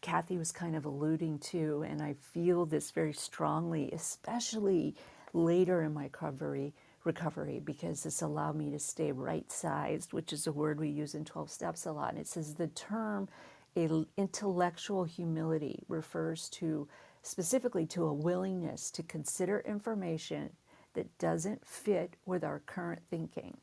kathy 0.00 0.38
was 0.38 0.52
kind 0.52 0.74
of 0.74 0.86
alluding 0.86 1.38
to 1.38 1.84
and 1.88 2.00
i 2.00 2.14
feel 2.32 2.64
this 2.64 2.90
very 2.90 3.12
strongly 3.12 3.90
especially 3.92 4.94
later 5.34 5.82
in 5.82 5.92
my 5.92 6.04
recovery 6.04 6.72
recovery 7.04 7.60
because 7.64 8.02
this 8.02 8.22
allowed 8.22 8.56
me 8.56 8.70
to 8.70 8.78
stay 8.78 9.12
right 9.12 9.50
sized, 9.50 10.12
which 10.12 10.32
is 10.32 10.46
a 10.46 10.52
word 10.52 10.78
we 10.78 10.88
use 10.88 11.14
in 11.14 11.24
12 11.24 11.50
steps 11.50 11.86
a 11.86 11.92
lot. 11.92 12.10
And 12.10 12.18
it 12.18 12.26
says 12.26 12.54
the 12.54 12.66
term 12.68 13.28
intellectual 13.76 15.04
humility 15.04 15.84
refers 15.88 16.48
to 16.50 16.88
specifically 17.22 17.86
to 17.86 18.04
a 18.04 18.12
willingness 18.12 18.90
to 18.90 19.02
consider 19.02 19.60
information 19.60 20.50
that 20.94 21.18
doesn't 21.18 21.66
fit 21.66 22.16
with 22.26 22.42
our 22.42 22.60
current 22.60 23.02
thinking. 23.10 23.56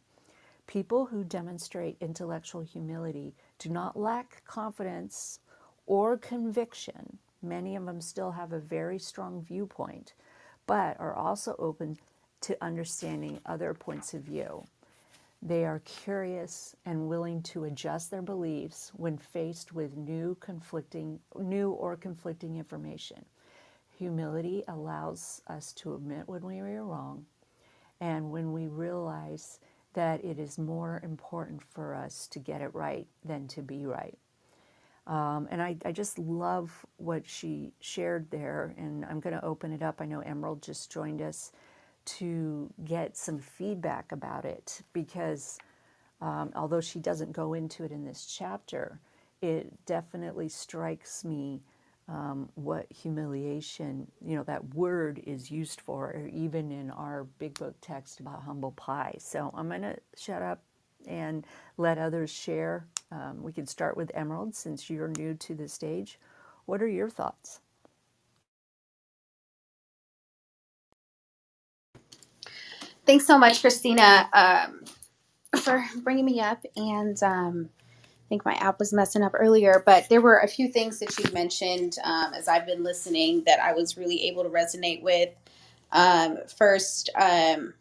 People 0.66 1.06
who 1.08 1.24
demonstrate 1.24 1.98
intellectual 2.02 2.62
humility 2.62 3.36
do 3.60 3.70
not 3.70 3.98
lack 3.98 4.44
confidence 4.46 5.40
or 5.86 6.18
conviction. 6.18 7.18
Many 7.42 7.76
of 7.76 7.86
them 7.86 8.02
still 8.02 8.32
have 8.32 8.52
a 8.52 8.60
very 8.60 9.00
strong 9.00 9.42
viewpoint, 9.42 10.14
but 10.66 11.00
are 11.00 11.14
also 11.14 11.56
open 11.58 11.98
to 12.42 12.58
understanding 12.62 13.40
other 13.46 13.74
points 13.74 14.14
of 14.14 14.22
view. 14.22 14.66
They 15.42 15.66
are 15.66 15.82
curious 15.86 16.76
and 16.86 17.08
willing 17.08 17.44
to 17.44 17.66
adjust 17.66 18.12
their 18.12 18.24
beliefs 18.24 18.92
when 18.96 19.18
faced 19.18 19.74
with 19.74 19.98
new 19.98 20.36
conflicting 20.40 21.20
new 21.38 21.72
or 21.72 21.96
conflicting 21.98 22.58
information. 22.58 23.26
Humility 23.98 24.64
allows 24.68 25.42
us 25.48 25.74
to 25.74 25.96
admit 25.96 26.28
when 26.28 26.46
we 26.46 26.60
are 26.60 26.84
wrong 26.86 27.26
and 28.02 28.32
when 28.32 28.54
we 28.54 28.68
realize 28.68 29.60
that 29.94 30.24
it 30.24 30.40
is 30.40 30.58
more 30.58 31.02
important 31.04 31.64
for 31.64 31.96
us 31.96 32.28
to 32.28 32.40
get 32.40 32.62
it 32.62 32.74
right 32.76 33.08
than 33.26 33.48
to 33.50 33.62
be 33.62 33.86
right. 33.86 34.18
Um, 35.08 35.48
and 35.52 35.62
I, 35.62 35.78
I 35.86 35.92
just 35.94 36.20
love 36.20 36.86
what 36.98 37.28
she 37.28 37.74
shared 37.80 38.30
there. 38.32 38.76
And 38.78 39.06
I'm 39.06 39.20
going 39.20 39.36
to 39.36 39.46
open 39.46 39.74
it 39.74 39.82
up. 39.82 40.02
I 40.02 40.06
know 40.06 40.20
Emerald 40.20 40.62
just 40.62 40.92
joined 40.92 41.22
us 41.22 41.52
to 42.08 42.72
get 42.84 43.18
some 43.18 43.40
feedback 43.40 44.12
about 44.12 44.46
it 44.46 44.82
because 44.94 45.60
um, 46.22 46.52
although 46.56 46.82
she 46.82 47.00
doesn't 47.00 47.32
go 47.32 47.54
into 47.54 47.84
it 47.84 47.92
in 47.92 48.06
this 48.06 48.26
chapter, 48.26 49.00
it 49.42 49.86
definitely 49.86 50.50
strikes 50.50 51.24
me 51.24 51.62
um, 52.10 52.50
what 52.56 52.86
humiliation, 52.92 54.08
you 54.26 54.36
know, 54.36 54.44
that 54.44 54.74
word 54.74 55.22
is 55.26 55.52
used 55.52 55.82
for, 55.82 56.30
even 56.32 56.72
in 56.72 56.90
our 56.92 57.26
big 57.38 57.54
book 57.60 57.76
text 57.82 58.20
about 58.20 58.44
humble 58.44 58.72
pie. 58.72 59.16
So 59.20 59.52
I'm 59.54 59.68
going 59.68 59.82
to 59.82 59.98
shut 60.16 60.42
up 60.42 60.64
and 61.06 61.46
let 61.78 61.98
others 61.98 62.30
share. 62.30 62.88
Um, 63.12 63.44
we 63.44 63.52
can 63.52 63.68
start 63.68 63.98
with 63.98 64.12
Emerald 64.14 64.56
since 64.56 64.90
you're 64.90 65.10
new 65.10 65.34
to 65.36 65.54
the 65.56 65.68
stage. 65.68 66.18
What 66.66 66.82
are 66.82 66.88
your 66.88 67.10
thoughts? 67.10 67.60
Thanks 73.08 73.28
so 73.28 73.40
much, 73.40 73.64
Kristina, 73.64 74.30
um, 74.34 74.86
for 75.62 75.86
bringing 76.04 76.26
me 76.26 76.42
up. 76.42 76.66
And 76.76 77.22
um, 77.24 77.70
I 78.14 78.30
think 78.30 78.46
my 78.46 78.56
app 78.56 78.80
was 78.80 78.94
messing 78.94 79.24
up 79.24 79.34
earlier, 79.36 79.84
but 79.86 80.10
there 80.10 80.22
were 80.22 80.40
a 80.40 80.48
few 80.48 80.70
things 80.70 81.00
that 81.00 81.18
you 81.20 81.32
mentioned 81.34 81.98
um, 82.04 82.34
as 82.34 82.48
I've 82.50 82.66
been 82.66 82.84
listening 82.84 83.44
that 83.46 83.60
I 83.62 83.74
was 83.74 83.98
really 83.98 84.28
able 84.28 84.44
to 84.44 84.50
resonate 84.50 85.04
with. 85.04 85.30
Um, 85.94 86.40
first, 86.58 87.10
um, 87.16 87.74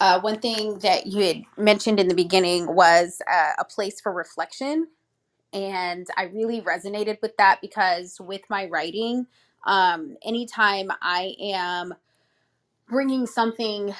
uh, 0.00 0.20
one 0.20 0.40
thing 0.40 0.78
that 0.80 1.06
you 1.08 1.24
had 1.24 1.42
mentioned 1.58 2.00
in 2.00 2.08
the 2.08 2.14
beginning 2.14 2.74
was 2.74 3.22
uh, 3.30 3.52
a 3.58 3.64
place 3.64 4.00
for 4.00 4.12
reflection. 4.12 4.88
And 5.52 6.06
I 6.16 6.24
really 6.24 6.62
resonated 6.62 7.18
with 7.22 7.36
that 7.38 7.60
because 7.60 8.18
with 8.20 8.42
my 8.50 8.66
writing, 8.66 9.26
um, 9.66 10.16
anytime 10.24 10.90
I 11.02 11.34
am 11.40 11.94
bringing 12.90 13.26
something 13.26 13.94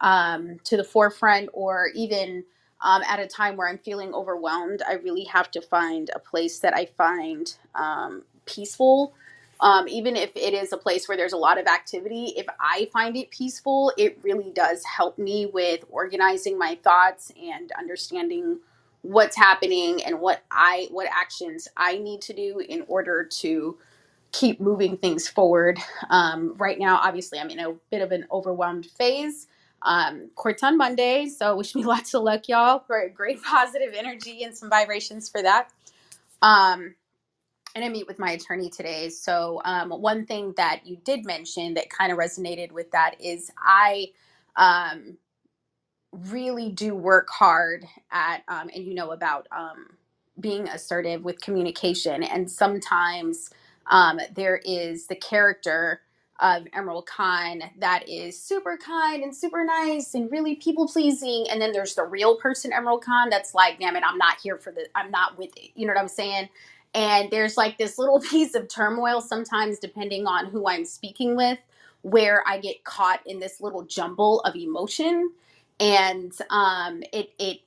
um, 0.00 0.58
to 0.64 0.76
the 0.76 0.84
forefront 0.84 1.50
or 1.52 1.90
even 1.94 2.44
um, 2.80 3.02
at 3.08 3.18
a 3.18 3.26
time 3.26 3.56
where 3.56 3.68
I'm 3.68 3.78
feeling 3.78 4.14
overwhelmed, 4.14 4.82
I 4.88 4.94
really 4.94 5.24
have 5.24 5.50
to 5.52 5.60
find 5.60 6.10
a 6.14 6.20
place 6.20 6.60
that 6.60 6.74
I 6.74 6.86
find 6.86 7.52
um, 7.74 8.22
peaceful. 8.46 9.14
Um, 9.60 9.88
even 9.88 10.16
if 10.16 10.30
it 10.36 10.54
is 10.54 10.72
a 10.72 10.76
place 10.76 11.08
where 11.08 11.16
there's 11.16 11.32
a 11.32 11.38
lot 11.38 11.58
of 11.58 11.66
activity, 11.66 12.34
if 12.36 12.46
I 12.60 12.88
find 12.92 13.16
it 13.16 13.30
peaceful, 13.30 13.92
it 13.98 14.18
really 14.22 14.52
does 14.52 14.84
help 14.84 15.18
me 15.18 15.46
with 15.46 15.84
organizing 15.90 16.58
my 16.58 16.78
thoughts 16.84 17.32
and 17.42 17.72
understanding 17.72 18.60
what's 19.02 19.36
happening 19.36 20.02
and 20.04 20.20
what 20.20 20.42
I 20.50 20.88
what 20.90 21.08
actions 21.12 21.68
I 21.76 21.98
need 21.98 22.20
to 22.22 22.34
do 22.34 22.58
in 22.58 22.84
order 22.88 23.24
to 23.24 23.78
keep 24.36 24.60
moving 24.60 24.96
things 24.98 25.26
forward. 25.28 25.78
Um, 26.10 26.54
right 26.58 26.78
now, 26.78 26.98
obviously, 27.02 27.38
I'm 27.38 27.50
in 27.50 27.58
a 27.58 27.72
bit 27.90 28.02
of 28.02 28.12
an 28.12 28.26
overwhelmed 28.30 28.86
phase. 28.86 29.46
Um, 29.82 30.30
court's 30.34 30.62
on 30.62 30.76
Monday, 30.76 31.26
so 31.28 31.56
wish 31.58 31.74
me 31.74 31.84
lots 31.84 32.14
of 32.14 32.22
luck, 32.22 32.48
y'all. 32.48 32.80
For 32.80 33.08
great 33.08 33.42
positive 33.42 33.94
energy 33.96 34.42
and 34.42 34.56
some 34.56 34.68
vibrations 34.68 35.28
for 35.28 35.42
that. 35.42 35.70
Um, 36.42 36.94
and 37.74 37.84
I 37.84 37.88
meet 37.88 38.06
with 38.06 38.18
my 38.18 38.30
attorney 38.32 38.70
today. 38.70 39.10
So 39.10 39.60
um, 39.64 39.90
one 39.90 40.26
thing 40.26 40.54
that 40.56 40.86
you 40.86 40.96
did 41.04 41.26
mention 41.26 41.74
that 41.74 41.90
kind 41.90 42.12
of 42.12 42.18
resonated 42.18 42.72
with 42.72 42.90
that 42.92 43.16
is 43.20 43.50
I 43.58 44.08
um, 44.56 45.18
really 46.12 46.70
do 46.70 46.94
work 46.94 47.28
hard 47.30 47.84
at, 48.10 48.42
um, 48.48 48.70
and 48.74 48.84
you 48.84 48.94
know 48.94 49.12
about 49.12 49.46
um, 49.50 49.96
being 50.38 50.68
assertive 50.68 51.24
with 51.24 51.40
communication, 51.40 52.22
and 52.22 52.50
sometimes 52.50 53.50
um, 53.90 54.20
there 54.34 54.60
is 54.64 55.06
the 55.06 55.16
character 55.16 56.00
of 56.40 56.66
Emerald 56.74 57.06
Khan 57.06 57.62
that 57.78 58.08
is 58.08 58.40
super 58.42 58.76
kind 58.76 59.22
and 59.22 59.34
super 59.34 59.64
nice 59.64 60.14
and 60.14 60.30
really 60.30 60.56
people 60.56 60.88
pleasing. 60.88 61.46
And 61.50 61.60
then 61.60 61.72
there's 61.72 61.94
the 61.94 62.04
real 62.04 62.36
person, 62.36 62.72
Emerald 62.72 63.04
Khan, 63.04 63.30
that's 63.30 63.54
like, 63.54 63.78
damn 63.80 63.96
it, 63.96 64.02
I'm 64.06 64.18
not 64.18 64.38
here 64.42 64.58
for 64.58 64.72
the, 64.72 64.86
I'm 64.94 65.10
not 65.10 65.38
with 65.38 65.56
it. 65.56 65.70
You 65.74 65.86
know 65.86 65.94
what 65.94 66.00
I'm 66.00 66.08
saying? 66.08 66.48
And 66.94 67.30
there's 67.30 67.56
like 67.56 67.78
this 67.78 67.98
little 67.98 68.20
piece 68.30 68.54
of 68.54 68.68
turmoil 68.68 69.20
sometimes, 69.20 69.78
depending 69.78 70.26
on 70.26 70.46
who 70.46 70.68
I'm 70.68 70.84
speaking 70.84 71.36
with, 71.36 71.58
where 72.02 72.44
I 72.46 72.58
get 72.58 72.84
caught 72.84 73.20
in 73.26 73.40
this 73.40 73.60
little 73.60 73.84
jumble 73.84 74.40
of 74.42 74.56
emotion. 74.56 75.32
And 75.80 76.32
um, 76.50 77.02
it, 77.12 77.30
it, 77.38 77.60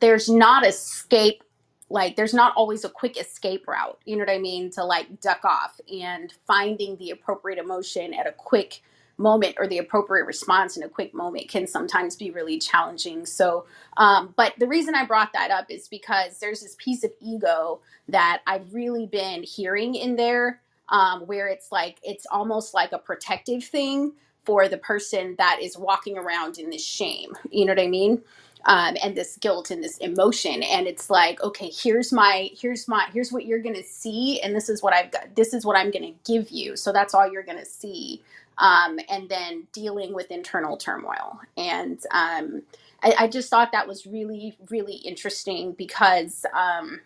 there's 0.00 0.28
not 0.28 0.66
escape 0.66 1.42
like 1.90 2.16
there's 2.16 2.34
not 2.34 2.52
always 2.56 2.84
a 2.84 2.88
quick 2.88 3.18
escape 3.18 3.66
route 3.66 3.98
you 4.04 4.16
know 4.16 4.22
what 4.22 4.30
i 4.30 4.38
mean 4.38 4.70
to 4.70 4.84
like 4.84 5.20
duck 5.20 5.44
off 5.44 5.80
and 5.92 6.34
finding 6.46 6.96
the 6.96 7.10
appropriate 7.10 7.58
emotion 7.58 8.14
at 8.14 8.26
a 8.26 8.32
quick 8.32 8.82
moment 9.18 9.56
or 9.58 9.66
the 9.66 9.78
appropriate 9.78 10.24
response 10.24 10.76
in 10.76 10.82
a 10.84 10.88
quick 10.88 11.12
moment 11.12 11.48
can 11.48 11.66
sometimes 11.66 12.14
be 12.16 12.30
really 12.30 12.58
challenging. 12.58 13.26
So 13.26 13.66
um, 13.96 14.32
but 14.36 14.54
the 14.58 14.68
reason 14.68 14.94
i 14.94 15.04
brought 15.04 15.32
that 15.32 15.50
up 15.50 15.66
is 15.68 15.88
because 15.88 16.38
there's 16.38 16.60
this 16.60 16.76
piece 16.78 17.02
of 17.02 17.10
ego 17.20 17.80
that 18.08 18.42
i've 18.46 18.72
really 18.72 19.06
been 19.06 19.42
hearing 19.42 19.94
in 19.94 20.16
there 20.16 20.60
um, 20.88 21.22
where 21.22 21.48
it's 21.48 21.72
like 21.72 21.98
it's 22.02 22.26
almost 22.30 22.72
like 22.74 22.92
a 22.92 22.98
protective 22.98 23.64
thing 23.64 24.12
for 24.44 24.68
the 24.68 24.78
person 24.78 25.34
that 25.36 25.58
is 25.60 25.76
walking 25.76 26.16
around 26.16 26.58
in 26.58 26.70
this 26.70 26.84
shame 26.84 27.32
you 27.50 27.64
know 27.64 27.72
what 27.72 27.82
i 27.82 27.88
mean 27.88 28.22
um, 28.64 28.96
and 29.02 29.16
this 29.16 29.36
guilt 29.38 29.70
and 29.70 29.82
this 29.82 29.98
emotion. 29.98 30.62
And 30.62 30.86
it's 30.86 31.10
like 31.10 31.42
okay 31.42 31.70
here's 31.70 32.12
my 32.12 32.50
here's 32.58 32.88
my 32.88 33.06
here's 33.12 33.32
what 33.32 33.46
you're 33.46 33.62
gonna 33.62 33.82
see 33.82 34.40
and 34.40 34.54
this 34.54 34.68
is 34.68 34.82
what 34.82 34.92
i've 34.94 35.10
got 35.10 35.34
this 35.36 35.54
is 35.54 35.64
what 35.64 35.76
i'm 35.76 35.90
gonna 35.90 36.12
give 36.26 36.50
you. 36.50 36.76
So 36.76 36.92
that's 36.92 37.14
all 37.14 37.30
you're 37.30 37.42
gonna 37.42 37.64
see 37.64 38.22
um, 38.58 38.98
and 39.08 39.28
then 39.28 39.66
dealing 39.72 40.12
with 40.12 40.30
internal 40.30 40.76
turmoil. 40.76 41.40
And 41.56 42.00
um, 42.10 42.62
I, 43.02 43.14
I, 43.20 43.28
just 43.28 43.48
thought 43.50 43.70
that 43.72 43.86
was 43.86 44.06
really 44.06 44.56
really 44.68 44.96
interesting 44.96 45.72
because 45.72 46.44
um, 46.52 47.00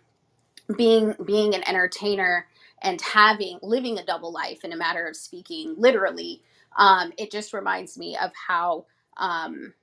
being 0.77 1.15
being 1.25 1.55
an 1.55 1.67
entertainer 1.69 2.47
and 2.83 3.01
having 3.01 3.59
living 3.63 3.99
a 3.99 4.05
double 4.05 4.33
life 4.33 4.65
in 4.65 4.73
a 4.73 4.77
matter 4.77 5.07
of 5.07 5.17
speaking 5.17 5.75
literally 5.77 6.43
um, 6.77 7.13
it 7.19 7.31
just 7.31 7.53
reminds 7.53 7.99
me 7.99 8.17
of 8.17 8.31
how 8.35 8.87
um, 9.19 9.75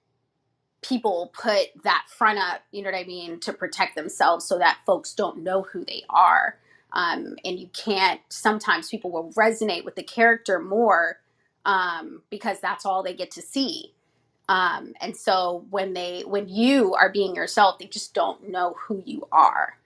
people 0.81 1.31
put 1.33 1.67
that 1.83 2.05
front 2.07 2.39
up, 2.39 2.61
you 2.71 2.81
know 2.81 2.91
what 2.91 2.97
I 2.99 3.03
mean, 3.03 3.39
to 3.41 3.53
protect 3.53 3.95
themselves 3.95 4.45
so 4.45 4.57
that 4.59 4.79
folks 4.85 5.13
don't 5.13 5.43
know 5.43 5.63
who 5.63 5.83
they 5.85 6.03
are. 6.09 6.57
Um, 6.93 7.35
and 7.45 7.59
you 7.59 7.67
can't, 7.73 8.21
sometimes 8.29 8.89
people 8.89 9.11
will 9.11 9.31
resonate 9.33 9.85
with 9.85 9.95
the 9.95 10.03
character 10.03 10.59
more 10.59 11.19
um, 11.65 12.21
because 12.29 12.59
that's 12.59 12.85
all 12.85 13.03
they 13.03 13.13
get 13.13 13.31
to 13.31 13.41
see. 13.41 13.93
Um, 14.47 14.93
and 15.01 15.15
so 15.15 15.65
when 15.69 15.93
they, 15.93 16.23
when 16.25 16.49
you 16.49 16.95
are 16.95 17.11
being 17.11 17.35
yourself, 17.35 17.77
they 17.77 17.85
just 17.85 18.13
don't 18.13 18.49
know 18.49 18.75
who 18.87 19.03
you 19.05 19.27
are. 19.31 19.77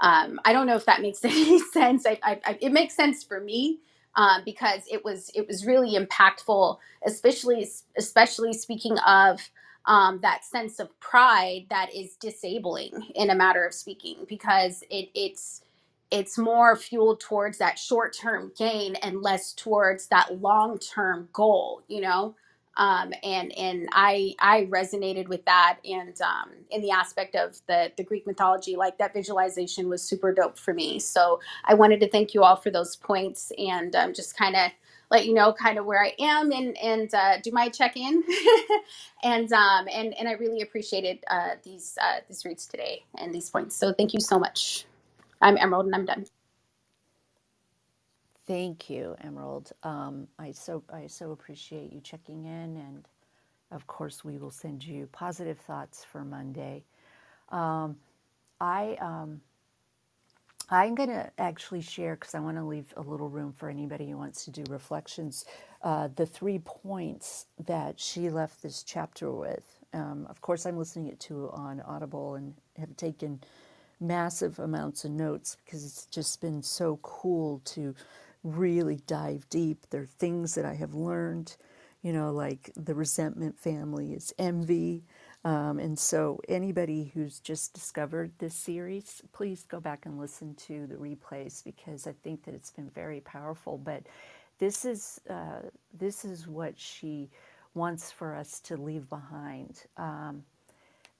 Um, 0.00 0.40
I 0.44 0.52
don't 0.52 0.66
know 0.66 0.76
if 0.76 0.86
that 0.86 1.02
makes 1.02 1.24
any 1.24 1.58
sense. 1.58 2.06
I, 2.06 2.18
I, 2.22 2.40
I, 2.44 2.58
it 2.60 2.72
makes 2.72 2.94
sense 2.94 3.22
for 3.22 3.40
me 3.40 3.80
um, 4.14 4.42
because 4.44 4.82
it 4.90 5.04
was 5.04 5.30
it 5.34 5.46
was 5.46 5.66
really 5.66 5.94
impactful, 5.94 6.78
especially 7.06 7.68
especially 7.96 8.52
speaking 8.52 8.98
of 9.00 9.50
um, 9.86 10.20
that 10.22 10.44
sense 10.44 10.80
of 10.80 10.98
pride 11.00 11.66
that 11.70 11.94
is 11.94 12.16
disabling 12.16 13.10
in 13.14 13.30
a 13.30 13.34
matter 13.34 13.64
of 13.66 13.74
speaking 13.74 14.26
because 14.28 14.82
it, 14.90 15.10
it's 15.14 15.62
it's 16.10 16.38
more 16.38 16.76
fueled 16.76 17.20
towards 17.20 17.58
that 17.58 17.78
short 17.78 18.16
term 18.16 18.52
gain 18.56 18.96
and 18.96 19.22
less 19.22 19.52
towards 19.52 20.08
that 20.08 20.40
long 20.40 20.78
term 20.78 21.28
goal 21.32 21.82
you 21.88 22.00
know 22.00 22.34
um, 22.76 23.12
and 23.22 23.56
and 23.56 23.88
I 23.92 24.34
I 24.38 24.66
resonated 24.70 25.28
with 25.28 25.44
that, 25.46 25.78
and 25.84 26.18
um, 26.20 26.50
in 26.70 26.82
the 26.82 26.90
aspect 26.90 27.34
of 27.34 27.56
the 27.66 27.92
the 27.96 28.04
Greek 28.04 28.26
mythology, 28.26 28.76
like 28.76 28.98
that 28.98 29.14
visualization 29.14 29.88
was 29.88 30.02
super 30.02 30.32
dope 30.32 30.58
for 30.58 30.74
me. 30.74 30.98
So 30.98 31.40
I 31.64 31.74
wanted 31.74 32.00
to 32.00 32.10
thank 32.10 32.34
you 32.34 32.42
all 32.44 32.56
for 32.56 32.70
those 32.70 32.96
points, 32.96 33.52
and 33.58 33.94
um, 33.96 34.14
just 34.14 34.36
kind 34.36 34.56
of 34.56 34.70
let 35.10 35.26
you 35.26 35.34
know 35.34 35.52
kind 35.52 35.78
of 35.78 35.86
where 35.86 36.02
I 36.04 36.14
am, 36.20 36.52
and 36.52 36.76
and 36.78 37.14
uh, 37.14 37.38
do 37.42 37.52
my 37.52 37.68
check 37.70 37.96
in, 37.96 38.24
and 39.24 39.52
um 39.52 39.88
and 39.92 40.14
and 40.18 40.28
I 40.28 40.32
really 40.32 40.62
appreciated 40.62 41.20
uh, 41.30 41.50
these 41.64 41.98
uh, 42.02 42.20
these 42.28 42.44
reads 42.44 42.66
today 42.66 43.04
and 43.18 43.34
these 43.34 43.50
points. 43.50 43.76
So 43.76 43.92
thank 43.92 44.14
you 44.14 44.20
so 44.20 44.38
much. 44.38 44.86
I'm 45.42 45.58
Emerald, 45.58 45.86
and 45.86 45.94
I'm 45.94 46.06
done. 46.06 46.26
Thank 48.46 48.90
you, 48.90 49.16
Emerald. 49.22 49.72
Um, 49.84 50.28
I 50.38 50.52
so 50.52 50.82
I 50.92 51.06
so 51.08 51.32
appreciate 51.32 51.92
you 51.92 52.00
checking 52.00 52.44
in, 52.46 52.76
and 52.76 53.08
of 53.72 53.86
course, 53.86 54.24
we 54.24 54.38
will 54.38 54.50
send 54.52 54.84
you 54.84 55.08
positive 55.12 55.58
thoughts 55.60 56.04
for 56.04 56.24
Monday. 56.24 56.84
Um, 57.50 57.96
I 58.60 58.96
um, 59.00 59.40
I'm 60.70 60.96
going 60.96 61.10
to 61.10 61.30
actually 61.38 61.82
share 61.82 62.16
because 62.16 62.34
I 62.34 62.40
want 62.40 62.56
to 62.56 62.64
leave 62.64 62.92
a 62.96 63.02
little 63.02 63.28
room 63.28 63.52
for 63.52 63.68
anybody 63.70 64.10
who 64.10 64.18
wants 64.18 64.44
to 64.46 64.50
do 64.50 64.64
reflections. 64.68 65.44
Uh, 65.82 66.08
the 66.14 66.26
three 66.26 66.60
points 66.60 67.46
that 67.66 68.00
she 68.00 68.30
left 68.30 68.62
this 68.62 68.82
chapter 68.82 69.30
with. 69.30 69.64
Um, 69.94 70.26
of 70.28 70.40
course, 70.40 70.66
I'm 70.66 70.78
listening 70.78 71.08
it 71.08 71.20
to 71.20 71.50
on 71.52 71.80
Audible 71.82 72.34
and 72.34 72.54
have 72.78 72.96
taken 72.96 73.40
massive 74.00 74.58
amounts 74.58 75.04
of 75.04 75.12
notes 75.12 75.56
because 75.64 75.84
it's 75.84 76.06
just 76.06 76.40
been 76.40 76.62
so 76.62 76.98
cool 77.02 77.60
to 77.66 77.94
really 78.44 79.00
dive 79.06 79.48
deep. 79.50 79.86
There 79.90 80.02
are 80.02 80.06
things 80.06 80.54
that 80.56 80.64
I 80.64 80.74
have 80.74 80.94
learned, 80.94 81.56
you 82.02 82.12
know, 82.12 82.32
like 82.32 82.72
the 82.76 82.94
resentment 82.94 83.58
family 83.58 84.14
is 84.14 84.34
envy. 84.38 85.04
Um, 85.46 85.78
and 85.78 85.96
so, 85.96 86.40
anybody 86.48 87.12
who's 87.14 87.38
just 87.38 87.72
discovered 87.72 88.32
this 88.38 88.52
series, 88.52 89.22
please 89.32 89.64
go 89.68 89.78
back 89.78 90.04
and 90.04 90.18
listen 90.18 90.56
to 90.66 90.88
the 90.88 90.96
replays 90.96 91.62
because 91.62 92.08
I 92.08 92.14
think 92.24 92.44
that 92.46 92.54
it's 92.54 92.72
been 92.72 92.90
very 92.90 93.20
powerful. 93.20 93.78
But 93.78 94.02
this 94.58 94.84
is 94.84 95.20
uh, 95.30 95.60
this 95.96 96.24
is 96.24 96.48
what 96.48 96.76
she 96.76 97.30
wants 97.74 98.10
for 98.10 98.34
us 98.34 98.58
to 98.62 98.76
leave 98.76 99.08
behind. 99.08 99.84
Um, 99.96 100.42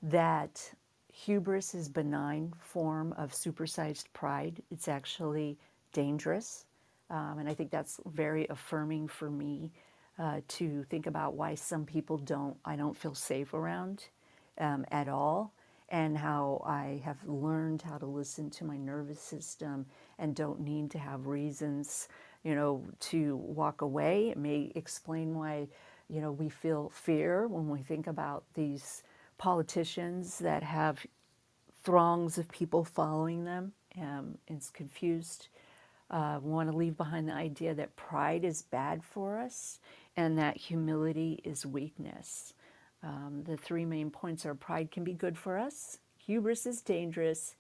that 0.03 0.73
hubris 1.13 1.73
is 1.73 1.89
benign 1.89 2.53
form 2.59 3.15
of 3.17 3.31
supersized 3.31 4.07
pride. 4.13 4.61
It's 4.73 4.89
actually 4.89 5.57
dangerous. 5.93 6.65
Um, 7.11 7.39
and 7.39 7.49
I 7.49 7.55
think 7.55 7.71
that's 7.71 8.01
very 8.07 8.49
affirming 8.51 9.07
for 9.07 9.31
me 9.31 9.71
uh, 10.19 10.41
to 10.49 10.83
think 10.91 11.07
about 11.07 11.35
why 11.35 11.55
some 11.55 11.85
people 11.85 12.19
don't, 12.19 12.57
I 12.65 12.75
don't 12.75 12.97
feel 12.97 13.15
safe 13.15 13.55
around 13.55 14.07
um, 14.59 14.85
at 14.91 15.09
all, 15.09 15.53
and 15.89 16.19
how 16.19 16.63
I 16.67 17.01
have 17.05 17.19
learned 17.27 17.83
how 17.83 17.99
to 17.99 18.07
listen 18.07 18.51
to 18.51 18.65
my 18.65 18.77
nervous 18.77 19.21
system 19.21 19.87
and 20.19 20.35
don't 20.35 20.61
need 20.61 20.91
to 20.93 20.99
have 20.99 21.27
reasons, 21.27 22.09
you 22.45 22.55
know, 22.55 22.85
to 23.01 23.37
walk 23.37 23.83
away. 23.83 24.31
It 24.31 24.39
may 24.39 24.73
explain 24.75 25.35
why, 25.35 25.69
you 26.09 26.21
know, 26.21 26.33
we 26.33 26.49
feel 26.49 26.91
fear 26.95 27.47
when 27.47 27.69
we 27.69 27.83
think 27.83 28.07
about 28.07 28.45
these 28.55 29.03
politicians 29.39 30.39
that 30.39 30.63
have 30.63 31.07
throngs 31.85 32.39
of 32.39 32.49
people 32.51 32.85
following 32.85 33.45
them. 33.45 33.73
Um, 34.01 34.39
it's 34.49 34.71
confused 34.71 35.49
uh, 36.11 36.39
we 36.43 36.51
want 36.51 36.71
to 36.71 36.77
leave 36.77 36.97
behind 36.97 37.29
the 37.29 37.33
idea 37.33 37.75
that 37.75 37.97
pride 37.97 38.45
is 38.45 38.63
bad 38.63 39.03
for 39.03 39.39
us 39.39 39.81
and 40.17 40.39
that 40.39 40.57
humility 40.57 41.41
is 41.45 41.67
weakness. 41.67 42.55
Um, 43.07 43.45
the 43.47 43.57
three 43.59 43.87
main 43.87 44.11
points 44.11 44.47
are 44.47 44.57
pride 44.57 44.93
can 44.93 45.05
be 45.05 45.15
good 45.15 45.39
for 45.39 45.59
us, 45.59 46.01
hubris 46.19 46.67
is 46.67 46.83
dangerous, 46.83 47.57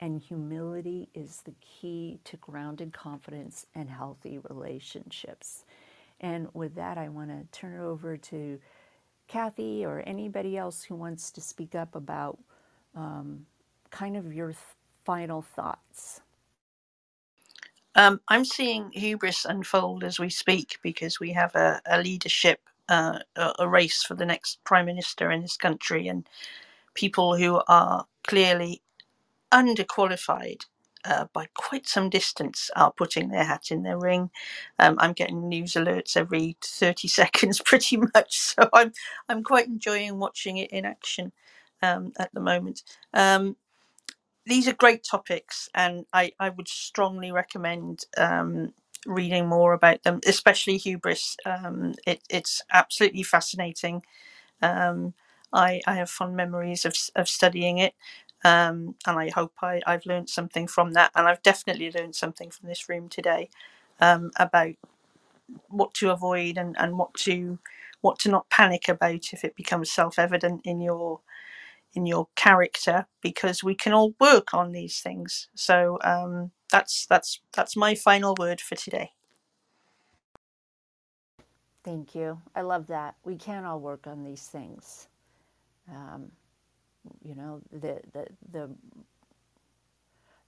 and 0.00 0.20
humility 0.20 1.08
is 1.14 1.42
the 1.42 1.54
key 1.62 2.20
to 2.24 2.36
grounded 2.38 2.92
confidence 2.92 3.66
and 3.74 3.90
healthy 3.90 4.38
relationships. 4.50 5.64
And 6.20 6.48
with 6.54 6.76
that, 6.76 6.98
I 6.98 7.08
want 7.10 7.30
to 7.30 7.46
turn 7.58 7.74
it 7.80 7.84
over 7.84 8.16
to 8.18 8.60
Kathy 9.28 9.84
or 9.86 10.02
anybody 10.06 10.56
else 10.58 10.84
who 10.84 10.96
wants 10.96 11.30
to 11.32 11.42
speak 11.42 11.74
up 11.74 11.96
about 11.96 12.38
um, 12.96 13.46
kind 13.90 14.16
of 14.16 14.34
your 14.34 14.48
th- 14.48 14.58
final 15.04 15.42
thoughts. 15.42 16.20
Um, 17.94 18.20
I'm 18.28 18.44
seeing 18.46 18.90
hubris 18.92 19.44
unfold 19.44 20.04
as 20.04 20.18
we 20.18 20.30
speak 20.30 20.78
because 20.82 21.20
we 21.20 21.32
have 21.32 21.54
a, 21.56 21.82
a 21.86 22.00
leadership, 22.02 22.60
uh, 22.92 23.20
a 23.58 23.68
race 23.68 24.04
for 24.04 24.14
the 24.14 24.26
next 24.26 24.64
prime 24.64 24.86
minister 24.86 25.30
in 25.32 25.42
this 25.42 25.56
country, 25.58 26.08
and 26.08 26.28
people 26.94 27.36
who 27.36 27.62
are 27.68 28.06
clearly 28.26 28.82
underqualified 29.52 30.64
uh, 31.04 31.26
by 31.32 31.46
quite 31.54 31.88
some 31.88 32.10
distance 32.10 32.70
are 32.76 32.92
putting 32.92 33.30
their 33.30 33.44
hat 33.44 33.66
in 33.70 33.82
their 33.82 33.98
ring. 33.98 34.30
Um, 34.78 34.96
I'm 34.98 35.12
getting 35.12 35.48
news 35.48 35.72
alerts 35.74 36.16
every 36.16 36.56
30 36.62 37.08
seconds, 37.08 37.60
pretty 37.64 37.96
much, 37.98 38.38
so 38.38 38.68
I'm 38.72 38.92
I'm 39.28 39.42
quite 39.44 39.66
enjoying 39.68 40.18
watching 40.18 40.58
it 40.58 40.70
in 40.70 40.84
action 40.84 41.32
um, 41.82 42.12
at 42.18 42.32
the 42.34 42.40
moment. 42.40 42.82
Um, 43.14 43.56
these 44.46 44.66
are 44.68 44.72
great 44.74 45.04
topics, 45.04 45.68
and 45.74 46.04
I, 46.12 46.32
I 46.40 46.50
would 46.50 46.68
strongly 46.68 47.30
recommend 47.32 48.04
um, 48.16 48.72
reading 49.06 49.48
more 49.48 49.72
about 49.74 50.04
them, 50.04 50.20
especially 50.26 50.78
hubris. 50.78 51.36
Um, 51.46 51.94
it, 52.06 52.22
it's 52.30 52.62
absolutely 52.72 53.22
fascinating. 53.24 54.02
Um, 54.62 55.14
I, 55.52 55.82
I 55.86 55.94
have 55.96 56.10
fond 56.10 56.36
memories 56.36 56.84
of, 56.84 56.96
of 57.16 57.28
studying 57.28 57.78
it, 57.78 57.94
um, 58.44 58.96
and 59.06 59.18
I 59.18 59.30
hope 59.30 59.54
I, 59.62 59.82
I've 59.86 60.06
learned 60.06 60.30
something 60.30 60.68
from 60.68 60.92
that. 60.94 61.12
And 61.16 61.28
I've 61.28 61.42
definitely 61.42 61.92
learned 61.92 62.16
something 62.16 62.50
from 62.50 62.68
this 62.68 62.88
room 62.88 63.08
today 63.08 63.50
um, 64.00 64.30
about 64.36 64.74
what 65.68 65.94
to 65.94 66.10
avoid 66.10 66.58
and, 66.58 66.76
and 66.78 66.98
what 66.98 67.14
to 67.14 67.58
what 68.02 68.18
to 68.20 68.30
not 68.30 68.50
panic 68.50 68.88
about 68.88 69.32
if 69.32 69.44
it 69.44 69.56
becomes 69.56 69.90
self 69.92 70.18
evident 70.18 70.62
in 70.64 70.80
your 70.80 71.20
in 71.94 72.06
your 72.06 72.28
character 72.36 73.06
because 73.22 73.64
we 73.64 73.74
can 73.74 73.92
all 73.92 74.14
work 74.20 74.54
on 74.54 74.72
these 74.72 75.00
things. 75.00 75.48
So 75.54 75.98
um, 76.04 76.52
that's 76.72 77.06
that's 77.06 77.40
that's 77.54 77.76
my 77.76 77.94
final 77.96 78.36
word 78.38 78.60
for 78.62 78.76
today. 78.76 79.12
Thank 81.84 82.14
you. 82.14 82.40
I 82.54 82.62
love 82.62 82.88
that. 82.88 83.16
We 83.24 83.36
can 83.36 83.64
all 83.64 83.80
work 83.80 84.06
on 84.06 84.24
these 84.24 84.42
things. 84.46 85.08
Um, 85.90 86.30
you 87.24 87.34
know, 87.34 87.60
the, 87.72 88.00
the, 88.12 88.26
the, 88.52 88.70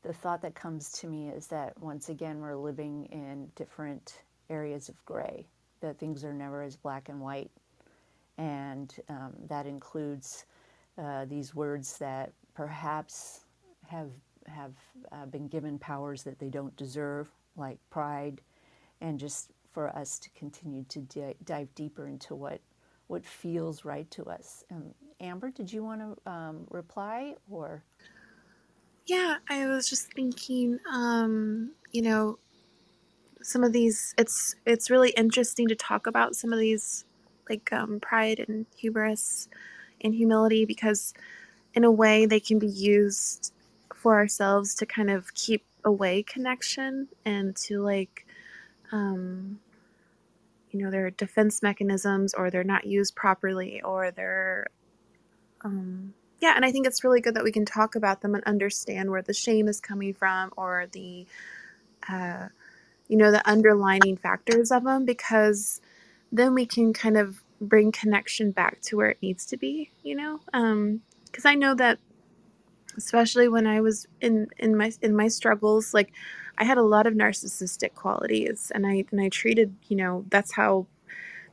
the 0.03 0.13
thought 0.13 0.43
that 0.43 0.55
comes 0.55 0.93
to 0.93 1.09
me 1.09 1.29
is 1.31 1.49
that 1.49 1.81
once 1.81 2.09
again, 2.09 2.41
we're 2.41 2.57
living 2.57 3.07
in 3.13 3.51
different 3.57 4.23
areas 4.51 4.89
of 4.89 5.05
gray, 5.07 5.47
that 5.81 5.99
things 5.99 6.25
are 6.25 6.35
never 6.35 6.63
as 6.63 6.77
black 6.77 7.09
and 7.09 7.21
white. 7.21 7.51
And 8.39 8.95
um, 9.09 9.35
that 9.49 9.67
includes 9.67 10.47
uh, 10.99 11.27
these 11.27 11.55
words 11.55 11.99
that 11.99 12.33
perhaps 12.55 13.43
have, 13.89 14.11
have 14.49 14.75
uh, 15.13 15.27
been 15.27 15.49
given 15.49 15.79
powers 15.79 16.23
that 16.25 16.39
they 16.39 16.49
don't 16.49 16.75
deserve, 16.77 17.29
like 17.57 17.79
pride, 17.91 18.41
and 19.01 19.19
just 19.19 19.51
for 19.73 19.89
us 19.97 20.19
to 20.21 20.31
continue 20.31 20.85
to 20.89 21.01
di- 21.01 21.35
dive 21.45 21.75
deeper 21.75 22.07
into 22.07 22.35
what, 22.35 22.61
what 23.09 23.25
feels 23.25 23.85
right 23.85 24.11
to 24.13 24.25
us. 24.25 24.65
Um, 24.71 24.95
Amber, 25.21 25.51
did 25.51 25.73
you 25.73 25.85
want 25.85 26.01
to 26.01 26.31
um, 26.31 26.67
reply 26.71 27.35
or? 27.51 27.83
Yeah, 29.07 29.37
I 29.51 29.67
was 29.67 29.89
just 29.89 30.13
thinking, 30.13 30.79
um, 30.91 31.73
you 31.93 32.03
know, 32.03 32.39
some 33.43 33.63
of 33.63 33.73
these 33.73 34.15
it's 34.17 34.57
it's 34.65 34.91
really 34.91 35.11
interesting 35.11 35.69
to 35.69 35.75
talk 35.75 36.07
about 36.07 36.35
some 36.35 36.53
of 36.53 36.59
these 36.59 37.05
like 37.49 37.71
um, 37.73 38.01
pride 38.01 38.43
and 38.49 38.65
hubris 38.77 39.49
and 40.01 40.15
humility 40.15 40.65
because 40.65 41.13
in 41.75 41.85
a 41.85 41.91
way 41.91 42.25
they 42.25 42.41
can 42.41 42.59
be 42.59 42.67
used 42.67 43.53
for 44.05 44.17
ourselves 44.17 44.75
to 44.75 44.85
kind 44.85 45.09
of 45.09 45.33
keep 45.33 45.65
away 45.83 46.23
connection 46.23 47.09
and 47.25 47.57
to 47.57 47.81
like 47.81 48.27
um 48.93 49.59
you 50.71 50.79
know 50.79 50.91
they're 50.91 51.11
defense 51.13 51.63
mechanisms 51.63 52.35
or 52.35 52.51
they're 52.51 52.63
not 52.63 52.85
used 52.85 53.17
properly 53.17 53.81
or 53.81 54.11
they're 54.11 54.67
um 55.63 56.13
yeah 56.41 56.53
and 56.55 56.67
i 56.67 56.71
think 56.71 56.87
it's 56.87 57.03
really 57.03 57.23
good 57.23 57.35
that 57.35 57.43
we 57.43 57.51
can 57.51 57.65
talk 57.65 57.95
about 57.95 58.21
them 58.21 58.35
and 58.35 58.45
understand 58.45 59.11
where 59.11 59.23
the 59.23 59.33
shame 59.33 59.69
is 59.69 59.81
coming 59.81 60.13
from 60.13 60.53
or 60.59 60.87
the 60.93 61.27
uh 62.11 62.49
you 63.09 63.17
know 63.17 63.31
the 63.31 63.49
underlining 63.49 64.19
factors 64.19 64.71
of 64.71 64.85
them 64.85 65.07
because 65.07 65.81
then 66.31 66.53
we 66.53 66.67
can 66.67 66.93
kind 66.93 67.17
of 67.17 67.43
bring 67.59 67.91
connection 67.91 68.51
back 68.51 68.83
to 68.83 68.99
where 68.99 69.09
it 69.09 69.23
needs 69.23 69.47
to 69.47 69.57
be 69.57 69.91
you 70.03 70.15
know? 70.15 70.41
Um 70.53 71.01
because 71.25 71.47
i 71.47 71.55
know 71.55 71.75
that 71.75 71.99
especially 72.97 73.49
when 73.49 73.67
i 73.67 73.81
was 73.81 74.07
in 74.21 74.49
in 74.59 74.77
my 74.77 74.93
in 75.03 75.15
my 75.17 75.29
struggles 75.29 75.95
like 75.95 76.13
i 76.59 76.65
had 76.65 76.79
a 76.79 76.83
lot 76.83 77.07
of 77.07 77.15
narcissistic 77.15 77.95
qualities 77.95 78.73
and 78.75 78.87
i 78.87 79.05
and 79.13 79.21
i 79.21 79.29
treated 79.29 79.75
you 79.89 79.97
know 79.97 80.25
that's 80.31 80.53
how 80.55 80.87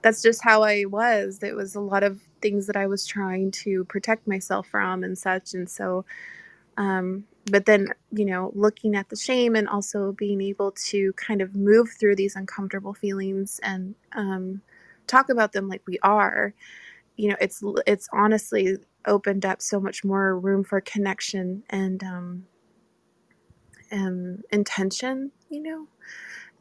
that's 0.01 0.21
just 0.21 0.43
how 0.43 0.63
I 0.63 0.85
was. 0.85 1.39
It 1.43 1.55
was 1.55 1.75
a 1.75 1.81
lot 1.81 2.03
of 2.03 2.21
things 2.41 2.67
that 2.67 2.75
I 2.75 2.87
was 2.87 3.05
trying 3.05 3.51
to 3.51 3.85
protect 3.85 4.27
myself 4.27 4.67
from 4.67 5.03
and 5.03 5.17
such. 5.17 5.53
And 5.53 5.69
so, 5.69 6.05
um, 6.77 7.25
but 7.51 7.65
then, 7.65 7.89
you 8.11 8.25
know, 8.25 8.51
looking 8.55 8.95
at 8.95 9.09
the 9.09 9.15
shame 9.15 9.55
and 9.55 9.67
also 9.69 10.13
being 10.13 10.41
able 10.41 10.71
to 10.89 11.13
kind 11.13 11.41
of 11.41 11.55
move 11.55 11.89
through 11.99 12.15
these 12.15 12.35
uncomfortable 12.35 12.93
feelings 12.93 13.59
and 13.63 13.95
um, 14.13 14.61
talk 15.07 15.29
about 15.29 15.53
them 15.53 15.67
like 15.67 15.81
we 15.87 15.99
are, 16.03 16.53
you 17.17 17.29
know, 17.29 17.37
it's 17.41 17.63
it's 17.87 18.09
honestly 18.13 18.77
opened 19.07 19.45
up 19.45 19.61
so 19.61 19.79
much 19.79 20.03
more 20.05 20.37
room 20.39 20.63
for 20.63 20.81
connection 20.81 21.63
and 21.69 22.03
um, 22.03 22.45
um, 23.91 24.41
intention, 24.51 25.31
you 25.49 25.61
know. 25.63 25.87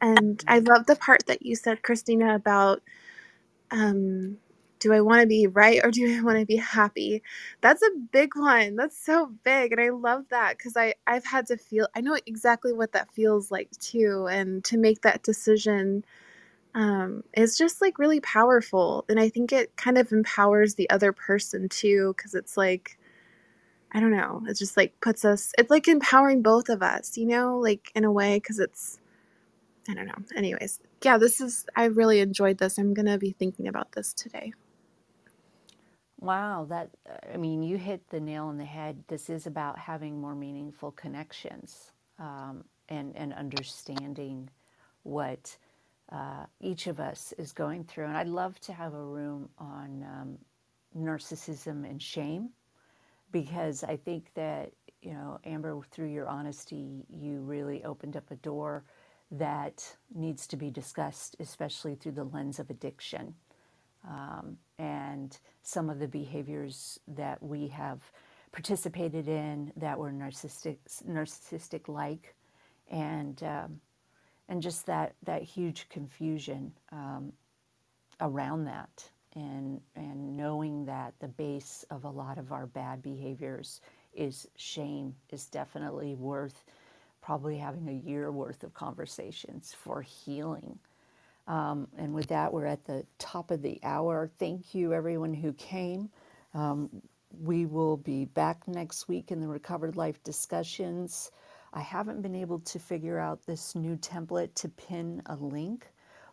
And 0.01 0.43
I 0.47 0.59
love 0.59 0.87
the 0.87 0.95
part 0.97 1.25
that 1.27 1.45
you 1.45 1.55
said, 1.55 1.83
Kristina, 1.83 2.35
about 2.35 2.81
um, 3.71 4.37
do 4.79 4.93
I 4.93 5.01
want 5.01 5.21
to 5.21 5.27
be 5.27 5.47
right 5.47 5.81
or 5.83 5.91
do 5.91 6.17
I 6.17 6.21
want 6.21 6.39
to 6.39 6.45
be 6.45 6.57
happy? 6.57 7.23
That's 7.61 7.81
a 7.81 7.91
big 8.11 8.35
one. 8.35 8.75
That's 8.75 8.97
so 8.97 9.31
big. 9.43 9.71
And 9.71 9.81
I 9.81 9.89
love 9.89 10.25
that 10.29 10.57
because 10.57 10.77
I 10.77 10.95
I've 11.07 11.25
had 11.25 11.47
to 11.47 11.57
feel 11.57 11.87
I 11.95 12.01
know 12.01 12.17
exactly 12.25 12.73
what 12.73 12.91
that 12.93 13.11
feels 13.13 13.51
like 13.51 13.71
too. 13.79 14.27
And 14.29 14.63
to 14.65 14.77
make 14.77 15.01
that 15.01 15.23
decision 15.23 16.05
um, 16.73 17.23
is 17.33 17.57
just 17.57 17.81
like 17.81 17.99
really 17.99 18.19
powerful. 18.21 19.05
And 19.09 19.19
I 19.19 19.29
think 19.29 19.51
it 19.51 19.75
kind 19.75 19.97
of 19.97 20.11
empowers 20.11 20.75
the 20.75 20.89
other 20.89 21.11
person 21.11 21.69
too 21.69 22.13
because 22.15 22.33
it's 22.33 22.57
like, 22.57 22.97
I 23.91 23.99
don't 23.99 24.11
know, 24.11 24.41
it 24.47 24.57
just 24.57 24.77
like 24.77 24.99
puts 25.01 25.25
us, 25.25 25.51
it's 25.57 25.69
like 25.69 25.87
empowering 25.87 26.41
both 26.41 26.69
of 26.69 26.81
us, 26.81 27.17
you 27.17 27.25
know, 27.25 27.57
like 27.57 27.91
in 27.93 28.05
a 28.05 28.11
way 28.11 28.37
because 28.37 28.59
it's, 28.59 28.99
I 29.89 29.93
don't 29.93 30.05
know. 30.05 30.23
Anyways, 30.35 30.79
yeah, 31.03 31.17
this 31.17 31.41
is, 31.41 31.65
I 31.75 31.85
really 31.85 32.19
enjoyed 32.19 32.59
this. 32.59 32.77
I'm 32.77 32.93
going 32.93 33.07
to 33.07 33.17
be 33.17 33.31
thinking 33.31 33.67
about 33.67 33.91
this 33.91 34.13
today. 34.13 34.53
Wow, 36.19 36.67
that, 36.69 36.91
I 37.33 37.37
mean, 37.37 37.63
you 37.63 37.77
hit 37.77 38.07
the 38.09 38.19
nail 38.19 38.45
on 38.45 38.59
the 38.59 38.63
head. 38.65 39.03
This 39.07 39.29
is 39.29 39.47
about 39.47 39.79
having 39.79 40.21
more 40.21 40.35
meaningful 40.35 40.91
connections 40.91 41.91
um, 42.19 42.63
and, 42.89 43.15
and 43.17 43.33
understanding 43.33 44.49
what 45.01 45.57
uh, 46.11 46.45
each 46.59 46.87
of 46.87 46.99
us 46.99 47.33
is 47.37 47.53
going 47.53 47.83
through. 47.85 48.05
And 48.05 48.17
I'd 48.17 48.27
love 48.27 48.59
to 48.61 48.73
have 48.73 48.93
a 48.93 49.03
room 49.03 49.49
on 49.57 50.03
um, 50.03 50.37
narcissism 50.97 51.89
and 51.89 52.01
shame 52.01 52.49
because 53.31 53.83
I 53.83 53.97
think 53.97 54.31
that, 54.35 54.71
you 55.01 55.13
know, 55.13 55.39
Amber, 55.45 55.79
through 55.91 56.09
your 56.09 56.27
honesty, 56.27 57.05
you 57.09 57.39
really 57.41 57.83
opened 57.85 58.17
up 58.17 58.29
a 58.31 58.35
door 58.35 58.83
that 59.31 59.95
needs 60.13 60.45
to 60.47 60.57
be 60.57 60.69
discussed, 60.69 61.37
especially 61.39 61.95
through 61.95 62.11
the 62.11 62.25
lens 62.25 62.59
of 62.59 62.69
addiction 62.69 63.33
um, 64.07 64.57
and 64.79 65.37
some 65.63 65.89
of 65.89 65.99
the 65.99 66.07
behaviors 66.07 66.99
that 67.07 67.41
we 67.41 67.67
have 67.67 67.99
participated 68.51 69.27
in 69.27 69.71
that 69.77 69.97
were 69.97 70.11
narcissistic, 70.11 70.77
narcissistic 71.07 71.87
like, 71.87 72.35
and 72.89 73.41
um, 73.43 73.79
and 74.51 74.61
just 74.61 74.85
that 74.85 75.15
that 75.23 75.41
huge 75.41 75.87
confusion 75.89 76.73
um, 76.91 77.31
around 78.19 78.65
that, 78.65 79.09
and 79.33 79.79
and 79.95 80.35
knowing 80.37 80.85
that 80.85 81.13
the 81.21 81.29
base 81.29 81.85
of 81.89 82.03
a 82.03 82.09
lot 82.09 82.37
of 82.37 82.51
our 82.51 82.67
bad 82.67 83.01
behaviors 83.01 83.79
is 84.13 84.45
shame 84.57 85.15
is 85.31 85.47
definitely 85.47 86.15
worth 86.15 86.65
probably 87.21 87.57
having 87.57 87.87
a 87.87 88.09
year 88.09 88.29
worth 88.31 88.63
of 88.63 88.73
conversations 88.73 89.73
for 89.73 90.01
healing. 90.01 90.77
Um, 91.47 91.87
and 91.97 92.13
with 92.13 92.27
that, 92.27 92.51
we're 92.51 92.65
at 92.65 92.83
the 92.85 93.05
top 93.19 93.51
of 93.51 93.61
the 93.61 93.79
hour. 93.83 94.29
Thank 94.37 94.75
you, 94.75 94.93
everyone 94.93 95.33
who 95.33 95.53
came. 95.53 96.09
Um, 96.53 96.89
we 97.41 97.65
will 97.65 97.95
be 97.95 98.25
back 98.25 98.67
next 98.67 99.07
week 99.07 99.31
in 99.31 99.39
the 99.39 99.47
Recovered 99.47 99.95
Life 99.95 100.21
discussions. 100.23 101.31
I 101.73 101.81
haven't 101.81 102.21
been 102.21 102.35
able 102.35 102.59
to 102.61 102.79
figure 102.79 103.19
out 103.19 103.45
this 103.45 103.75
new 103.75 103.97
template 103.97 104.55
to 104.55 104.69
pin 104.69 105.21
a 105.27 105.35
link, 105.35 105.87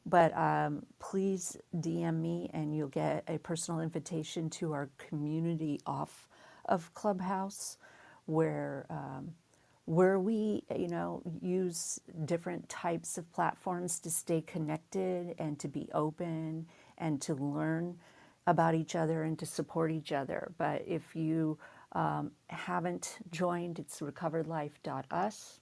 but 0.07 0.36
um, 0.36 0.84
please 0.99 1.57
DM 1.76 2.20
me 2.20 2.51
and 2.55 2.76
you'll 2.76 2.89
get 2.89 3.24
a 3.28 3.39
personal 3.39 3.80
invitation 3.80 4.51
to 4.51 4.72
our 4.72 4.91
community 4.99 5.80
off 5.86 6.28
of 6.66 6.93
Clubhouse 6.95 7.78
where 8.26 8.86
um, 8.91 9.32
where 9.86 10.18
we 10.18 10.64
you 10.76 10.89
know 10.89 11.22
use 11.43 12.01
different 12.26 12.68
types 12.68 13.18
of 13.18 13.32
platforms 13.32 14.01
to 14.01 14.11
stay 14.11 14.41
connected 14.43 15.34
and 15.39 15.59
to 15.61 15.68
be 15.68 15.89
open 15.95 16.66
and 16.99 17.22
to 17.22 17.34
learn 17.34 17.97
about 18.47 18.74
each 18.74 18.97
other 18.97 19.24
and 19.24 19.39
to 19.39 19.47
support 19.47 19.93
each 19.93 20.12
other. 20.12 20.53
But 20.59 20.84
if 20.89 21.16
you 21.16 21.59
um, 21.93 22.30
haven't 22.49 23.18
joined 23.30 23.78
it's 23.78 24.01
recoveredlife.us 24.01 25.61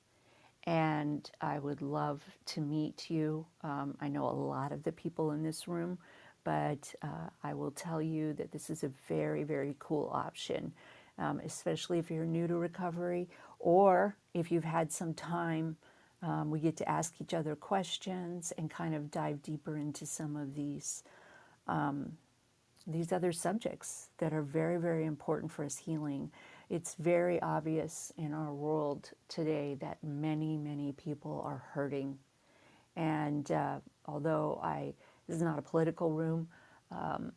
and 0.64 1.30
i 1.40 1.58
would 1.58 1.82
love 1.82 2.22
to 2.44 2.60
meet 2.60 3.10
you 3.10 3.46
um, 3.62 3.96
i 4.00 4.08
know 4.08 4.28
a 4.28 4.30
lot 4.30 4.72
of 4.72 4.82
the 4.82 4.92
people 4.92 5.32
in 5.32 5.42
this 5.42 5.68
room 5.68 5.98
but 6.44 6.92
uh, 7.02 7.28
i 7.42 7.54
will 7.54 7.70
tell 7.70 8.02
you 8.02 8.32
that 8.32 8.52
this 8.52 8.70
is 8.70 8.82
a 8.84 8.90
very 9.08 9.44
very 9.44 9.76
cool 9.78 10.10
option 10.12 10.72
um, 11.18 11.40
especially 11.44 11.98
if 11.98 12.10
you're 12.10 12.26
new 12.26 12.46
to 12.46 12.56
recovery 12.56 13.28
or 13.58 14.16
if 14.34 14.50
you've 14.52 14.64
had 14.64 14.92
some 14.92 15.14
time. 15.14 15.76
Um, 16.22 16.50
we 16.50 16.60
get 16.60 16.76
to 16.78 16.88
ask 16.88 17.14
each 17.20 17.34
other 17.34 17.54
questions 17.54 18.52
and 18.56 18.70
kind 18.70 18.94
of 18.94 19.10
dive 19.10 19.42
deeper 19.42 19.76
into 19.76 20.06
some 20.06 20.36
of 20.36 20.54
these 20.54 21.02
um, 21.68 22.12
these 22.86 23.12
other 23.12 23.32
subjects 23.32 24.08
that 24.18 24.32
are 24.32 24.42
very 24.42 24.78
very 24.78 25.04
important 25.04 25.50
for 25.50 25.64
us 25.64 25.76
healing. 25.76 26.30
It's 26.68 26.94
very 26.94 27.40
obvious 27.42 28.12
in 28.16 28.34
our 28.34 28.52
world 28.52 29.10
today 29.28 29.76
that 29.80 29.98
many 30.02 30.56
many 30.56 30.92
people 30.92 31.42
are 31.44 31.62
hurting, 31.72 32.18
and 32.96 33.50
uh, 33.50 33.78
although 34.06 34.60
I 34.62 34.94
this 35.26 35.36
is 35.36 35.42
not 35.42 35.58
a 35.58 35.62
political 35.62 36.10
room, 36.10 36.48
um, 36.90 37.32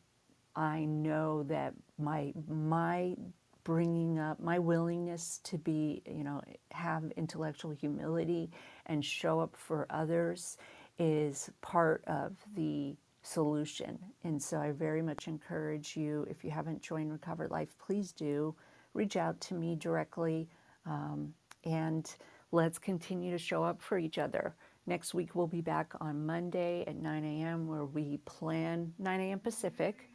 I 0.55 0.85
know 0.85 1.43
that 1.43 1.73
my 1.97 2.33
my 2.47 3.15
bringing 3.63 4.17
up 4.17 4.39
my 4.39 4.57
willingness 4.57 5.39
to 5.43 5.57
be, 5.57 6.01
you 6.07 6.23
know, 6.23 6.41
have 6.71 7.03
intellectual 7.17 7.71
humility 7.71 8.49
and 8.87 9.05
show 9.05 9.39
up 9.39 9.55
for 9.55 9.85
others 9.91 10.57
is 10.97 11.51
part 11.61 12.03
of 12.07 12.35
the 12.55 12.95
solution. 13.21 13.99
And 14.23 14.41
so 14.41 14.57
I 14.57 14.71
very 14.71 15.01
much 15.01 15.27
encourage 15.27 15.95
you, 15.95 16.25
if 16.29 16.43
you 16.43 16.51
haven't 16.51 16.81
joined 16.81 17.11
Recovered 17.11 17.51
Life, 17.51 17.69
please 17.77 18.11
do 18.11 18.55
reach 18.93 19.15
out 19.15 19.39
to 19.41 19.53
me 19.53 19.75
directly 19.75 20.49
um, 20.85 21.33
and 21.63 22.09
let's 22.51 22.79
continue 22.79 23.31
to 23.31 23.37
show 23.37 23.63
up 23.63 23.81
for 23.81 23.97
each 23.97 24.17
other. 24.17 24.55
Next 24.87 25.13
week, 25.13 25.35
we'll 25.35 25.47
be 25.47 25.61
back 25.61 25.93
on 26.01 26.25
Monday 26.25 26.83
at 26.87 26.95
9 26.95 27.23
a.m., 27.23 27.67
where 27.67 27.85
we 27.85 28.17
plan 28.25 28.93
9 28.97 29.19
a.m. 29.19 29.39
Pacific 29.39 30.09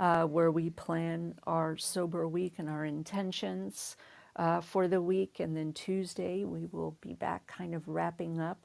uh, 0.00 0.24
where 0.24 0.50
we 0.50 0.70
plan 0.70 1.34
our 1.46 1.76
sober 1.76 2.28
week 2.28 2.54
and 2.58 2.68
our 2.68 2.84
intentions 2.84 3.96
uh, 4.36 4.60
for 4.60 4.86
the 4.86 5.00
week. 5.00 5.40
And 5.40 5.56
then 5.56 5.72
Tuesday, 5.72 6.44
we 6.44 6.66
will 6.70 6.96
be 7.00 7.14
back 7.14 7.46
kind 7.46 7.74
of 7.74 7.88
wrapping 7.88 8.40
up 8.40 8.64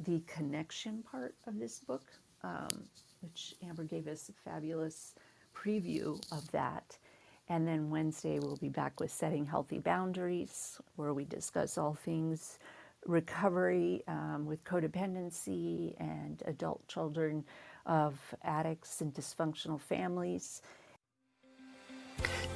the 0.00 0.22
connection 0.26 1.02
part 1.10 1.34
of 1.46 1.58
this 1.58 1.80
book, 1.80 2.04
um, 2.44 2.68
which 3.20 3.54
Amber 3.66 3.84
gave 3.84 4.06
us 4.06 4.28
a 4.28 4.50
fabulous 4.50 5.14
preview 5.54 6.20
of 6.32 6.50
that. 6.52 6.98
And 7.48 7.66
then 7.66 7.90
Wednesday, 7.90 8.38
we'll 8.38 8.56
be 8.56 8.68
back 8.68 9.00
with 9.00 9.10
Setting 9.10 9.46
Healthy 9.46 9.78
Boundaries, 9.78 10.78
where 10.96 11.14
we 11.14 11.24
discuss 11.24 11.78
all 11.78 11.94
things 11.94 12.58
recovery 13.06 14.02
um, 14.06 14.44
with 14.46 14.62
codependency 14.64 15.94
and 15.98 16.42
adult 16.46 16.86
children 16.88 17.44
of 17.86 18.18
addicts 18.42 19.00
and 19.00 19.14
dysfunctional 19.14 19.80
families. 19.80 20.60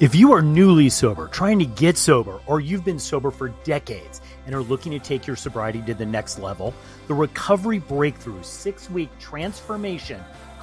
If 0.00 0.14
you 0.14 0.32
are 0.32 0.42
newly 0.42 0.88
sober, 0.88 1.28
trying 1.28 1.60
to 1.60 1.64
get 1.64 1.96
sober, 1.96 2.40
or 2.46 2.60
you've 2.60 2.84
been 2.84 2.98
sober 2.98 3.30
for 3.30 3.50
decades 3.62 4.20
and 4.46 4.54
are 4.54 4.62
looking 4.62 4.90
to 4.92 4.98
take 4.98 5.26
your 5.26 5.36
sobriety 5.36 5.80
to 5.82 5.94
the 5.94 6.04
next 6.04 6.40
level, 6.40 6.74
the 7.06 7.14
Recovery 7.14 7.78
Breakthrough 7.78 8.42
six 8.42 8.90
week 8.90 9.10
transformation 9.20 10.20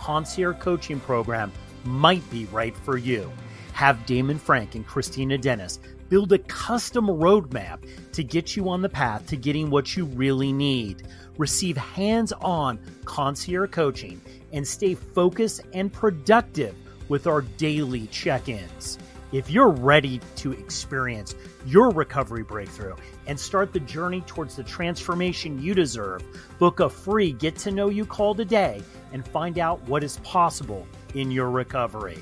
concierge 0.09 0.57
coaching 0.57 0.99
program 0.99 1.51
might 1.83 2.27
be 2.31 2.45
right 2.45 2.75
for 2.77 2.97
you. 2.97 3.31
Have 3.73 4.07
Damon 4.07 4.39
Frank 4.39 4.73
and 4.73 4.87
Kristina 4.87 5.39
Dennis 5.39 5.77
build 6.09 6.33
a 6.33 6.39
custom 6.39 7.05
roadmap 7.05 7.87
to 8.13 8.23
get 8.23 8.55
you 8.55 8.69
on 8.69 8.81
the 8.81 8.89
path 8.89 9.27
to 9.27 9.37
getting 9.37 9.69
what 9.69 9.95
you 9.95 10.05
really 10.05 10.51
need. 10.51 11.07
Receive 11.37 11.77
hands 11.77 12.33
on 12.41 12.79
concierge 13.05 13.69
coaching 13.69 14.19
and 14.51 14.67
stay 14.67 14.95
focused 14.95 15.61
and 15.73 15.93
productive 15.93 16.73
with 17.07 17.27
our 17.27 17.41
daily 17.41 18.07
check 18.07 18.49
ins. 18.49 18.97
If 19.31 19.51
you're 19.51 19.69
ready 19.69 20.19
to 20.37 20.53
experience 20.53 21.35
your 21.67 21.91
recovery 21.91 22.41
breakthrough 22.41 22.95
and 23.27 23.39
start 23.39 23.73
the 23.73 23.79
journey 23.81 24.21
towards 24.21 24.55
the 24.55 24.63
transformation 24.63 25.61
you 25.61 25.75
deserve, 25.75 26.23
book 26.57 26.79
a 26.79 26.89
free 26.89 27.31
get 27.33 27.55
to 27.57 27.69
know 27.69 27.89
you 27.89 28.07
call 28.07 28.33
today 28.33 28.81
and 29.11 29.27
find 29.27 29.59
out 29.59 29.81
what 29.87 30.03
is 30.03 30.17
possible 30.19 30.87
in 31.13 31.29
your 31.31 31.49
recovery. 31.49 32.19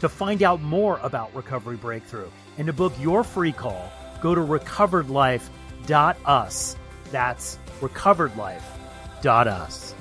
To 0.00 0.08
find 0.08 0.42
out 0.42 0.60
more 0.60 0.98
about 1.02 1.34
Recovery 1.34 1.76
Breakthrough 1.76 2.28
and 2.58 2.66
to 2.66 2.72
book 2.72 2.92
your 2.98 3.22
free 3.24 3.52
call, 3.52 3.92
go 4.20 4.34
to 4.34 4.40
recoveredlife.us. 4.40 6.76
That's 7.10 7.58
recoveredlife.us. 7.80 9.94